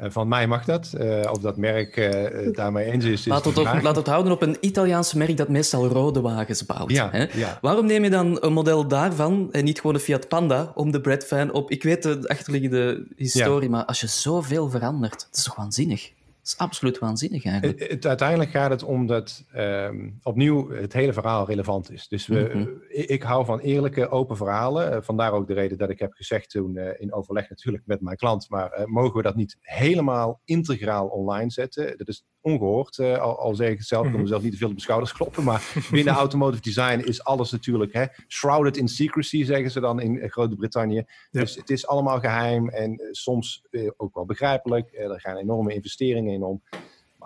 Uh, 0.00 0.06
van 0.10 0.28
mij 0.28 0.46
mag 0.46 0.64
dat. 0.64 0.92
Uh, 0.94 1.30
of 1.30 1.38
dat 1.38 1.56
merk 1.56 1.96
uh, 1.96 2.52
daarmee 2.52 2.84
eens 2.84 3.04
is. 3.04 3.12
is 3.12 3.26
laat, 3.26 3.44
het 3.44 3.58
op, 3.58 3.78
laat 3.82 3.96
het 3.96 4.06
houden 4.06 4.32
op 4.32 4.42
een 4.42 4.56
Italiaans 4.60 5.14
merk 5.14 5.36
dat 5.36 5.48
meestal 5.48 5.86
rode 5.86 6.20
wagens 6.20 6.66
bouwt. 6.66 6.90
Ja, 6.90 7.08
hè? 7.10 7.26
Ja. 7.32 7.58
Waarom 7.60 7.86
neem 7.86 8.04
je 8.04 8.10
dan 8.10 8.38
een 8.40 8.52
model 8.52 8.88
daarvan 8.88 9.48
en 9.52 9.64
niet 9.64 9.80
gewoon 9.80 9.94
een 9.94 10.00
Fiat 10.00 10.28
Panda 10.28 10.72
om 10.74 10.90
de 10.90 11.00
breadfan 11.00 11.52
op? 11.52 11.70
Ik 11.70 11.82
weet 11.82 12.02
de 12.02 12.28
achterliggende 12.28 13.06
historie, 13.16 13.68
ja. 13.68 13.76
maar 13.76 13.84
als 13.84 14.00
je 14.00 14.06
zoveel 14.06 14.70
verandert, 14.70 15.26
dat 15.28 15.38
is 15.38 15.42
toch 15.42 15.56
waanzinnig? 15.56 16.12
Is 16.46 16.58
absoluut 16.58 16.98
waanzinnig 16.98 17.44
eigenlijk. 17.44 17.80
Het, 17.80 17.90
het, 17.90 18.06
uiteindelijk 18.06 18.50
gaat 18.50 18.70
het 18.70 18.82
om 18.82 19.06
dat 19.06 19.44
um, 19.56 20.18
opnieuw 20.22 20.70
het 20.70 20.92
hele 20.92 21.12
verhaal 21.12 21.46
relevant 21.46 21.90
is. 21.90 22.08
Dus 22.08 22.26
we, 22.26 22.50
mm 22.54 22.62
-hmm. 22.62 22.82
ik, 22.88 23.08
ik, 23.08 23.22
hou 23.22 23.44
van 23.44 23.58
eerlijke, 23.58 24.08
open 24.08 24.36
verhalen. 24.36 24.92
Uh, 24.92 24.98
vandaar 25.00 25.32
ook 25.32 25.46
de 25.46 25.54
reden 25.54 25.78
dat 25.78 25.90
ik 25.90 25.98
heb 25.98 26.12
gezegd 26.12 26.50
toen 26.50 26.76
uh, 26.76 27.00
in 27.00 27.12
overleg 27.12 27.48
natuurlijk 27.48 27.86
met 27.86 28.00
mijn 28.00 28.16
klant. 28.16 28.48
Maar 28.48 28.78
uh, 28.78 28.84
mogen 28.84 29.16
we 29.16 29.22
dat 29.22 29.36
niet 29.36 29.56
helemaal 29.60 30.40
integraal 30.44 31.06
online 31.06 31.50
zetten? 31.50 31.98
Dat 31.98 32.08
is 32.08 32.24
ongehoord. 32.46 32.98
al, 32.98 33.38
al 33.38 33.54
zeg 33.54 33.70
ik 33.70 33.78
het 33.78 33.86
zelf, 33.86 34.06
ik 34.06 34.12
kan 34.12 34.20
mezelf 34.20 34.42
niet 34.42 34.52
te 34.52 34.58
veel 34.58 34.68
op 34.68 34.74
de 34.74 34.80
schouders 34.80 35.12
kloppen. 35.12 35.44
Maar 35.44 35.72
binnen 35.90 36.14
automotive 36.24 36.62
design 36.62 36.98
is 36.98 37.24
alles 37.24 37.50
natuurlijk 37.50 37.92
hè, 37.92 38.04
shrouded 38.28 38.76
in 38.76 38.88
secrecy, 38.88 39.44
zeggen 39.44 39.70
ze 39.70 39.80
dan 39.80 40.00
in 40.00 40.30
Groot-Brittannië. 40.30 41.04
Ja. 41.30 41.40
Dus 41.40 41.54
het 41.54 41.70
is 41.70 41.86
allemaal 41.86 42.20
geheim 42.20 42.68
en 42.68 43.08
soms 43.10 43.64
ook 43.96 44.14
wel 44.14 44.24
begrijpelijk. 44.24 44.92
er 44.92 45.20
gaan 45.20 45.36
enorme 45.36 45.74
investeringen 45.74 46.32
in 46.32 46.42
om. 46.42 46.62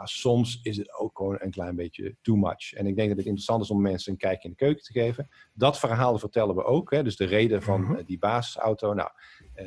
Maar 0.01 0.09
soms 0.09 0.61
is 0.63 0.77
het 0.77 0.99
ook 0.99 1.17
gewoon 1.17 1.37
een 1.41 1.51
klein 1.51 1.77
beetje 1.77 2.17
too 2.23 2.37
much. 2.37 2.73
En 2.73 2.87
ik 2.87 2.97
denk 2.97 3.09
dat 3.09 3.17
het 3.17 3.27
interessant 3.27 3.63
is 3.63 3.71
om 3.71 3.81
mensen 3.81 4.13
een 4.13 4.19
kijkje 4.19 4.49
in 4.49 4.55
de 4.59 4.65
keuken 4.65 4.83
te 4.83 4.93
geven. 4.93 5.29
Dat 5.55 5.79
verhaal 5.79 6.19
vertellen 6.19 6.55
we 6.55 6.65
ook. 6.65 6.91
Hè? 6.91 7.03
Dus 7.03 7.17
de 7.17 7.25
reden 7.25 7.63
van 7.63 7.97
uh, 7.97 8.05
die 8.07 8.19
basisauto. 8.19 8.95
Nou, 8.95 9.11
uh, 9.57 9.65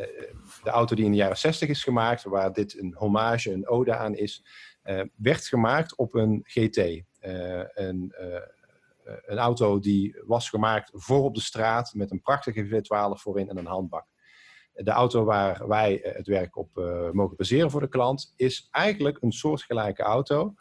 de 0.64 0.70
auto 0.70 0.96
die 0.96 1.06
in 1.06 1.12
de 1.12 1.18
jaren 1.18 1.38
60 1.38 1.70
is 1.70 1.84
gemaakt, 1.84 2.24
waar 2.24 2.54
dit 2.54 2.80
een 2.80 2.96
hommage, 2.98 3.52
een 3.52 3.68
ode 3.68 3.96
aan 3.96 4.16
is, 4.16 4.44
werd 5.16 5.48
gemaakt 5.48 5.96
op 5.96 6.16
een 6.16 6.42
GT. 6.44 6.78
een, 7.74 8.14
een 9.26 9.38
auto 9.38 9.80
die 9.80 10.22
was 10.26 10.50
gemaakt 10.50 10.92
voor 10.94 11.24
op 11.24 11.36
de 11.36 11.42
straat 11.42 11.94
met 11.94 12.12
een 12.12 12.22
prachtige 12.22 12.68
V12 12.68 13.22
voorin 13.22 13.50
en 13.50 13.58
een 13.58 13.66
handbak. 13.66 14.06
De 14.74 14.92
auto 14.92 15.24
waar 15.24 15.68
wij 15.68 16.00
het 16.04 16.28
werk 16.28 16.58
op 16.58 16.70
mogen 17.12 17.36
baseren 17.36 17.72
voor 17.72 17.82
de 17.82 17.88
klant 17.88 18.34
is 18.36 18.68
eigenlijk 18.72 19.18
een 19.22 19.32
soortgelijke 19.32 20.04
auto 20.04 20.54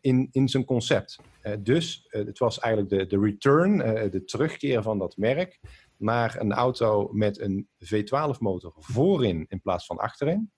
in, 0.00 0.28
in 0.30 0.48
zijn 0.48 0.64
concept. 0.64 1.18
Dus 1.58 2.06
het 2.08 2.38
was 2.38 2.58
eigenlijk 2.58 2.92
de, 2.92 3.16
de 3.16 3.24
return, 3.24 3.78
de 4.10 4.24
terugkeer 4.24 4.82
van 4.82 4.98
dat 4.98 5.16
merk 5.16 5.60
naar 5.96 6.40
een 6.40 6.52
auto 6.52 7.08
met 7.12 7.40
een 7.40 7.68
V12-motor 7.84 8.74
voorin 8.76 9.44
in 9.48 9.60
plaats 9.60 9.86
van 9.86 9.96
achterin 9.96 10.52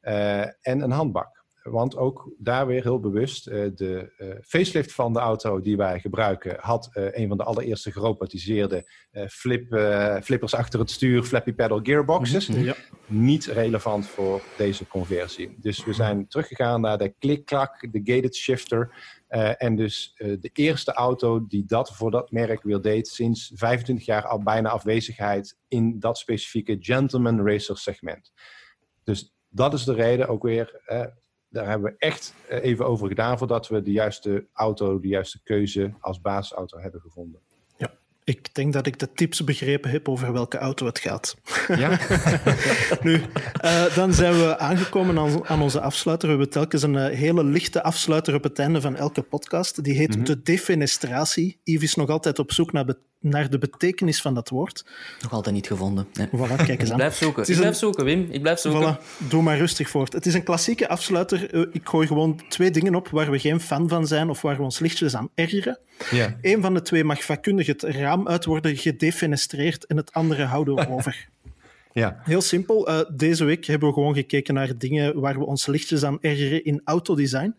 en 0.00 0.80
een 0.80 0.90
handbak. 0.90 1.41
Want 1.62 1.96
ook 1.96 2.30
daar 2.38 2.66
weer 2.66 2.82
heel 2.82 3.00
bewust, 3.00 3.48
uh, 3.48 3.70
de 3.74 4.12
uh, 4.18 4.34
facelift 4.42 4.92
van 4.92 5.12
de 5.12 5.18
auto 5.18 5.60
die 5.60 5.76
wij 5.76 6.00
gebruiken 6.00 6.56
had 6.60 6.90
uh, 6.92 7.04
een 7.10 7.28
van 7.28 7.36
de 7.36 7.44
allereerste 7.44 7.92
gerobotiseerde 7.92 8.90
flip, 9.28 9.66
flippers 10.24 10.54
achter 10.54 10.80
het 10.80 10.90
stuur, 10.90 11.22
flappy 11.22 11.52
pedal 11.52 11.80
gearboxes. 11.82 12.46
Ja. 12.46 12.74
Niet 13.06 13.44
relevant 13.44 14.06
voor 14.06 14.42
deze 14.56 14.86
conversie. 14.86 15.56
Dus 15.60 15.84
we 15.84 15.92
zijn 15.92 16.28
teruggegaan 16.28 16.80
naar 16.80 16.98
de 16.98 17.14
klik-klak, 17.18 17.92
de 17.92 18.00
gated 18.04 18.36
shifter. 18.36 18.94
en 19.58 19.76
dus 19.76 20.14
de 20.16 20.50
eerste 20.52 20.92
auto 20.92 21.46
die 21.46 21.64
dat 21.64 21.96
voor 21.96 22.10
dat 22.10 22.30
merk 22.30 22.62
weer 22.62 22.80
deed 22.80 23.08
sinds 23.08 23.52
25 23.54 24.06
jaar 24.06 24.26
al 24.26 24.42
bijna 24.42 24.68
afwezigheid 24.68 25.56
in 25.68 25.98
dat 25.98 26.18
specifieke 26.18 26.76
gentleman 26.80 27.46
racer 27.46 27.78
segment. 27.78 28.32
Dus 29.04 29.34
dat 29.48 29.74
is 29.74 29.84
de 29.84 29.94
reden 29.94 30.28
ook 30.28 30.42
weer 30.42 30.80
daar 31.52 31.68
hebben 31.68 31.90
we 31.90 31.96
echt 31.98 32.34
eh, 32.48 32.64
even 32.64 32.86
over 32.86 33.08
gedaan 33.08 33.38
voordat 33.38 33.68
we 33.68 33.82
de 33.82 33.90
juiste 33.90 34.46
auto, 34.52 35.00
de 35.00 35.08
juiste 35.08 35.42
keuze 35.42 35.94
als 36.00 36.20
basisauto 36.20 36.78
hebben 36.78 37.00
gevonden. 37.00 37.40
Ja, 37.76 37.92
ik 38.24 38.54
denk 38.54 38.72
dat 38.72 38.86
ik 38.86 38.98
de 38.98 39.12
tips 39.12 39.44
begrepen 39.44 39.90
heb 39.90 40.08
over 40.08 40.32
welke 40.32 40.58
auto 40.58 40.86
het 40.86 40.98
gaat. 40.98 41.36
Ja? 41.68 41.98
nu, 43.02 43.20
uh, 43.64 43.94
dan 43.94 44.12
zijn 44.12 44.34
we 44.34 44.58
aangekomen 44.58 45.18
aan, 45.18 45.46
aan, 45.46 45.62
onze 45.62 45.80
afsluiter. 45.80 46.28
We 46.28 46.34
hebben 46.34 46.52
telkens 46.52 46.82
een 46.82 46.94
uh, 46.94 47.06
hele 47.06 47.44
lichte 47.44 47.82
afsluiter 47.82 48.34
op 48.34 48.42
het 48.42 48.58
einde 48.58 48.80
van 48.80 48.96
elke 48.96 49.22
podcast. 49.22 49.84
Die 49.84 49.94
heet 49.94 50.08
mm 50.08 50.14
-hmm. 50.14 50.24
de 50.24 50.42
defenestratie. 50.42 51.60
Yves 51.64 51.82
is 51.82 51.94
nog 51.94 52.08
altijd 52.08 52.38
op 52.38 52.52
zoek 52.52 52.72
naar 52.72 52.86
naar 53.22 53.50
de 53.50 53.58
betekenis 53.58 54.20
van 54.20 54.34
dat 54.34 54.48
woord. 54.48 54.84
Nog 55.22 55.32
altijd 55.32 55.54
niet 55.54 55.66
gevonden. 55.66 56.06
Nee. 56.12 56.26
Voilà, 56.26 56.56
kijk 56.56 56.80
eens 56.80 56.82
aan. 56.82 56.90
Ik 56.90 56.94
blijf 56.94 57.16
zoeken. 57.16 57.48
Ik 57.48 57.56
blijf 57.56 57.76
zoeken, 57.76 58.04
Wim. 58.04 58.28
Ik 58.30 58.42
blijf 58.42 58.58
zoeken. 58.58 58.98
Voilà, 58.98 59.28
doe 59.28 59.42
maar 59.42 59.58
rustig 59.58 59.90
voort. 59.90 60.12
Het 60.12 60.26
is 60.26 60.34
een 60.34 60.42
klassieke 60.42 60.88
afsluiter. 60.88 61.54
Ik 61.74 61.88
gooi 61.88 62.06
gewoon 62.06 62.40
twee 62.48 62.70
dingen 62.70 62.94
op 62.94 63.08
waar 63.08 63.30
we 63.30 63.38
geen 63.38 63.60
fan 63.60 63.88
van 63.88 64.06
zijn 64.06 64.30
of 64.30 64.42
waar 64.42 64.56
we 64.56 64.62
ons 64.62 64.78
lichtjes 64.78 65.16
aan 65.16 65.28
ergeren. 65.34 65.78
Ja. 66.10 66.36
Eén 66.40 66.62
van 66.62 66.74
de 66.74 66.82
twee 66.82 67.04
mag 67.04 67.24
vakkundig 67.24 67.66
het 67.66 67.82
raam 67.82 68.28
uit 68.28 68.44
worden 68.44 68.76
gedefenestreerd 68.76 69.86
en 69.86 69.96
het 69.96 70.12
andere 70.12 70.44
houden 70.44 70.74
we 70.74 70.88
over. 70.88 71.28
Ja. 71.92 72.20
Heel 72.22 72.40
simpel. 72.40 72.88
Uh, 72.88 73.00
deze 73.14 73.44
week 73.44 73.64
hebben 73.64 73.88
we 73.88 73.94
gewoon 73.94 74.14
gekeken 74.14 74.54
naar 74.54 74.78
dingen 74.78 75.20
waar 75.20 75.38
we 75.38 75.44
ons 75.44 75.66
lichtjes 75.66 76.04
aan 76.04 76.18
ergeren 76.20 76.64
in 76.64 76.80
autodesign. 76.84 77.54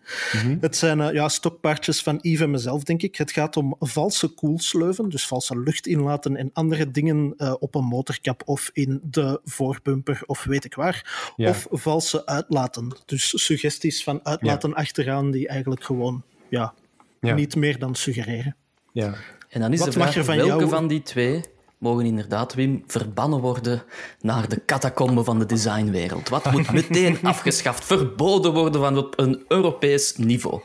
Mm 0.45 0.57
Het 0.61 0.75
zijn 0.75 0.99
uh, 0.99 1.13
ja, 1.13 1.29
stokpaardjes 1.29 2.01
van 2.01 2.19
Yves 2.21 2.41
en 2.41 2.51
mezelf, 2.51 2.83
denk 2.83 3.01
ik. 3.01 3.15
Het 3.15 3.31
gaat 3.31 3.57
om 3.57 3.75
valse 3.79 4.27
koelsleuven, 4.27 5.09
dus 5.09 5.27
valse 5.27 5.59
lucht 5.59 5.87
inlaten 5.87 6.35
en 6.35 6.49
andere 6.53 6.91
dingen 6.91 7.33
uh, 7.37 7.53
op 7.59 7.75
een 7.75 7.83
motorkap 7.83 8.41
of 8.45 8.69
in 8.73 8.99
de 9.03 9.39
voorbumper 9.43 10.21
of 10.25 10.43
weet 10.43 10.65
ik 10.65 10.75
waar. 10.75 11.31
Ja. 11.35 11.49
Of 11.49 11.67
valse 11.69 12.25
uitlaten, 12.25 12.95
dus 13.05 13.45
suggesties 13.45 14.03
van 14.03 14.19
uitlaten 14.23 14.69
ja. 14.69 14.75
achteraan 14.75 15.31
die 15.31 15.47
eigenlijk 15.47 15.83
gewoon 15.83 16.23
ja, 16.49 16.73
ja. 17.19 17.33
niet 17.33 17.55
meer 17.55 17.79
dan 17.79 17.95
suggereren. 17.95 18.55
Ja. 18.91 19.13
En 19.49 19.61
dan 19.61 19.73
is 19.73 19.79
Wat 19.79 19.87
de 19.87 19.93
vraag, 19.93 20.13
van 20.13 20.35
welke 20.35 20.45
jou... 20.45 20.69
van 20.69 20.87
die 20.87 21.01
twee 21.01 21.43
mogen 21.83 22.05
inderdaad, 22.05 22.53
Wim, 22.53 22.83
verbannen 22.87 23.39
worden 23.39 23.83
naar 24.21 24.49
de 24.49 24.65
catacombe 24.65 25.23
van 25.23 25.39
de 25.39 25.45
designwereld? 25.45 26.29
Wat 26.29 26.51
moet 26.51 26.71
meteen 26.81 27.17
afgeschaft, 27.23 27.85
verboden 27.85 28.53
worden 28.53 28.81
van 28.81 28.97
op 28.97 29.19
een 29.19 29.45
Europees 29.47 30.15
niveau? 30.17 30.61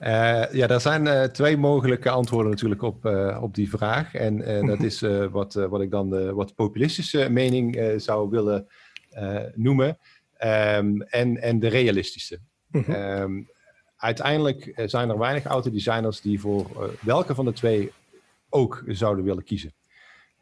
Uh, 0.00 0.52
ja, 0.52 0.68
er 0.68 0.80
zijn 0.80 1.06
uh, 1.06 1.22
twee 1.22 1.56
mogelijke 1.56 2.10
antwoorden 2.10 2.50
natuurlijk 2.50 2.82
op, 2.82 3.04
uh, 3.04 3.38
op 3.42 3.54
die 3.54 3.68
vraag. 3.68 4.14
En 4.14 4.38
dat 4.66 4.82
is 4.82 5.00
wat, 5.30 5.54
wat 5.54 5.80
ik 5.80 5.90
dan 5.90 6.10
de 6.10 6.32
wat 6.32 6.54
populistische 6.54 7.28
mening 7.30 7.92
zou 7.96 8.30
willen 8.30 8.66
noemen. 9.54 9.98
Um, 10.44 11.02
en, 11.02 11.42
en 11.42 11.58
de 11.58 11.68
realistische. 11.68 12.38
um, 12.72 13.48
uiteindelijk 13.96 14.82
zijn 14.86 15.10
er 15.10 15.18
weinig 15.18 15.44
autodesigners 15.44 16.20
die 16.20 16.40
voor 16.40 16.94
welke 17.00 17.34
van 17.34 17.44
de 17.44 17.52
twee 17.52 17.92
ook 18.48 18.82
zouden 18.86 19.24
willen 19.24 19.44
kiezen. 19.44 19.72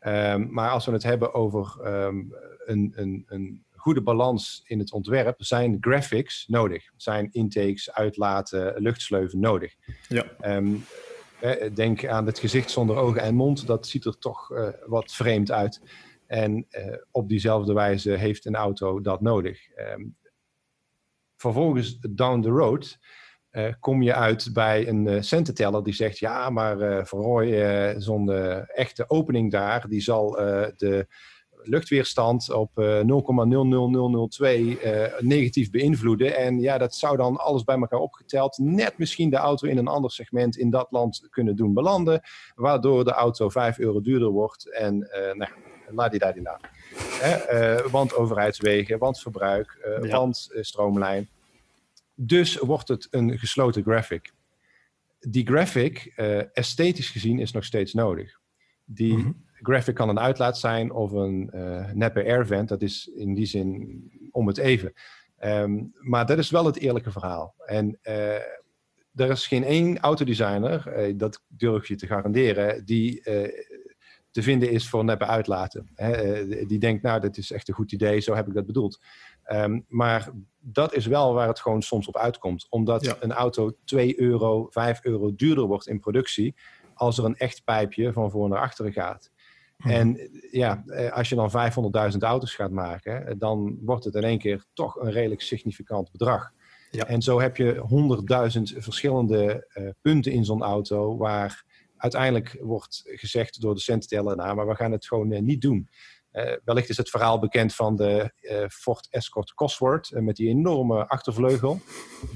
Um, 0.07 0.53
maar 0.53 0.71
als 0.71 0.87
we 0.87 0.93
het 0.93 1.03
hebben 1.03 1.35
over 1.35 1.87
um, 1.87 2.35
een, 2.65 2.93
een, 2.97 3.25
een, 3.27 3.65
goede 3.77 4.03
balans 4.03 4.63
in 4.67 4.79
het 4.79 4.93
ontwerp, 4.93 5.35
zijn 5.39 5.77
graphics 5.81 6.47
nodig. 6.49 6.91
Zijn 6.97 7.29
intakes, 7.33 7.93
uitlaten, 7.93 8.83
luchtsleuven 8.83 9.41
nodig. 9.41 9.75
Ja. 10.09 10.57
Um, 10.57 10.85
denk 11.75 12.07
aan 12.07 12.27
het 12.27 12.39
gezicht 12.39 12.71
zonder 12.71 12.97
ogen 12.97 13.21
en 13.21 13.35
mond, 13.35 13.67
dat 13.67 13.87
ziet 13.87 14.05
er 14.05 14.19
toch 14.19 14.51
uh, 14.51 14.69
wat 14.87 15.13
vreemd 15.13 15.51
uit. 15.51 15.81
En 16.27 16.67
uh, 16.71 16.97
op 17.11 17.29
diezelfde 17.29 17.73
wijze 17.73 18.11
heeft 18.11 18.47
een 18.47 18.57
auto 18.57 19.01
dat 19.01 19.21
nodig. 19.21 19.69
vervolgens 21.37 21.99
down 22.01 22.41
the 22.41 22.49
road 22.49 22.99
uh, 23.55 23.73
kom 23.81 24.03
je 24.03 24.15
uit 24.15 24.51
bij 24.53 24.89
een 24.89 25.07
uh, 25.07 25.21
cententeller 25.21 25.85
die 25.85 25.95
zegt: 25.95 26.19
Ja, 26.19 26.51
maar 26.51 26.81
uh, 26.81 27.05
Roy, 27.05 28.01
zo'n 28.01 28.31
echte 28.67 29.11
opening 29.11 29.51
daar, 29.51 29.89
die 29.89 30.01
zal 30.01 30.31
de 30.77 31.07
luchtweerstand 31.67 32.53
op 32.53 32.71
0,00002 32.77 34.79
negatief 35.19 35.71
beïnvloeden. 35.71 36.37
En 36.37 36.61
ja, 36.61 36.79
dat 36.79 36.95
zou 36.95 37.17
dan 37.17 37.37
alles 37.37 37.65
bij 37.65 37.77
elkaar 37.77 37.99
opgeteld 37.99 38.59
net 38.59 38.99
misschien 38.99 39.31
de 39.31 39.37
auto 39.37 39.69
in 39.69 39.79
een 39.79 39.89
ander 39.89 40.11
segment 40.11 40.57
in 40.57 40.71
dat 40.71 40.87
land 40.91 41.27
kunnen 41.31 41.57
doen 41.57 41.75
belanden, 41.75 42.21
waardoor 42.55 43.05
de 43.05 43.13
auto 43.13 43.49
5 43.49 43.79
euro 43.79 44.01
duurder 44.01 44.31
wordt. 44.31 44.73
En 44.73 44.99
nou, 45.33 45.51
laat 45.87 46.11
die 46.11 46.21
daar 46.21 46.33
die 46.33 46.43
na. 46.43 46.61
want 47.91 48.15
overheidswegen, 48.15 48.99
want 48.99 49.21
verbruik, 49.21 49.99
ja. 50.03 50.19
want 50.19 50.51
stroomlijn. 50.61 51.29
Dus 52.15 52.57
wordt 52.57 52.89
het 52.89 53.07
een 53.11 53.39
gesloten 53.39 53.83
graphic. 53.83 54.33
Die 55.21 55.47
graphic, 55.47 56.13
uh, 56.17 56.57
esthetisch 56.57 57.11
gezien, 57.11 57.39
is 57.39 57.53
nog 57.53 57.65
steeds 57.65 57.93
nodig. 57.93 58.41
Die 58.85 59.13
mm 59.13 59.23
-hmm. 59.23 59.45
graphic 59.53 59.95
kan 59.95 60.09
een 60.09 60.21
uitlaat 60.21 60.59
zijn 60.59 60.93
of 60.93 61.13
een 61.13 61.51
uh, 61.55 61.91
neppe 61.93 62.25
airvent. 62.25 62.69
Dat 62.69 62.83
is 62.83 63.11
in 63.15 63.35
die 63.35 63.47
zin 63.47 64.29
om 64.31 64.47
het 64.47 64.59
even. 64.59 64.93
Um, 65.45 65.93
maar 66.01 66.27
dat 66.27 66.39
is 66.39 66.51
wel 66.51 66.67
het 66.67 66.79
eerlijke 66.79 67.11
verhaal. 67.11 67.55
En 67.67 67.99
uh, 68.03 68.35
er 69.15 69.31
is 69.31 69.47
geen 69.47 69.65
één 69.65 69.99
autodesigner, 69.99 71.13
dat 71.17 71.43
durf 71.47 71.89
je 71.89 71.97
te 71.97 72.07
garanderen, 72.07 72.85
die 72.85 73.23
te 74.35 74.43
vinden 74.43 74.71
is 74.71 74.89
voor 74.89 75.05
neppe 75.05 75.27
uitlaten. 75.27 75.91
Hè? 75.95 76.47
die 76.67 76.79
denkt, 76.79 77.03
nou, 77.03 77.21
dat 77.21 77.37
is 77.37 77.51
echt 77.51 77.69
een 77.69 77.75
goed 77.75 77.93
idee, 77.93 78.21
zo 78.21 78.35
heb 78.35 78.47
ik 78.47 78.55
dat 78.55 78.67
bedoeld. 78.67 79.01
Um, 79.53 79.85
maar 79.89 80.31
dat 80.59 80.95
is 80.95 81.07
wel 81.07 81.35
waar 81.35 81.49
het 81.49 81.61
gewoon 81.61 81.83
soms 81.83 82.07
op 82.07 82.17
uitkomt. 82.17 82.67
Omdat 82.71 83.17
een 83.21 83.33
auto 83.33 83.77
2 83.85 84.21
euro, 84.21 84.67
5 84.71 85.05
euro 85.05 85.35
duurder 85.35 85.65
wordt 85.65 85.89
in 85.89 86.01
productie 86.01 86.55
als 86.95 87.19
er 87.19 87.25
een 87.25 87.37
echt 87.37 87.65
pijpje 87.65 88.13
van 88.13 88.31
voor 88.31 88.49
naar 88.49 88.61
achteren 88.61 88.93
gaat. 88.93 89.31
Mhm. 89.77 89.91
En 89.91 90.31
ja, 90.51 90.83
eh, 90.87 91.13
als 91.13 91.29
je 91.29 91.35
dan 91.35 91.51
500.000 91.51 92.23
auto's 92.23 92.55
gaat 92.55 92.71
maken, 92.71 93.27
eh, 93.27 93.35
dan 93.39 93.79
wordt 93.81 94.05
het 94.05 94.15
in 94.15 94.25
één 94.25 94.39
keer 94.39 94.65
toch 94.73 95.01
een 95.01 95.11
redelijk 95.11 95.41
significant 95.41 96.11
bedrag. 96.11 96.53
Ja. 96.91 97.07
En 97.07 97.23
zo 97.23 97.41
heb 97.41 97.57
je 97.57 97.83
100.000 97.87 98.75
verschillende 98.77 99.71
uh, 99.75 99.89
punten 100.01 100.33
in 100.33 100.45
zo'n 100.45 100.63
auto 100.63 101.17
waar 101.17 101.65
uiteindelijk 101.97 102.59
wordt 102.61 103.03
gezegd 103.05 103.61
door 103.61 103.75
de 103.75 103.81
cententeller, 103.81 104.37
nou, 104.37 104.55
maar 104.55 104.67
we 104.67 104.75
gaan 104.75 104.93
het 104.93 105.07
gewoon 105.07 105.31
uh, 105.31 105.41
niet 105.41 105.61
doen. 105.61 105.89
Uh, 106.35 106.53
wellicht 106.65 106.89
is 106.89 106.97
het 106.97 107.11
verhaal 107.11 107.39
bekend 107.39 107.75
van 107.75 107.97
de 107.97 108.33
uh, 108.41 108.69
Ford 108.69 109.09
Escort 109.11 109.55
Cosworth 109.55 110.11
uh, 110.11 110.23
met 110.23 110.37
die 110.37 110.49
enorme 110.49 111.09
achtervleugel. 111.09 111.81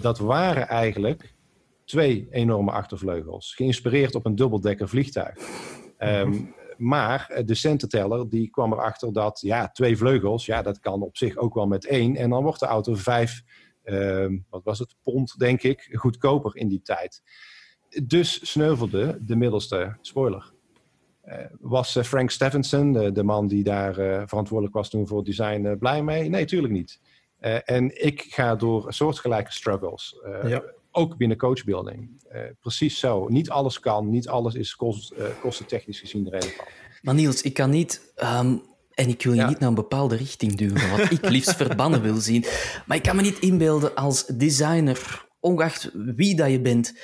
Dat 0.00 0.18
waren 0.18 0.68
eigenlijk 0.68 1.34
twee 1.84 2.28
enorme 2.30 2.70
achtervleugels, 2.70 3.54
geïnspireerd 3.54 4.14
op 4.14 4.26
een 4.26 4.34
dubbeldekker 4.34 4.88
vliegtuig. 4.88 5.36
Um, 5.98 6.54
maar 6.76 7.42
de 7.44 7.54
cententeller 7.54 8.28
die 8.28 8.50
kwam 8.50 8.72
erachter 8.72 9.12
dat 9.12 9.40
ja, 9.40 9.70
twee 9.70 9.96
vleugels, 9.96 10.46
ja, 10.46 10.62
dat 10.62 10.80
kan 10.80 11.02
op 11.02 11.16
zich 11.16 11.36
ook 11.36 11.54
wel 11.54 11.66
met 11.66 11.86
één. 11.86 12.16
En 12.16 12.30
dan 12.30 12.42
wordt 12.42 12.60
de 12.60 12.66
auto 12.66 12.94
vijf, 12.94 13.42
ehm, 13.82 14.38
wat 14.50 14.64
was 14.64 14.78
het, 14.78 14.94
pond 15.02 15.38
denk 15.38 15.62
ik, 15.62 15.88
goedkoper 15.92 16.56
in 16.56 16.68
die 16.68 16.82
tijd. 16.82 17.22
Dus 18.04 18.50
sneuvelde 18.50 19.18
de 19.20 19.36
middelste 19.36 19.96
spoiler. 20.00 20.52
Eh, 21.28 21.44
was 21.60 21.96
eh, 21.96 22.04
Frank 22.04 22.30
Stephenson, 22.30 22.92
de, 22.92 23.12
de, 23.12 23.22
man 23.22 23.46
die 23.46 23.64
daar 23.64 23.98
eh, 23.98 24.22
verantwoordelijk 24.26 24.76
was 24.76 24.90
toen 24.90 25.06
voor 25.06 25.16
het 25.16 25.26
design, 25.26 25.76
blij 25.78 26.02
mee? 26.02 26.28
Nee, 26.28 26.44
tuurlijk 26.44 26.72
niet. 26.72 27.00
en 27.64 28.04
ik 28.04 28.26
ga 28.28 28.56
door 28.56 28.92
soortgelijke 28.92 29.52
struggles. 29.52 30.20
Ja. 30.46 30.62
Ook 30.90 31.16
binnen 31.16 31.36
coachbuilding. 31.36 32.10
precies 32.60 32.98
zo. 32.98 33.28
Niet 33.28 33.50
alles 33.50 33.80
kan, 33.80 34.10
niet 34.10 34.28
alles 34.28 34.54
is 34.54 34.76
kost, 34.76 35.14
kostentechnisch 35.40 36.00
gezien 36.00 36.28
relevant. 36.28 36.68
Maar 37.02 37.14
Niels, 37.14 37.42
ik 37.42 37.54
kan 37.54 37.70
niet. 37.70 38.12
Um, 38.16 38.62
en 38.94 39.08
ik 39.08 39.22
wil 39.22 39.32
je 39.32 39.40
ja. 39.40 39.48
niet 39.48 39.58
naar 39.58 39.68
een 39.68 39.74
bepaalde 39.74 40.16
richting 40.16 40.54
duwen, 40.54 40.90
wat 40.90 41.10
ik 41.10 41.28
liefst 41.28 41.56
verbannen 41.56 42.02
wil 42.02 42.16
zien. 42.16 42.44
Maar 42.86 42.96
ik 42.96 43.02
kan 43.02 43.16
me 43.16 43.22
niet 43.22 43.38
inbeelden 43.38 43.94
als 43.94 44.26
designer, 44.26 45.26
ongeacht 45.40 45.90
wie 45.94 46.36
dat 46.36 46.50
je 46.50 46.60
bent, 46.60 46.94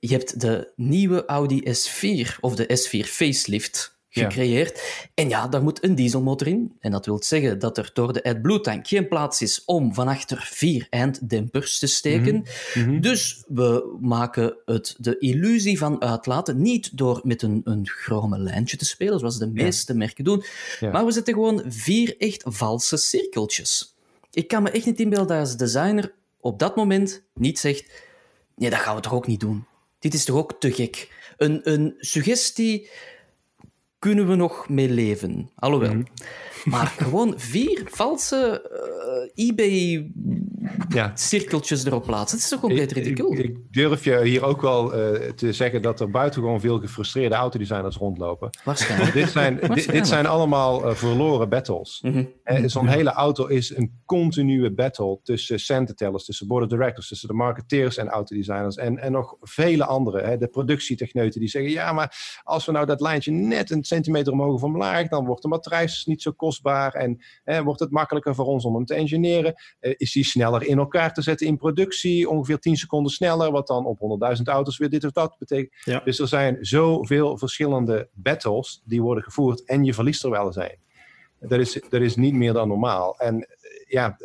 je 0.00 0.08
hebt 0.08 0.40
de 0.40 0.72
nieuwe 0.76 1.24
Audi 1.24 1.62
S4 1.62 2.40
of 2.40 2.54
de 2.54 2.78
S4 2.78 3.08
facelift 3.08 3.98
gecreëerd. 4.08 4.76
Ja. 4.76 5.08
En 5.14 5.28
ja, 5.28 5.48
daar 5.48 5.62
moet 5.62 5.84
een 5.84 5.94
dieselmotor 5.94 6.46
in. 6.46 6.76
En 6.80 6.90
dat 6.90 7.06
wil 7.06 7.22
zeggen 7.22 7.58
dat 7.58 7.78
er 7.78 7.90
door 7.92 8.12
de 8.12 8.24
AdBlue 8.24 8.60
tank 8.60 8.88
geen 8.88 9.08
plaats 9.08 9.42
is 9.42 9.64
om 9.64 9.94
van 9.94 10.08
achter 10.08 10.48
vier 10.50 10.86
einddempers 10.90 11.78
te 11.78 11.86
steken. 11.86 12.34
Mm 12.34 12.44
-hmm. 12.84 13.00
Dus 13.00 13.44
we 13.48 13.96
maken 14.00 14.56
het 14.64 14.94
de 14.98 15.18
illusie 15.18 15.78
van 15.78 16.02
uitlaten 16.02 16.62
niet 16.62 16.96
door 16.96 17.20
met 17.24 17.42
een, 17.42 17.60
een 17.64 17.88
chrome 17.88 18.38
lijntje 18.38 18.76
te 18.76 18.84
spelen, 18.84 19.18
zoals 19.18 19.38
de 19.38 19.50
meeste 19.50 19.92
ja. 19.92 19.98
merken 19.98 20.24
doen, 20.24 20.44
ja. 20.80 20.90
maar 20.90 21.04
we 21.04 21.12
zetten 21.12 21.34
gewoon 21.34 21.62
vier 21.66 22.14
echt 22.18 22.42
valse 22.46 22.96
cirkeltjes. 22.96 23.94
Ik 24.32 24.48
kan 24.48 24.62
me 24.62 24.70
echt 24.70 24.86
niet 24.86 25.00
inbeelden 25.00 25.28
dat 25.28 25.38
als 25.38 25.56
designer 25.56 26.12
op 26.40 26.58
dat 26.58 26.76
moment 26.76 27.22
niet 27.34 27.58
zegt 27.58 27.84
nee, 28.56 28.70
dat 28.70 28.78
gaan 28.78 28.94
we 28.94 29.00
toch 29.00 29.14
ook 29.14 29.26
niet 29.26 29.40
doen. 29.40 29.64
Dit 30.00 30.14
is 30.14 30.24
toch 30.24 30.36
ook 30.36 30.60
te 30.60 30.72
gek? 30.72 31.08
Een, 31.36 31.60
een 31.72 31.94
suggestie 31.98 32.90
kunnen 33.98 34.28
we 34.28 34.34
nog 34.34 34.68
mee 34.68 34.88
leven. 34.88 35.50
Alhoewel. 35.54 35.94
Mm. 35.94 36.06
Maar 36.64 36.86
gewoon 37.06 37.34
vier 37.36 37.82
valse 37.84 38.70
uh, 39.36 39.46
eBay-cirkeltjes 39.46 41.82
ja. 41.82 41.86
erop 41.86 42.04
plaatsen. 42.04 42.36
Dat 42.36 42.44
is 42.44 42.52
toch 42.52 42.60
compleet 42.60 42.92
ridicule? 42.92 43.36
Ik, 43.36 43.44
ik, 43.44 43.56
durf 43.70 44.04
je 44.04 44.24
hier 44.24 44.44
ook 44.44 44.60
wel 44.60 44.84
uh, 44.84 44.90
te 45.30 45.52
zeggen 45.52 45.82
dat 45.82 46.00
er 46.00 46.10
buitengewoon 46.10 46.60
veel 46.60 46.78
gefrustreerde 46.78 47.34
autodesigners 47.34 47.96
rondlopen. 47.96 48.50
Waarschijnlijk. 48.64 49.12
dit, 49.12 49.30
zijn, 49.30 49.54
Waarschijnlijk. 49.54 49.92
dit, 49.92 50.08
zijn 50.08 50.26
allemaal 50.26 50.88
uh, 50.88 50.94
verloren 50.94 51.48
battles. 51.48 51.98
Mm 52.02 52.12
-hmm. 52.12 52.28
Zo'n 52.68 52.84
ja. 52.84 52.90
hele 52.90 53.10
auto 53.10 53.46
is 53.46 53.76
een 53.76 54.00
continue 54.04 54.70
battle 54.70 55.18
tussen 55.22 55.60
cententellers, 55.60 56.24
tussen 56.24 56.46
board 56.46 56.64
of 56.64 56.68
directors, 56.68 57.08
tussen 57.08 57.28
de 57.28 57.34
marketeers 57.34 57.96
en 57.96 58.08
autodesigners 58.08 58.76
en, 58.76 58.98
en 58.98 59.12
nog 59.12 59.36
vele 59.40 59.84
anderen. 59.84 60.28
Hè. 60.28 60.36
De 60.36 60.48
productietechneuten 60.48 61.40
die 61.40 61.48
zeggen, 61.48 61.70
ja, 61.70 61.92
maar 61.92 62.40
als 62.42 62.66
we 62.66 62.72
nou 62.72 62.86
dat 62.86 63.00
lijntje 63.00 63.30
net 63.30 63.70
een 63.70 63.84
centimeter 63.84 64.32
omhoog 64.32 64.52
of 64.52 64.62
omlaag, 64.62 65.08
dan 65.08 65.24
wordt 65.24 65.42
de 65.42 65.48
matrijs 65.48 66.06
niet 66.06 66.22
zo 66.22 66.32
kostbaar 66.50 66.94
en 66.94 67.20
wordt 67.64 67.80
het 67.80 67.90
makkelijker 67.90 68.34
voor 68.34 68.46
ons 68.46 68.64
om 68.64 68.74
hem 68.74 68.84
te 68.84 68.94
engineeren. 68.94 69.54
Uh, 69.80 69.94
is 69.96 70.12
die 70.12 70.24
sneller 70.24 70.62
in 70.62 70.78
elkaar 70.78 71.14
te 71.14 71.22
zetten 71.22 71.46
in 71.46 71.56
productie, 71.56 72.28
ongeveer 72.28 72.58
10 72.58 72.76
seconden 72.76 73.12
sneller, 73.12 73.50
wat 73.50 73.66
dan 73.66 73.86
op 73.86 73.98
100.000 74.36 74.42
auto's 74.44 74.78
weer 74.78 74.90
dit 74.90 75.04
of 75.04 75.12
dat 75.12 75.36
betekent. 75.38 75.72
Ja. 75.84 76.00
Dus 76.04 76.18
er 76.18 76.28
zijn 76.28 76.56
zoveel 76.60 77.38
verschillende 77.38 78.08
battles 78.12 78.82
die 78.84 79.02
worden 79.02 79.24
gevoerd 79.24 79.64
en 79.64 79.84
je 79.84 79.94
verliest 79.94 80.24
er 80.24 80.30
wel 80.30 80.46
eens 80.46 80.56
een. 80.56 80.78
Dat 81.38 81.60
is, 81.60 81.72
dat 81.88 82.00
is 82.00 82.16
niet 82.16 82.34
meer 82.34 82.52
dan 82.52 82.68
normaal. 82.68 83.18
En 83.18 83.46
ja, 83.88 84.16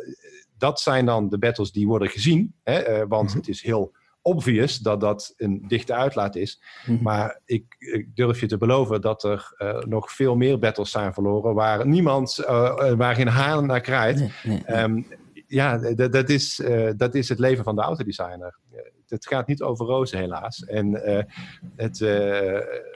dat 0.58 0.80
zijn 0.80 1.06
dan 1.06 1.28
de 1.28 1.38
battles 1.38 1.72
die 1.72 1.86
worden 1.86 2.08
gezien. 2.08 2.54
Hè? 2.62 3.06
want 3.06 3.28
mhm. 3.28 3.38
het 3.38 3.48
is 3.48 3.62
heel 3.62 3.92
obvious 4.26 4.78
dat 4.78 5.00
dat 5.00 5.34
een 5.36 5.64
dichte 5.68 5.94
uitlaat 5.94 6.36
is. 6.36 6.62
Mhm. 6.86 7.02
Maar 7.02 7.40
ik, 7.44 7.76
ik, 7.78 8.16
durf 8.16 8.40
je 8.40 8.46
te 8.46 8.56
beloven 8.56 9.00
dat 9.00 9.24
er 9.24 9.54
uh, 9.58 9.78
nog 9.78 10.12
veel 10.12 10.36
meer 10.36 10.58
battles 10.58 10.90
zijn 10.90 11.14
verloren 11.14 11.54
waar 11.54 11.86
niemand, 11.86 12.38
uh, 12.40 12.92
waar 12.92 13.14
geen 13.14 13.28
haan 13.28 13.66
naar 13.66 13.80
krijgt. 13.80 14.22
Ehm, 14.64 15.02
ja, 15.46 15.78
dat 15.94 16.28
is, 16.28 16.58
uh, 16.58 16.90
dat 16.96 17.14
is 17.14 17.28
het 17.28 17.38
leven 17.38 17.64
van 17.64 17.76
de 17.76 17.82
autodesigner. 17.82 18.58
Het 19.06 19.26
gaat 19.26 19.46
niet 19.46 19.62
over 19.62 19.86
rozen, 19.86 20.18
helaas. 20.18 20.64
En 20.64 20.92
het, 21.76 21.98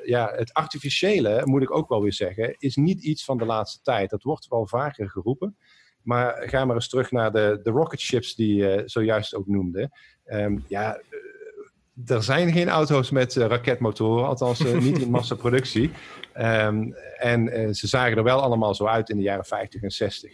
ja, 0.04 0.32
het 0.36 0.52
artificiële, 0.52 1.40
moet 1.44 1.62
ik 1.62 1.76
ook 1.76 1.88
wel 1.88 2.02
weer 2.02 2.12
zeggen, 2.12 2.54
is 2.58 2.76
niet 2.76 3.02
iets 3.02 3.24
van 3.24 3.38
de 3.38 3.44
laatste 3.44 3.80
tijd. 3.82 4.10
Dat 4.10 4.22
wordt 4.22 4.48
wel 4.48 4.66
vaker 4.66 5.10
geroepen. 5.10 5.56
Maar 6.02 6.42
ga 6.48 6.64
maar 6.64 6.74
eens 6.74 6.88
terug 6.88 7.10
naar 7.10 7.32
de, 7.32 7.60
de 7.62 7.70
rocket 7.70 8.00
ships 8.00 8.34
die 8.34 8.54
je 8.54 8.82
zojuist 8.86 9.34
ook 9.34 9.46
noemde. 9.46 9.90
Um, 10.26 10.64
ja, 10.68 11.00
er 12.06 12.22
zijn 12.22 12.52
geen 12.52 12.68
auto's 12.68 13.10
met 13.10 13.34
uh, 13.34 13.46
raketmotoren, 13.46 14.26
althans 14.26 14.60
uh, 14.60 14.78
niet 14.78 14.98
in 14.98 15.10
massaproductie. 15.20 15.90
Um, 16.38 16.94
en 17.18 17.60
uh, 17.60 17.72
ze 17.72 17.86
zagen 17.86 18.16
er 18.16 18.24
wel 18.24 18.40
allemaal 18.40 18.74
zo 18.74 18.86
uit 18.86 19.10
in 19.10 19.16
de 19.16 19.22
jaren 19.22 19.44
50 19.44 19.82
en 19.82 19.90
60. 19.90 20.32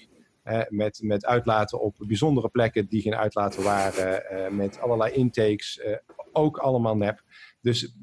met, 0.69 1.01
met 1.03 1.27
uitlaten 1.27 1.81
op 1.81 1.95
bijzondere 1.99 2.49
plekken 2.49 2.87
die 2.89 3.03
geen 3.03 3.17
uitlaten 3.17 3.63
waren, 3.63 4.57
met 4.57 4.81
allerlei 4.81 5.13
intakes, 5.13 5.81
ook 6.33 6.59
allemaal 6.59 6.97
nep. 6.97 7.23
Dus 7.61 7.97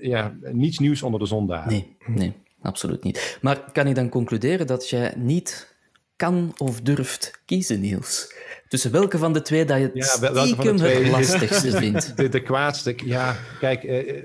ja, 0.00 0.36
niets 0.40 0.78
nieuws 0.78 1.02
onder 1.02 1.20
de 1.20 1.26
zon 1.26 1.46
daar. 1.46 1.66
Nee, 1.66 1.96
nee, 2.06 2.32
absoluut 2.60 3.02
niet. 3.02 3.38
Maar 3.42 3.72
kan 3.72 3.86
ik 3.86 3.94
dan 3.94 4.08
concluderen 4.08 4.66
dat 4.66 4.88
jij 4.88 5.14
niet 5.16 5.73
kan 6.24 6.54
of 6.56 6.80
durft 6.80 7.30
kiezen, 7.44 7.80
Niels? 7.80 8.32
Tussen 8.68 8.90
welke 8.92 9.18
van 9.18 9.32
de 9.32 9.42
twee 9.42 9.64
dat 9.64 9.78
je 9.78 9.82
het 9.82 9.92
ja, 9.94 10.42
stiekem 10.42 10.78
het 10.80 11.08
lastigste 11.08 11.70
vindt? 11.82 12.16
De, 12.16 12.28
de, 12.28 12.42
kwaadste, 12.42 12.94
ja, 13.04 13.36
kijk, 13.60 13.84
eh, 13.84 13.98
eh, 13.98 14.24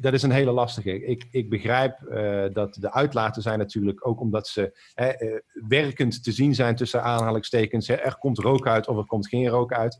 dat 0.00 0.12
is 0.12 0.22
een 0.22 0.30
hele 0.30 0.50
lastige. 0.50 1.04
Ik, 1.04 1.26
ik 1.30 1.48
begrijp 1.48 2.00
uh, 2.08 2.44
dat 2.52 2.74
de 2.80 2.92
uitlaten 2.92 3.42
zijn 3.42 3.58
natuurlijk 3.58 4.06
ook 4.06 4.20
omdat 4.20 4.48
ze 4.48 4.78
uh, 4.96 5.38
werkend 5.68 6.24
te 6.24 6.32
zien 6.32 6.54
zijn 6.54 6.76
tussen 6.76 7.02
aanhalingstekens. 7.02 7.88
Hè, 7.88 7.94
er 7.94 8.16
komt 8.18 8.38
rook 8.38 8.66
uit 8.66 8.88
of 8.88 8.96
er 8.96 9.06
komt 9.06 9.28
geen 9.28 9.48
rook 9.48 9.72
uit. 9.72 9.98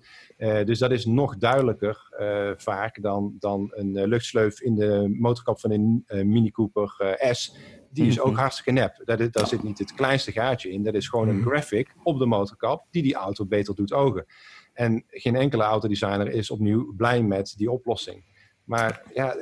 dus 0.66 0.78
dat 0.78 0.90
is 0.90 1.07
nog 1.07 1.36
duidelijker 1.36 2.09
vaak 2.57 3.03
dan, 3.03 3.36
dan 3.38 3.72
een 3.74 4.07
luchtsleuf 4.07 4.61
in 4.61 4.74
de 4.74 5.16
motorkap 5.18 5.61
van 5.61 5.70
een 5.70 6.05
Mini 6.07 6.51
Cooper 6.51 7.16
S 7.30 7.55
die 7.97 8.07
is 8.07 8.20
ook 8.20 8.32
mhm. 8.32 8.40
hartstikke 8.40 8.70
nep. 8.70 9.03
Daar, 9.05 9.30
daar 9.30 9.47
zit 9.47 9.62
niet 9.62 9.78
het 9.78 9.94
kleinste 9.94 10.32
gaatje 10.32 10.70
in. 10.70 10.82
Dat 10.82 10.94
is 10.94 11.09
gewoon 11.09 11.28
een 11.28 11.38
mhm. 11.38 11.49
graphic 11.49 11.94
op 12.03 12.18
de 12.18 12.26
motorkap 12.26 12.86
die 12.90 13.03
die 13.03 13.14
auto 13.14 13.47
beter 13.47 13.74
doet 13.74 13.92
ogen. 13.92 14.26
En 14.72 15.05
geen 15.09 15.36
enkele 15.36 15.62
autodesigner 15.62 16.28
is 16.28 16.51
opnieuw 16.51 16.94
blij 16.97 17.22
met 17.22 17.55
die 17.57 17.70
oplossing. 17.70 18.24
Maar 18.64 19.03
ja, 19.14 19.34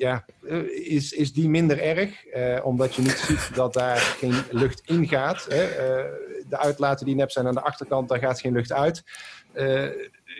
ja 0.00 0.24
is, 0.84 1.12
is 1.12 1.32
die 1.32 1.48
minder 1.48 1.80
erg? 1.80 2.26
Eh, 2.26 2.64
omdat 2.64 2.94
je 2.94 3.02
niet 3.02 3.22
ziet 3.26 3.54
dat 3.54 3.72
daar 3.72 3.96
geen 3.96 4.34
lucht 4.50 4.82
in 4.84 5.08
gaat. 5.08 5.46
Hè? 5.48 5.64
Uh, 5.64 6.04
de 6.48 6.58
uitlaten 6.58 7.06
die 7.06 7.14
nep 7.14 7.30
zijn 7.30 7.46
aan 7.46 7.54
de 7.54 7.62
achterkant, 7.62 8.08
daar 8.08 8.18
gaat 8.18 8.40
geen 8.40 8.52
lucht 8.52 8.72
uit. 8.72 9.04
Uh, 9.54 9.86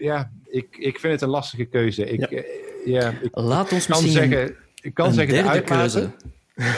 ja, 0.01 0.31
ik, 0.47 0.77
ik 0.77 0.99
vind 0.99 1.13
het 1.13 1.23
een 1.23 1.29
lastige 1.29 1.65
keuze. 1.65 2.05
Ik, 2.05 2.31
ja. 2.31 2.43
ja 2.85 3.13
ik 3.23 3.29
Laat 3.33 3.73
ons 3.73 3.87
kan 3.87 4.03
zeggen, 4.03 4.57
ik 4.81 4.95
kan 4.95 5.13
zeggen 5.13 5.35
de 5.35 5.49
uitlaten, 5.49 5.77
keuze 5.77 6.11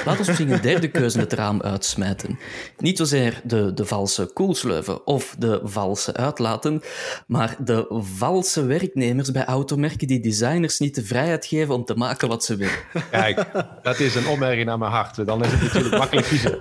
Laat 0.05 0.19
ons 0.19 0.27
misschien 0.27 0.51
een 0.51 0.61
derde 0.61 0.89
keuze 0.89 1.19
het 1.19 1.33
raam 1.33 1.63
uitsmijten. 1.63 2.39
Niet 2.79 2.99
zozeer 2.99 3.41
de, 3.45 3.75
de 3.75 3.87
valse 3.87 4.31
koelsleuven 4.33 5.07
of 5.07 5.35
de 5.39 5.61
valse 5.65 6.15
uitlaten, 6.15 6.83
maar 7.27 7.57
de 7.59 7.87
valse 8.17 8.65
werknemers 8.65 9.31
bij 9.31 9.45
automerken 9.45 10.07
die 10.07 10.21
designers 10.21 10.79
niet 10.79 10.95
de 10.95 11.05
vrijheid 11.05 11.47
geven 11.47 11.75
om 11.75 11.85
te 11.85 11.95
maken 11.95 12.29
wat 12.29 12.45
ze 12.45 12.57
willen. 12.57 12.79
Kijk, 13.11 13.45
dat 13.83 14.01
is 14.01 14.15
een 14.15 14.27
opmerking 14.27 14.67
naar 14.67 14.79
mijn 14.79 14.93
hart. 14.93 15.27
Dan 15.27 15.45
is 15.45 15.51
het 15.51 15.63
natuurlijk 15.63 15.97
makkelijk 15.97 16.27
kiezen. 16.27 16.59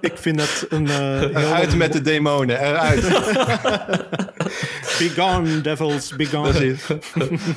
Ik 0.00 0.18
vind 0.18 0.38
dat 0.38 0.66
een... 0.68 0.86
Uh, 0.86 1.20
eruit 1.20 1.76
met 1.76 1.92
de 1.92 2.00
demonen, 2.00 2.60
eruit. 2.60 3.00
be 4.98 5.12
gone, 5.16 5.60
devils, 5.60 6.16
be 6.16 6.26
gone. 6.26 6.76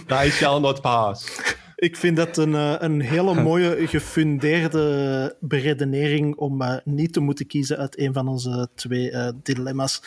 They 0.08 0.30
shall 0.30 0.60
not 0.60 0.82
pass. 0.82 1.26
Ik 1.80 1.96
vind 1.96 2.18
dat 2.18 2.38
een, 2.38 2.56
eh, 2.56 2.76
een 2.78 3.02
hele 3.02 3.42
mooie, 3.50 3.88
gefundeerde 3.88 5.36
beredenering 5.40 6.36
om 6.36 6.62
uh, 6.62 6.76
niet 6.84 7.14
te 7.14 7.20
moeten 7.20 7.48
kiezen 7.48 7.78
uit 7.78 8.00
een 8.00 8.14
van 8.14 8.28
onze 8.28 8.70
twee 8.76 9.12
uh, 9.12 9.30
dilemma's. 9.44 10.02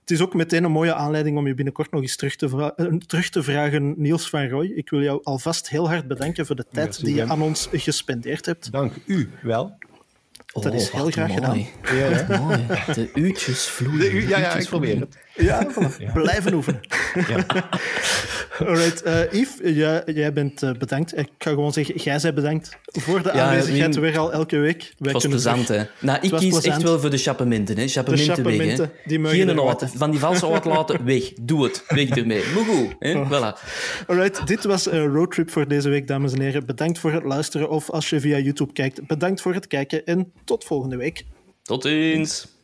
Het 0.00 0.10
is 0.10 0.20
ook 0.20 0.34
meteen 0.34 0.64
een 0.64 0.70
mooie 0.70 0.94
aanleiding 0.94 1.38
om 1.38 1.46
je 1.46 1.54
binnenkort 1.54 1.90
nog 1.90 2.02
eens 2.02 2.16
terug 2.16 2.36
te, 2.36 3.00
terug 3.06 3.28
te 3.28 3.42
vragen, 3.42 3.94
Niels 3.96 4.28
van 4.28 4.48
Roy. 4.48 4.72
Ik 4.74 4.90
wil 4.90 5.02
jou 5.02 5.20
alvast 5.22 5.68
heel 5.68 5.88
hard 5.88 6.08
bedanken 6.08 6.46
voor 6.46 6.56
de 6.56 6.66
tijd 6.72 7.04
die 7.04 7.14
je 7.14 7.24
aan 7.24 7.42
ons 7.42 7.68
gespendeerd 7.72 8.46
hebt. 8.46 8.72
Dank 8.72 8.92
u 9.06 9.30
wel. 9.42 9.78
dat 10.52 10.74
is 10.74 10.90
heel 10.90 11.10
graag 11.10 11.34
gedaan. 11.34 11.66
Ja, 11.82 12.38
mooi. 12.40 12.66
De 12.94 13.10
uurtjes 13.14 13.66
vloeien. 13.66 14.28
ja, 14.28 14.38
ja, 14.38 14.54
ik 14.54 14.66
probeer 14.66 15.00
het. 15.00 15.18
Ja, 15.48 15.66
blijven 16.12 16.54
oefenen. 16.54 16.80
Ja. 17.28 17.46
Alright, 18.66 19.06
uh, 19.06 19.32
Yves, 19.32 19.74
jij, 19.74 20.02
jij 20.06 20.32
bent 20.32 20.62
uh, 20.62 20.70
bedankt. 20.72 21.18
Ik 21.18 21.28
ga 21.38 21.50
gewoon 21.50 21.72
zeggen, 21.72 21.94
jij 21.94 22.18
bent 22.20 22.34
bedankt 22.34 22.78
voor 22.84 23.22
de 23.22 23.30
ja, 23.34 23.48
aanwezigheid 23.48 23.96
weer 23.96 24.18
al 24.18 24.32
elke 24.32 24.56
week. 24.56 24.94
Het 24.98 25.12
was 25.12 25.26
plezant, 25.26 25.68
hè? 25.68 25.82
Nou, 26.00 26.18
ik 26.20 26.30
kies 26.30 26.60
echt 26.60 26.82
wel 26.82 27.00
voor 27.00 27.10
de 27.10 27.18
chapementen, 27.18 27.78
hè. 27.78 27.88
Chapementen 27.88 28.44
weg, 28.44 28.76
hè. 28.76 28.84
Die 29.04 29.26
Geen 29.26 29.58
auto, 29.58 29.86
van 29.94 30.10
die 30.10 30.20
valse 30.20 30.46
auto 30.46 30.70
laten, 30.70 31.04
weg. 31.14 31.32
Doe 31.40 31.64
het. 31.64 31.84
Weg 31.88 32.08
ermee. 32.08 32.42
Maar 32.54 32.64
goed, 32.64 32.94
hè. 32.98 33.14
Oh. 33.14 33.30
Voilà. 33.30 33.58
Alright, 34.06 34.46
dit 34.46 34.64
was 34.64 34.90
een 34.90 35.06
roadtrip 35.06 35.50
voor 35.50 35.68
deze 35.68 35.88
week, 35.88 36.06
dames 36.06 36.32
en 36.32 36.40
heren. 36.40 36.66
Bedankt 36.66 36.98
voor 36.98 37.12
het 37.12 37.24
luisteren 37.24 37.70
of 37.70 37.90
als 37.90 38.10
je 38.10 38.20
via 38.20 38.38
YouTube 38.38 38.72
kijkt, 38.72 39.06
bedankt 39.06 39.40
voor 39.40 39.54
het 39.54 39.66
kijken 39.66 40.04
en 40.04 40.32
tot 40.44 40.64
volgende 40.64 40.96
week. 40.96 41.24
Tot 41.62 41.82
ziens. 41.82 42.57